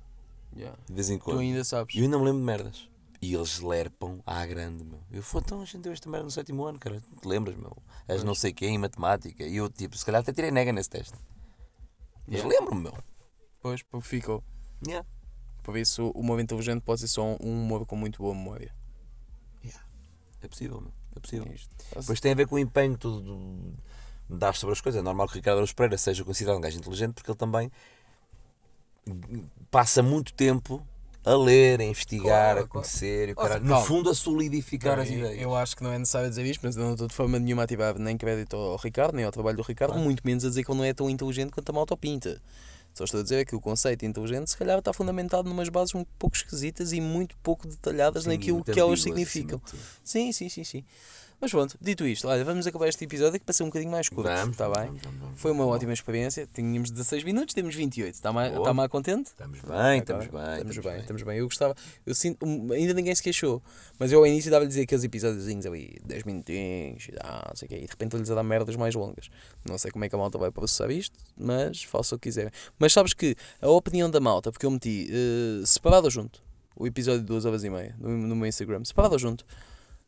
yeah. 0.56 0.76
de 0.88 0.92
vez 0.92 1.08
em 1.08 1.18
Tu 1.18 1.24
quando. 1.24 1.38
ainda 1.38 1.62
sabes. 1.62 1.94
E 1.94 1.98
eu 1.98 2.04
ainda 2.04 2.18
me 2.18 2.24
lembro 2.24 2.40
de 2.40 2.44
merdas. 2.44 2.88
E 3.22 3.32
eles 3.32 3.60
lerpam 3.60 4.20
à 4.26 4.44
grande, 4.44 4.82
meu. 4.82 4.98
Eu 5.08 5.22
fui, 5.22 5.40
então 5.40 5.62
a 5.62 5.64
gente 5.64 5.78
deu 5.82 5.92
esta 5.92 6.10
merda 6.10 6.24
no 6.24 6.30
sétimo 6.32 6.64
ano, 6.64 6.80
cara. 6.80 7.00
Não 7.08 7.20
te 7.20 7.28
lembras, 7.28 7.54
meu? 7.54 7.76
As 8.08 8.24
não 8.24 8.34
sei 8.34 8.52
quem 8.52 8.74
em 8.74 8.78
matemática. 8.78 9.44
E 9.44 9.54
eu, 9.54 9.70
tipo, 9.70 9.96
se 9.96 10.04
calhar 10.04 10.20
até 10.20 10.32
tirei 10.32 10.50
nega 10.50 10.72
nesse 10.72 10.90
teste. 10.90 11.14
Mas 12.26 12.40
Yeah. 12.40 12.48
lembro-me, 12.58 12.82
meu. 12.82 12.94
Pois, 13.62 13.84
ficou. 14.02 14.42
Yeah. 14.84 15.06
Por 15.62 15.76
isso, 15.76 16.06
o 16.12 16.20
humor 16.20 16.40
inteligente 16.40 16.82
pode 16.82 17.02
ser 17.02 17.08
só 17.08 17.36
um 17.40 17.62
humor 17.62 17.86
com 17.86 17.94
muito 17.94 18.18
boa 18.20 18.34
memória. 18.34 18.74
É 20.42 20.48
possível, 20.48 20.80
meu. 20.80 20.92
É 21.14 21.20
possível. 21.20 21.46
É 21.50 21.54
isto. 21.54 21.74
Depois 22.00 22.20
tem 22.20 22.32
a 22.32 22.34
ver 22.34 22.48
com 22.48 22.56
o 22.56 22.58
empenho 22.58 22.94
que 22.94 23.00
tu 23.00 23.72
dás 24.28 24.58
sobre 24.58 24.72
as 24.72 24.80
coisas. 24.80 25.00
É 25.00 25.02
normal 25.02 25.26
que 25.26 25.34
o 25.34 25.36
Ricardo 25.36 25.58
Araújo 25.58 25.74
Pereira 25.74 25.98
seja 25.98 26.24
considerado 26.24 26.58
um 26.58 26.60
gajo 26.60 26.78
inteligente 26.78 27.14
porque 27.14 27.30
ele 27.30 27.38
também 27.38 27.70
passa 29.70 30.02
muito 30.02 30.32
tempo 30.32 30.84
a 31.24 31.34
ler, 31.34 31.80
a 31.80 31.84
investigar, 31.84 32.54
Claro, 32.54 32.60
a 32.60 32.68
conhecer, 32.68 33.30
o 33.30 33.40
Ou 33.40 33.46
seja, 33.46 33.58
caralho, 33.58 33.64
no 33.64 33.84
fundo 33.84 34.10
a 34.10 34.14
solidificar 34.14 35.00
as 35.00 35.08
ideias. 35.08 35.42
Eu 35.42 35.56
acho 35.56 35.76
que 35.76 35.82
não 35.82 35.90
é 35.92 35.98
necessário 35.98 36.28
dizer 36.28 36.46
isto, 36.46 36.60
mas 36.62 36.76
não 36.76 36.92
estou 36.92 37.08
de 37.08 37.14
forma 37.14 37.36
nenhuma 37.38 37.62
a 37.62 37.64
ativar 37.64 37.98
nem 37.98 38.16
crédito 38.16 38.54
ao 38.54 38.76
Ricardo, 38.76 39.16
nem 39.16 39.24
ao 39.24 39.32
trabalho 39.32 39.56
do 39.56 39.62
Ricardo, 39.64 39.92
Claro. 39.92 40.04
muito 40.04 40.22
menos 40.24 40.44
a 40.44 40.48
dizer 40.48 40.62
que 40.62 40.70
ele 40.70 40.78
não 40.78 40.84
é 40.84 40.94
tão 40.94 41.10
inteligente 41.10 41.50
quanto 41.50 41.68
a 41.70 41.72
malta 41.72 41.96
pinta. 41.96 42.40
Só 42.94 43.04
estou 43.04 43.20
a 43.20 43.22
dizer 43.24 43.40
é 43.40 43.44
que 43.44 43.56
o 43.56 43.60
conceito 43.60 44.06
inteligente 44.06 44.50
se 44.50 44.56
calhar 44.56 44.78
está 44.78 44.92
fundamentado 44.92 45.48
numas 45.48 45.68
bases 45.68 45.94
um 45.94 46.04
pouco 46.18 46.36
esquisitas 46.36 46.92
e 46.92 47.00
muito 47.00 47.36
pouco 47.42 47.66
detalhadas 47.66 48.22
Sim, 48.22 48.30
naquilo 48.30 48.64
que 48.64 48.78
elas 48.78 49.02
significam. 49.02 49.60
Sim, 50.02 50.32
sim, 50.32 50.48
sim, 50.48 50.64
sim. 50.64 50.84
Mas 51.38 51.50
pronto, 51.50 51.76
dito 51.80 52.06
isto, 52.06 52.26
olha, 52.28 52.42
vamos 52.44 52.66
acabar 52.66 52.88
este 52.88 53.04
episódio 53.04 53.38
que 53.38 53.52
ser 53.52 53.62
um 53.62 53.66
bocadinho 53.66 53.90
mais 53.92 54.08
curto, 54.08 54.26
Vamos, 54.26 54.52
está 54.52 54.70
bem? 54.70 54.86
vamos, 54.86 55.02
vamos. 55.02 55.40
Foi 55.40 55.52
uma 55.52 55.66
ótima 55.66 55.92
experiência, 55.92 56.48
tínhamos 56.52 56.90
16 56.90 57.24
minutos, 57.24 57.54
temos 57.54 57.74
28, 57.74 58.14
está-me 58.14 58.48
Boa. 58.48 58.58
está 58.58 58.72
mais 58.72 58.90
contente? 58.90 59.26
Estamos 59.26 59.60
bem, 59.60 59.98
estamos 59.98 60.26
bem. 60.28 60.52
Estamos 60.56 60.78
bem, 60.78 61.00
estamos 61.00 61.22
bem. 61.22 61.38
Eu 61.38 61.44
gostava, 61.44 61.74
eu 62.06 62.14
sinto, 62.14 62.46
ainda 62.72 62.94
ninguém 62.94 63.14
se 63.14 63.22
queixou, 63.22 63.62
mas 63.98 64.12
eu 64.12 64.20
ao 64.20 64.26
início 64.26 64.50
dava-lhe 64.50 64.68
dizer 64.68 64.82
aqueles 64.82 65.04
episódiozinhos 65.04 65.66
ali, 65.66 65.98
10 66.06 66.24
minutinhos, 66.24 67.08
ah, 67.20 67.44
não 67.50 67.56
sei 67.56 67.66
o 67.66 67.68
quê, 67.68 67.76
e 67.76 67.80
de 67.84 67.90
repente 67.90 68.16
lhes 68.16 68.30
a 68.30 68.34
dar 68.34 68.42
merdas 68.42 68.74
mais 68.74 68.94
longas. 68.94 69.28
Não 69.62 69.76
sei 69.76 69.90
como 69.90 70.06
é 70.06 70.08
que 70.08 70.14
a 70.14 70.18
malta 70.18 70.38
vai 70.38 70.50
processar 70.50 70.90
isto, 70.90 71.18
mas 71.36 71.82
faça 71.82 72.14
o 72.14 72.18
que 72.18 72.28
quiserem. 72.30 72.50
Mas 72.78 72.94
sabes 72.94 73.12
que 73.12 73.36
a 73.60 73.68
opinião 73.68 74.08
da 74.10 74.20
malta, 74.20 74.50
porque 74.50 74.64
eu 74.64 74.70
meti 74.70 75.06
eh, 75.10 75.66
separado 75.66 76.06
ou 76.06 76.10
junto, 76.10 76.40
o 76.74 76.86
episódio 76.86 77.20
de 77.20 77.26
2 77.26 77.44
horas 77.44 77.62
e 77.62 77.68
meia 77.68 77.94
no, 77.98 78.08
no 78.08 78.34
meu 78.34 78.46
Instagram, 78.46 78.82
separado 78.84 79.14
ou 79.14 79.18
junto, 79.18 79.44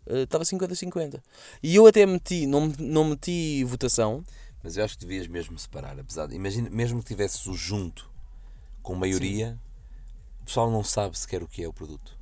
estava 0.09 0.45
50-50. 0.45 1.21
E 1.63 1.75
eu 1.77 1.87
até 1.87 2.05
meti, 2.07 2.47
não, 2.47 2.73
não 2.79 3.05
meti 3.05 3.63
votação, 3.65 4.25
Mas 4.63 4.77
eu 4.77 4.85
acho 4.85 4.99
que 4.99 5.05
devias 5.05 5.27
mesmo 5.27 5.59
separar, 5.59 5.99
apesar 5.99 6.27
de. 6.27 6.35
Imagina, 6.35 6.69
mesmo 6.71 7.01
que 7.03 7.09
tivesses 7.09 7.47
o 7.47 7.55
junto 7.55 8.11
com 8.83 8.95
maioria, 8.95 9.59
o 10.43 10.45
pessoal 10.45 10.71
não 10.71 10.83
sabe 10.83 11.19
sequer 11.19 11.43
o 11.43 11.49
que 11.49 11.63
é 11.63 11.69
o 11.69 11.73
produto. 11.73 12.17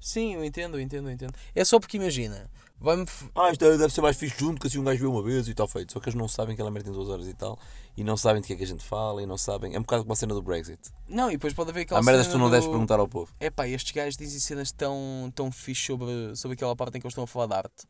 sim, 0.00 0.34
eu 0.34 0.44
entendo, 0.44 0.76
eu 0.76 0.80
entendo, 0.80 1.08
eu 1.08 1.12
entendo. 1.12 1.34
É 1.54 1.64
só 1.64 1.78
porque 1.78 1.96
imagina, 1.96 2.50
vai-me 2.80 3.04
Ah, 3.34 3.50
isto 3.50 3.60
deve 3.78 3.92
ser 3.92 4.00
mais 4.00 4.16
fixe 4.16 4.38
junto, 4.38 4.60
que 4.60 4.66
assim 4.66 4.78
um 4.78 4.84
gajo 4.84 5.00
vê 5.00 5.06
uma 5.06 5.22
vez 5.22 5.48
e 5.48 5.54
tal 5.54 5.66
feito. 5.68 5.92
Só 5.92 6.00
que 6.00 6.08
eles 6.08 6.18
não 6.18 6.28
sabem 6.28 6.54
que 6.54 6.60
ela 6.62 6.70
merda 6.70 6.86
tem 6.90 6.94
duas 6.94 7.08
horas 7.08 7.26
e 7.26 7.34
tal, 7.34 7.58
e 7.96 8.04
não 8.04 8.16
sabem 8.16 8.40
de 8.40 8.46
que 8.46 8.52
é 8.52 8.56
que 8.56 8.64
a 8.64 8.66
gente 8.66 8.84
fala, 8.84 9.22
e 9.22 9.26
não 9.26 9.36
sabem. 9.38 9.74
É 9.74 9.78
um 9.78 9.82
bocado 9.82 10.02
como 10.04 10.12
a 10.12 10.16
cena 10.16 10.34
do 10.34 10.42
Brexit. 10.42 10.78
Não, 11.08 11.28
e 11.28 11.32
depois 11.32 11.52
pode 11.54 11.70
haver 11.70 11.82
aquela 11.82 12.00
Há 12.00 12.02
merdas 12.02 12.26
que 12.26 12.32
tu 12.32 12.38
não 12.38 12.46
do- 12.46 12.52
deves 12.52 12.68
perguntar 12.68 12.98
ao 13.00 13.08
povo. 13.08 13.32
É 13.40 13.50
pá, 13.50 13.66
estes 13.68 13.92
gajos 13.92 14.16
dizem 14.16 14.38
cenas 14.40 14.70
tão, 14.72 15.32
tão 15.34 15.50
fixe 15.50 15.86
sobre, 15.86 16.34
sobre 16.36 16.54
aquela 16.54 16.74
parte 16.76 16.96
em 16.96 17.00
que 17.00 17.06
eles 17.06 17.12
estão 17.12 17.24
a 17.24 17.26
falar 17.26 17.46
de 17.46 17.54
arte. 17.54 17.86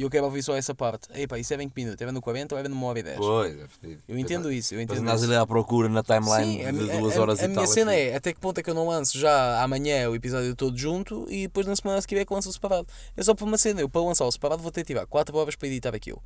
E 0.00 0.02
eu 0.02 0.08
quero 0.08 0.24
ouvir 0.24 0.42
só 0.42 0.56
essa 0.56 0.74
parte. 0.74 1.08
Ei 1.12 1.26
pá, 1.26 1.38
isso 1.38 1.52
é 1.52 1.58
20 1.58 1.74
minutos, 1.76 2.00
é 2.00 2.10
no 2.10 2.22
40 2.22 2.54
ou 2.54 2.58
é 2.58 2.66
numa 2.66 2.86
hora 2.86 3.00
e 3.00 3.02
10. 3.02 3.18
Pois, 3.18 3.52
é 3.60 3.68
fedido. 3.68 4.02
Eu 4.08 4.18
entendo 4.18 4.50
isso, 4.50 4.74
eu 4.74 4.80
entendo 4.80 5.00
andas 5.00 5.20
isso. 5.20 5.30
ali 5.30 5.38
à 5.38 5.46
procura 5.46 5.90
na 5.90 6.02
timeline 6.02 6.64
Sim, 6.64 6.72
de 6.72 6.98
duas 6.98 7.18
a- 7.18 7.20
horas 7.20 7.38
a, 7.38 7.42
e 7.42 7.44
a 7.44 7.48
tal. 7.48 7.54
minha 7.56 7.66
cena 7.66 7.90
fedido. 7.92 8.12
é 8.12 8.16
até 8.16 8.32
que 8.32 8.40
ponto 8.40 8.56
é 8.58 8.62
que 8.62 8.70
eu 8.70 8.74
não 8.74 8.88
lanço 8.88 9.18
já 9.18 9.62
amanhã 9.62 10.08
o 10.08 10.14
episódio 10.14 10.56
todo 10.56 10.74
junto 10.78 11.26
e 11.28 11.42
depois 11.42 11.66
na 11.66 11.76
semana 11.76 12.00
seguinte 12.00 12.22
é 12.22 12.24
que 12.24 12.32
lanço 12.32 12.48
o 12.48 12.52
separado. 12.54 12.86
É 13.14 13.22
só 13.22 13.34
por 13.34 13.44
uma 13.46 13.58
cena, 13.58 13.82
eu 13.82 13.90
para 13.90 14.00
lançar 14.00 14.24
o 14.24 14.32
separado 14.32 14.62
vou 14.62 14.72
ter 14.72 14.80
que 14.80 14.86
tirar 14.86 15.04
4 15.06 15.36
horas 15.36 15.54
para 15.54 15.68
editar 15.68 15.94
aquilo. 15.94 16.22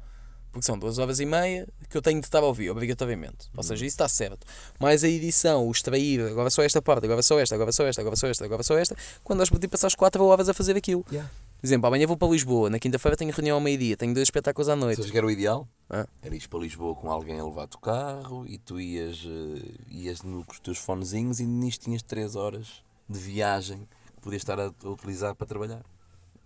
Porque 0.53 0.65
são 0.67 0.79
2 0.79 0.99
horas 1.01 1.19
e 1.19 1.27
meia 1.27 1.67
que 1.91 1.97
eu 1.97 2.01
tenho 2.03 2.21
de 2.21 2.27
estar 2.29 2.39
a 2.39 2.47
ouvir, 2.47 2.71
obrigatoriamente. 2.71 3.49
Ou 3.57 3.63
seja, 3.65 3.85
isso 3.85 3.95
está 3.95 4.07
certo. 4.07 4.47
Mais 4.79 5.03
a 5.03 5.09
edição, 5.09 5.67
o 5.67 5.73
extrair, 5.73 6.21
agora 6.21 6.49
só 6.49 6.63
esta 6.63 6.81
parte, 6.81 7.07
agora 7.07 7.23
só 7.23 7.41
esta, 7.41 7.57
agora 7.57 7.73
só 7.73 7.85
esta, 7.85 8.01
agora 8.01 8.15
só 8.15 8.29
esta, 8.29 8.45
agora 8.45 8.63
só 8.63 8.79
esta, 8.79 8.97
quando 9.25 9.41
nós 9.41 9.51
podemos 9.51 9.73
passar 9.73 9.89
as 9.89 9.97
4 9.97 10.25
horas 10.25 10.49
a 10.49 10.55
fazer 10.55 10.77
aquilo. 10.77 11.05
Yeah. 11.11 11.29
Por 11.65 11.69
exemplo, 11.69 11.87
amanhã 11.87 12.07
vou 12.07 12.19
para 12.19 12.29
Lisboa, 12.29 12.69
na 12.69 12.79
quinta-feira 12.79 13.17
tenho 13.17 13.33
reunião 13.33 13.55
ao 13.55 13.61
meio-dia, 13.61 13.97
tenho 13.97 14.13
dois 14.13 14.27
espetáculos 14.27 14.69
à 14.69 14.77
noite. 14.77 14.97
Sabes 14.97 15.11
que 15.11 15.17
era 15.17 15.27
o 15.27 15.31
ideal? 15.31 15.67
Ah. 15.89 16.07
Era 16.21 16.35
ires 16.35 16.47
para 16.47 16.59
Lisboa 16.59 16.95
com 16.95 17.11
alguém 17.11 17.41
a 17.41 17.43
levar-te 17.43 17.79
o 17.79 17.81
carro 17.81 18.45
e 18.47 18.59
tu 18.59 18.79
ias, 18.79 19.25
eh, 19.27 19.73
ias 19.89 20.21
no, 20.21 20.45
com 20.45 20.53
os 20.53 20.61
teus 20.61 20.77
fonezinhos 20.77 21.41
e 21.41 21.47
nisto 21.47 21.85
tinhas 21.85 22.03
3 22.03 22.37
horas 22.37 22.85
de 23.09 23.19
viagem 23.19 23.89
que 24.15 24.21
podias 24.21 24.43
estar 24.43 24.61
a, 24.61 24.67
a 24.67 24.89
utilizar 24.91 25.35
para 25.35 25.47
trabalhar. 25.47 25.83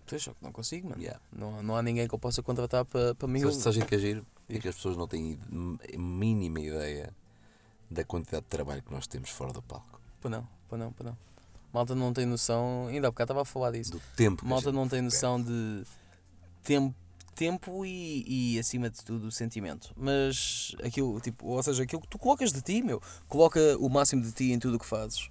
Pois, 0.07 0.23
só 0.23 0.31
que 0.31 0.39
não 0.41 0.53
consigo, 0.53 0.89
mano. 0.89 1.03
Yeah. 1.03 1.21
Não, 1.33 1.65
não 1.65 1.75
há 1.75 1.83
ninguém 1.83 2.07
que 2.07 2.15
eu 2.15 2.19
possa 2.21 2.41
contratar 2.41 2.85
para, 2.85 3.13
para 3.17 3.27
mim. 3.27 3.41
Sabes 3.51 3.79
o 3.79 3.87
que 3.87 3.97
é 3.97 3.99
giro? 3.99 4.25
É 4.49 4.61
que 4.61 4.69
as 4.69 4.77
pessoas 4.77 4.97
não 4.97 5.09
têm 5.09 5.37
mínima 5.99 6.61
ideia 6.61 7.13
da 7.91 8.05
quantidade 8.05 8.45
de 8.45 8.51
trabalho 8.51 8.85
que 8.85 8.93
nós 8.93 9.09
temos 9.09 9.31
fora 9.31 9.53
do 9.53 9.63
palco. 9.63 10.01
Pô 10.21 10.29
não, 10.29 10.47
pô 10.69 10.77
não, 10.77 10.93
pô 10.93 11.03
não. 11.03 11.17
Malta 11.73 11.95
não 11.95 12.13
tem 12.13 12.25
noção, 12.27 12.87
ainda 12.89 13.09
há 13.09 13.11
bocado 13.11 13.33
estava 13.33 13.43
a 13.43 13.45
falar 13.45 13.73
disso. 13.73 13.93
Do 13.93 14.01
tempo 14.17 14.47
Malta 14.47 14.73
não 14.73 14.89
tem 14.89 15.03
noção 15.03 15.41
de 15.41 15.85
tempo, 16.63 16.95
tempo 17.35 17.85
e, 17.85 18.55
e, 18.55 18.59
acima 18.59 18.91
de 18.91 19.05
tudo, 19.05 19.31
sentimento. 19.31 19.93
Mas 19.97 20.75
aquilo, 20.83 21.21
tipo, 21.21 21.47
ou 21.47 21.63
seja, 21.63 21.83
aquilo 21.83 22.03
que 22.03 22.09
tu 22.09 22.19
colocas 22.19 22.53
de 22.53 22.61
ti, 22.63 22.83
meu, 22.83 23.01
coloca 23.29 23.61
o 23.79 23.89
máximo 23.89 24.23
de 24.23 24.33
ti 24.33 24.53
em 24.53 24.59
tudo 24.59 24.77
o 24.77 24.79
que 24.79 24.87
fazes. 24.87 25.31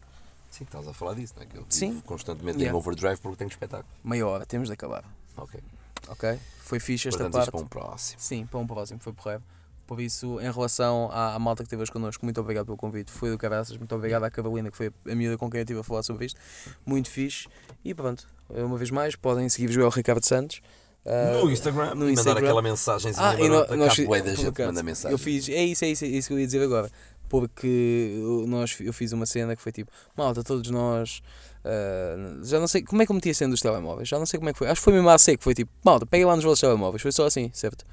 Sim, 0.50 0.63
estás 0.63 0.88
a 0.88 0.93
falar 0.93 1.13
disso, 1.15 1.34
não 1.36 1.43
é? 1.43 1.45
Que 1.45 1.58
eu 1.58 1.65
Sim. 1.69 2.00
constantemente 2.02 2.60
Yeah. 2.60 2.76
em 2.76 2.80
overdrive 2.80 3.19
porque 3.21 3.38
tenho 3.38 3.50
espetáculo. 3.50 3.89
Meia 4.04 4.26
hora, 4.26 4.45
temos 4.45 4.69
de 4.69 4.73
acabar. 4.73 5.04
Ok. 5.36 5.60
Ok? 6.08 6.39
Foi 6.60 6.80
fixe 6.80 7.10
esta 7.10 7.23
Portanto, 7.23 7.34
parte. 7.34 7.52
para 7.52 7.60
um 7.62 7.67
próximo. 7.67 8.19
Sim, 8.19 8.45
para 8.45 8.60
um 8.60 8.65
próximo, 8.65 9.00
foi 9.00 9.13
porreiro. 9.13 9.43
Por 9.88 10.02
isso, 10.02 10.39
em 10.41 10.52
relação 10.52 11.10
à, 11.13 11.34
à 11.36 11.39
malta 11.39 11.63
que 11.63 11.67
esteve 11.67 11.82
hoje 11.82 11.91
connosco, 11.91 12.26
muito 12.26 12.39
obrigado 12.41 12.65
pelo 12.65 12.78
convite. 12.78 13.10
Foi 13.10 13.30
do 13.32 13.38
caraças, 13.38 13.76
muito 13.78 13.95
obrigado 13.95 14.23
à 14.26 14.30
Carolina, 14.30 14.69
que 14.69 14.76
foi 14.78 14.91
a 15.10 15.15
miúda 15.15 15.38
com 15.38 15.50
quem 15.50 15.60
eu 15.62 15.63
estive 15.63 15.80
a 15.80 15.84
falar 15.84 16.04
sobre 16.04 16.26
isto. 16.26 16.38
Muito 16.86 17.10
fixe. 17.10 17.47
E 17.86 17.93
pronto, 17.93 18.28
uma 18.50 18.78
vez 18.78 18.91
mais, 18.91 19.15
podem 19.15 19.47
seguir 19.47 19.69
o 19.69 19.71
Joel 19.71 19.89
Ricardo 19.89 20.23
Santos. 20.26 20.60
Ah, 21.06 21.39
no 21.41 21.50
Instagram, 21.50 21.95
no 21.95 22.10
Instagram. 22.10 22.34
mandar 22.36 22.45
aquela 22.47 22.62
mensagenzinha 22.62 23.26
Ah, 23.30 23.39
e 23.39 23.47
no, 23.47 23.78
nós 23.78 23.97
bué 23.97 24.21
da 24.21 24.36
gente 24.36 24.62
manda 24.62 24.84
mensagem. 24.84 25.13
Eu 25.13 25.17
fiz, 25.17 25.47
é 25.47 25.63
isso, 25.63 25.86
é 25.86 25.88
isso, 25.88 26.04
é 26.04 26.08
isso 26.10 26.28
que 26.28 26.34
eu 26.34 26.39
ia 26.39 26.45
dizer 26.45 26.62
agora. 26.62 26.91
Porque 27.30 28.13
eu- 28.21 28.45
nós, 28.45 28.78
eu 28.82 28.91
fiz 28.91 29.13
uma 29.13 29.26
cena 29.26 29.56
que 29.56 29.62
foi 29.62 29.71
tipo, 29.71 29.89
malta, 30.17 30.43
todos 30.43 30.69
nós. 30.69 31.21
ah, 31.63 32.39
já 32.43 32.60
não 32.60 32.67
sei 32.67 32.82
como 32.84 33.02
é 33.02 33.06
que 33.06 33.12
eu 33.12 33.15
meti 33.15 33.30
a 33.30 33.34
cena 33.34 33.52
dos 33.52 33.62
telemóveis, 33.62 34.08
já 34.10 34.19
não 34.19 34.26
sei 34.26 34.38
como 34.38 34.50
é 34.50 34.54
que 34.54 34.60
foi. 34.60 34.67
Acho 34.67 34.82
que 34.82 34.84
foi 34.86 34.93
mesmo 34.93 35.08
a 35.10 35.17
seco, 35.17 35.41
foi 35.43 35.54
tipo, 35.54 35.71
malta, 35.84 36.06
peguem 36.06 36.26
lá 36.26 36.36
nos 36.36 36.43
vossos 36.43 36.60
telemóveis, 36.60 37.02
foi 37.02 37.12
só 37.13 37.26
assim, 37.26 37.50
certo? 37.54 37.86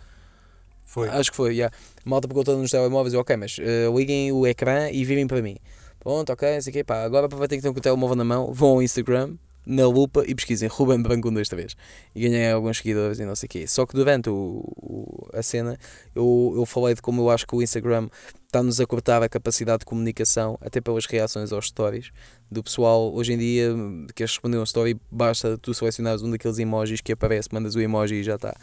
Foi. 0.95 1.09
Acho 1.09 1.33
que 1.33 1.37
foi, 1.37 1.55
yeah. 1.55 1.77
A 2.07 2.09
malta 2.09 2.29
pegou 2.29 2.45
nos 2.57 2.71
telemóveis 2.71 3.13
e 3.13 3.17
ok, 3.17 3.37
mas 3.37 3.57
eh, 3.59 3.91
liguem 3.93 4.31
o 4.31 4.47
ecrã 4.47 4.89
e 4.89 5.05
virem 5.05 5.27
para 5.27 5.43
mim. 5.43 5.57
Pronto, 5.99 6.33
ok, 6.33 6.55
não 6.55 6.63
sei 6.63 6.71
o 6.71 6.73
quê, 6.73 6.85
pá, 6.85 7.03
agora 7.03 7.27
aproveitem 7.27 7.59
que 7.59 7.61
estão 7.61 7.73
com 7.73 7.81
o 7.81 7.83
telemóvel 7.83 8.15
na 8.15 8.25
mão, 8.25 8.55
vão 8.55 8.69
ao 8.69 8.83
Instagram, 8.83 9.35
na 9.67 9.87
lupa 9.87 10.23
e 10.27 10.35
pesquisem 10.35 10.69
Ruben 10.69 11.01
Branco 11.03 11.29
1, 11.29 11.33
2, 11.35 11.49
3 11.49 11.77
e 12.15 12.21
ganhei 12.29 12.51
alguns 12.51 12.79
seguidores 12.79 13.19
e 13.19 13.25
não 13.25 13.35
sei 13.35 13.47
o 13.47 13.51
quê. 13.51 13.67
Só 13.67 13.87
que 13.87 13.95
durante 13.95 14.29
o, 14.29 14.63
o- 14.77 15.29
a 15.33 15.43
cena 15.43 15.77
eu, 16.15 16.53
eu 16.57 16.67
falei 16.67 16.95
de 16.95 17.03
como 17.03 17.23
eu 17.23 17.31
acho 17.31 17.47
que 17.47 17.55
o 17.57 17.63
Instagram 17.63 18.09
está-nos 18.47 18.79
a 18.81 18.87
cortar 18.87 19.21
a 19.23 19.29
capacidade 19.29 19.81
de 19.81 19.85
comunicação, 19.87 20.57
até 20.61 20.81
pelas 20.81 21.07
reações 21.07 21.51
aos 21.53 21.67
stories 21.67 22.11
do 22.49 22.63
pessoal. 22.63 23.13
Hoje 23.13 23.33
em 23.33 23.39
dia, 23.39 23.75
queres 24.15 24.31
responder 24.33 24.59
um 24.59 24.63
story, 24.63 24.97
basta 25.11 25.59
tu 25.59 25.75
selecionares 25.75 26.23
um 26.23 26.31
daqueles 26.31 26.59
emojis 26.61 27.01
que 27.01 27.11
aparece, 27.13 27.49
mandas 27.51 27.75
o 27.75 27.81
emoji 27.81 28.15
e 28.17 28.23
já 28.23 28.37
está. 28.37 28.55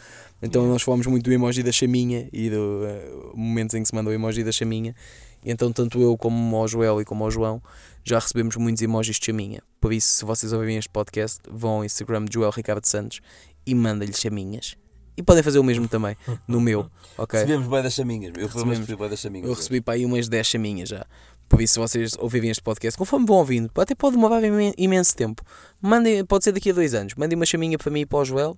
Então 0.42 0.62
Yeah. 0.62 0.74
nós 0.74 0.82
falamos 0.82 1.08
muito 1.08 1.26
do 1.26 1.34
emoji 1.34 1.62
da 1.62 1.74
chaminha 1.74 2.30
e 2.32 2.50
do 2.50 2.86
eh, 2.86 3.12
momentos 3.36 3.76
em 3.76 3.82
que 3.82 3.90
se 3.90 3.94
manda 3.96 4.10
o 4.10 4.14
emoji 4.14 4.44
da 4.46 4.52
chaminha. 4.54 4.96
E 5.44 5.52
então 5.52 5.72
tanto 5.72 6.00
eu 6.02 6.18
como 6.18 6.56
o 6.62 6.68
Joel 6.68 7.02
e 7.02 7.06
como 7.06 7.26
o 7.26 7.32
João 7.32 7.62
já 8.04 8.20
recebemos 8.20 8.56
muitos 8.56 8.82
emojis 8.82 9.18
de 9.18 9.26
chaminha. 9.26 9.62
Por 9.80 9.92
isso, 9.94 10.08
se 10.18 10.26
vocês 10.26 10.54
ouvirem 10.54 10.78
este 10.78 10.90
podcast, 10.90 11.40
vão 11.50 11.78
ao 11.78 11.86
Instagram 11.86 12.26
de 12.26 12.34
Joel 12.34 12.52
Ricardo 12.52 12.86
Santos 12.86 13.20
e 13.66 13.74
mandem-lhe 13.76 14.14
chaminhas. 14.16 14.76
E 15.18 15.22
podem 15.24 15.44
fazer 15.44 15.60
o 15.60 15.64
mesmo 15.64 15.88
também 15.88 16.16
no 16.48 16.62
meu, 16.62 16.90
ok? 17.18 17.40
Recebemos 17.40 17.68
bem 17.68 17.84
das 17.84 17.94
chaminhas. 17.94 18.34
Eu 18.38 18.48
Recebemos. 18.48 18.78
recebi 18.80 18.96
bem 18.98 19.10
das 19.10 19.20
chaminhas. 19.20 19.48
Eu 19.50 19.54
recebi 19.56 19.82
para 19.82 19.94
aí 19.96 20.06
umas 20.06 20.28
10 20.30 20.48
chaminhas 20.48 20.90
já. 20.90 21.06
Por 21.50 21.60
isso, 21.62 21.74
se 21.74 21.80
vocês 21.80 22.14
ouvirem 22.18 22.50
este 22.50 22.64
podcast, 22.64 22.98
conforme 22.98 23.26
vão 23.26 23.36
ouvindo, 23.38 23.70
até 23.76 23.94
pode 23.94 24.16
demorar 24.16 24.42
imen- 24.44 24.74
imenso 24.78 25.14
tempo. 25.16 25.44
Mandem, 25.82 26.24
pode 26.24 26.46
ser 26.46 26.54
daqui 26.54 26.70
a 26.70 26.74
dois 26.74 26.94
anos. 26.94 27.14
Mandem 27.16 27.36
uma 27.36 27.46
chaminha 27.46 27.78
para 27.78 27.92
mim 27.92 28.02
e 28.02 28.06
para 28.06 28.20
o 28.20 28.26
Joel. 28.26 28.58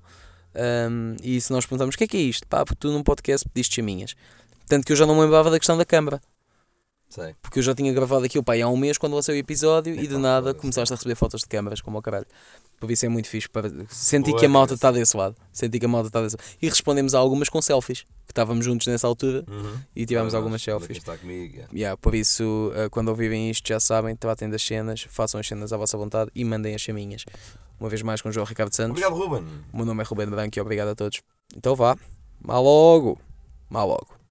ahm, 0.55 1.15
e 1.23 1.41
se 1.41 1.51
nós 1.51 1.65
perguntarmos 1.65 1.95
o 1.95 1.97
que 1.97 2.03
é 2.03 2.07
que 2.07 2.17
é 2.17 2.19
isto, 2.21 2.47
pá, 2.47 2.63
porque 2.63 2.77
tu 2.79 2.91
num 2.91 3.01
podcast 3.01 3.47
pediste 3.49 3.75
chaminhas. 3.75 4.13
Tanto 4.67 4.85
que 4.85 4.91
eu 4.91 4.95
já 4.95 5.05
não 5.07 5.15
me 5.15 5.21
lembrava 5.21 5.49
da 5.49 5.57
questão 5.57 5.75
da 5.77 5.83
câmara. 5.85 6.21
Sei. 7.13 7.35
Porque 7.43 7.59
eu 7.59 7.63
já 7.63 7.75
tinha 7.75 7.93
gravado 7.93 8.25
aquilo 8.25 8.43
pá, 8.43 8.53
aí 8.53 8.61
há 8.63 8.67
um 8.67 8.75
mês 8.75 8.97
quando 8.97 9.13
lancei 9.13 9.35
o 9.35 9.37
episódio 9.37 9.93
e 9.93 10.07
de 10.07 10.17
nada 10.17 10.51
começaste 10.53 10.91
a 10.91 10.95
receber 10.95 11.13
fotos 11.15 11.41
de 11.41 11.47
câmaras, 11.47 11.79
como 11.79 11.95
ao 11.97 12.01
caralho. 12.01 12.25
Por 12.79 12.89
isso 12.89 13.05
é 13.05 13.09
muito 13.09 13.27
fixe. 13.29 13.47
Para... 13.47 13.69
Senti 13.89 14.31
Boa, 14.31 14.39
que 14.39 14.45
a 14.47 14.49
malta 14.49 14.73
está 14.73 14.91
desse 14.91 15.15
lado. 15.15 15.35
Senti 15.51 15.77
que 15.79 15.85
a 15.85 15.87
malta 15.89 16.07
está 16.07 16.21
desse 16.21 16.35
lado. 16.35 16.45
E 16.61 16.67
respondemos 16.67 17.13
a 17.13 17.19
algumas 17.19 17.49
com 17.49 17.61
selfies. 17.61 18.01
Que 18.25 18.31
estávamos 18.31 18.65
juntos 18.65 18.87
nessa 18.87 19.05
altura 19.07 19.43
Uhum. 19.47 19.77
e 19.95 20.05
tivemos 20.07 20.33
Ah, 20.33 20.37
algumas 20.37 20.61
selfies. 20.61 20.97
Está 20.97 21.15
comigo. 21.17 21.53
yeah. 21.53 21.71
Yeah, 21.73 21.97
por 21.97 22.15
isso, 22.15 22.71
uh, 22.75 22.89
quando 22.89 23.09
ouvirem 23.09 23.49
isto, 23.51 23.67
já 23.69 23.79
sabem, 23.79 24.15
tratem 24.15 24.49
das 24.49 24.63
cenas, 24.63 25.05
façam 25.07 25.39
as 25.39 25.47
cenas 25.47 25.71
à 25.71 25.77
vossa 25.77 25.95
vontade 25.97 26.31
e 26.33 26.43
mandem 26.43 26.73
as 26.73 26.81
chaminhas. 26.81 27.25
Uma 27.79 27.89
vez 27.89 28.01
mais 28.01 28.21
com 28.21 28.29
o 28.29 28.31
João 28.31 28.45
Ricardo 28.45 28.73
Santos. 28.75 28.91
Obrigado, 29.03 29.13
Ruben. 29.15 29.45
O 29.71 29.77
meu 29.77 29.85
nome 29.85 30.01
é 30.01 30.05
Ruben 30.05 30.27
Branco 30.27 30.57
e 30.57 30.61
obrigado 30.61 30.87
a 30.89 30.95
todos. 30.95 31.21
Então 31.55 31.75
vá, 31.75 31.95
mal 32.41 32.63
logo, 32.63 33.19
mal 33.69 33.87
logo. 33.87 34.22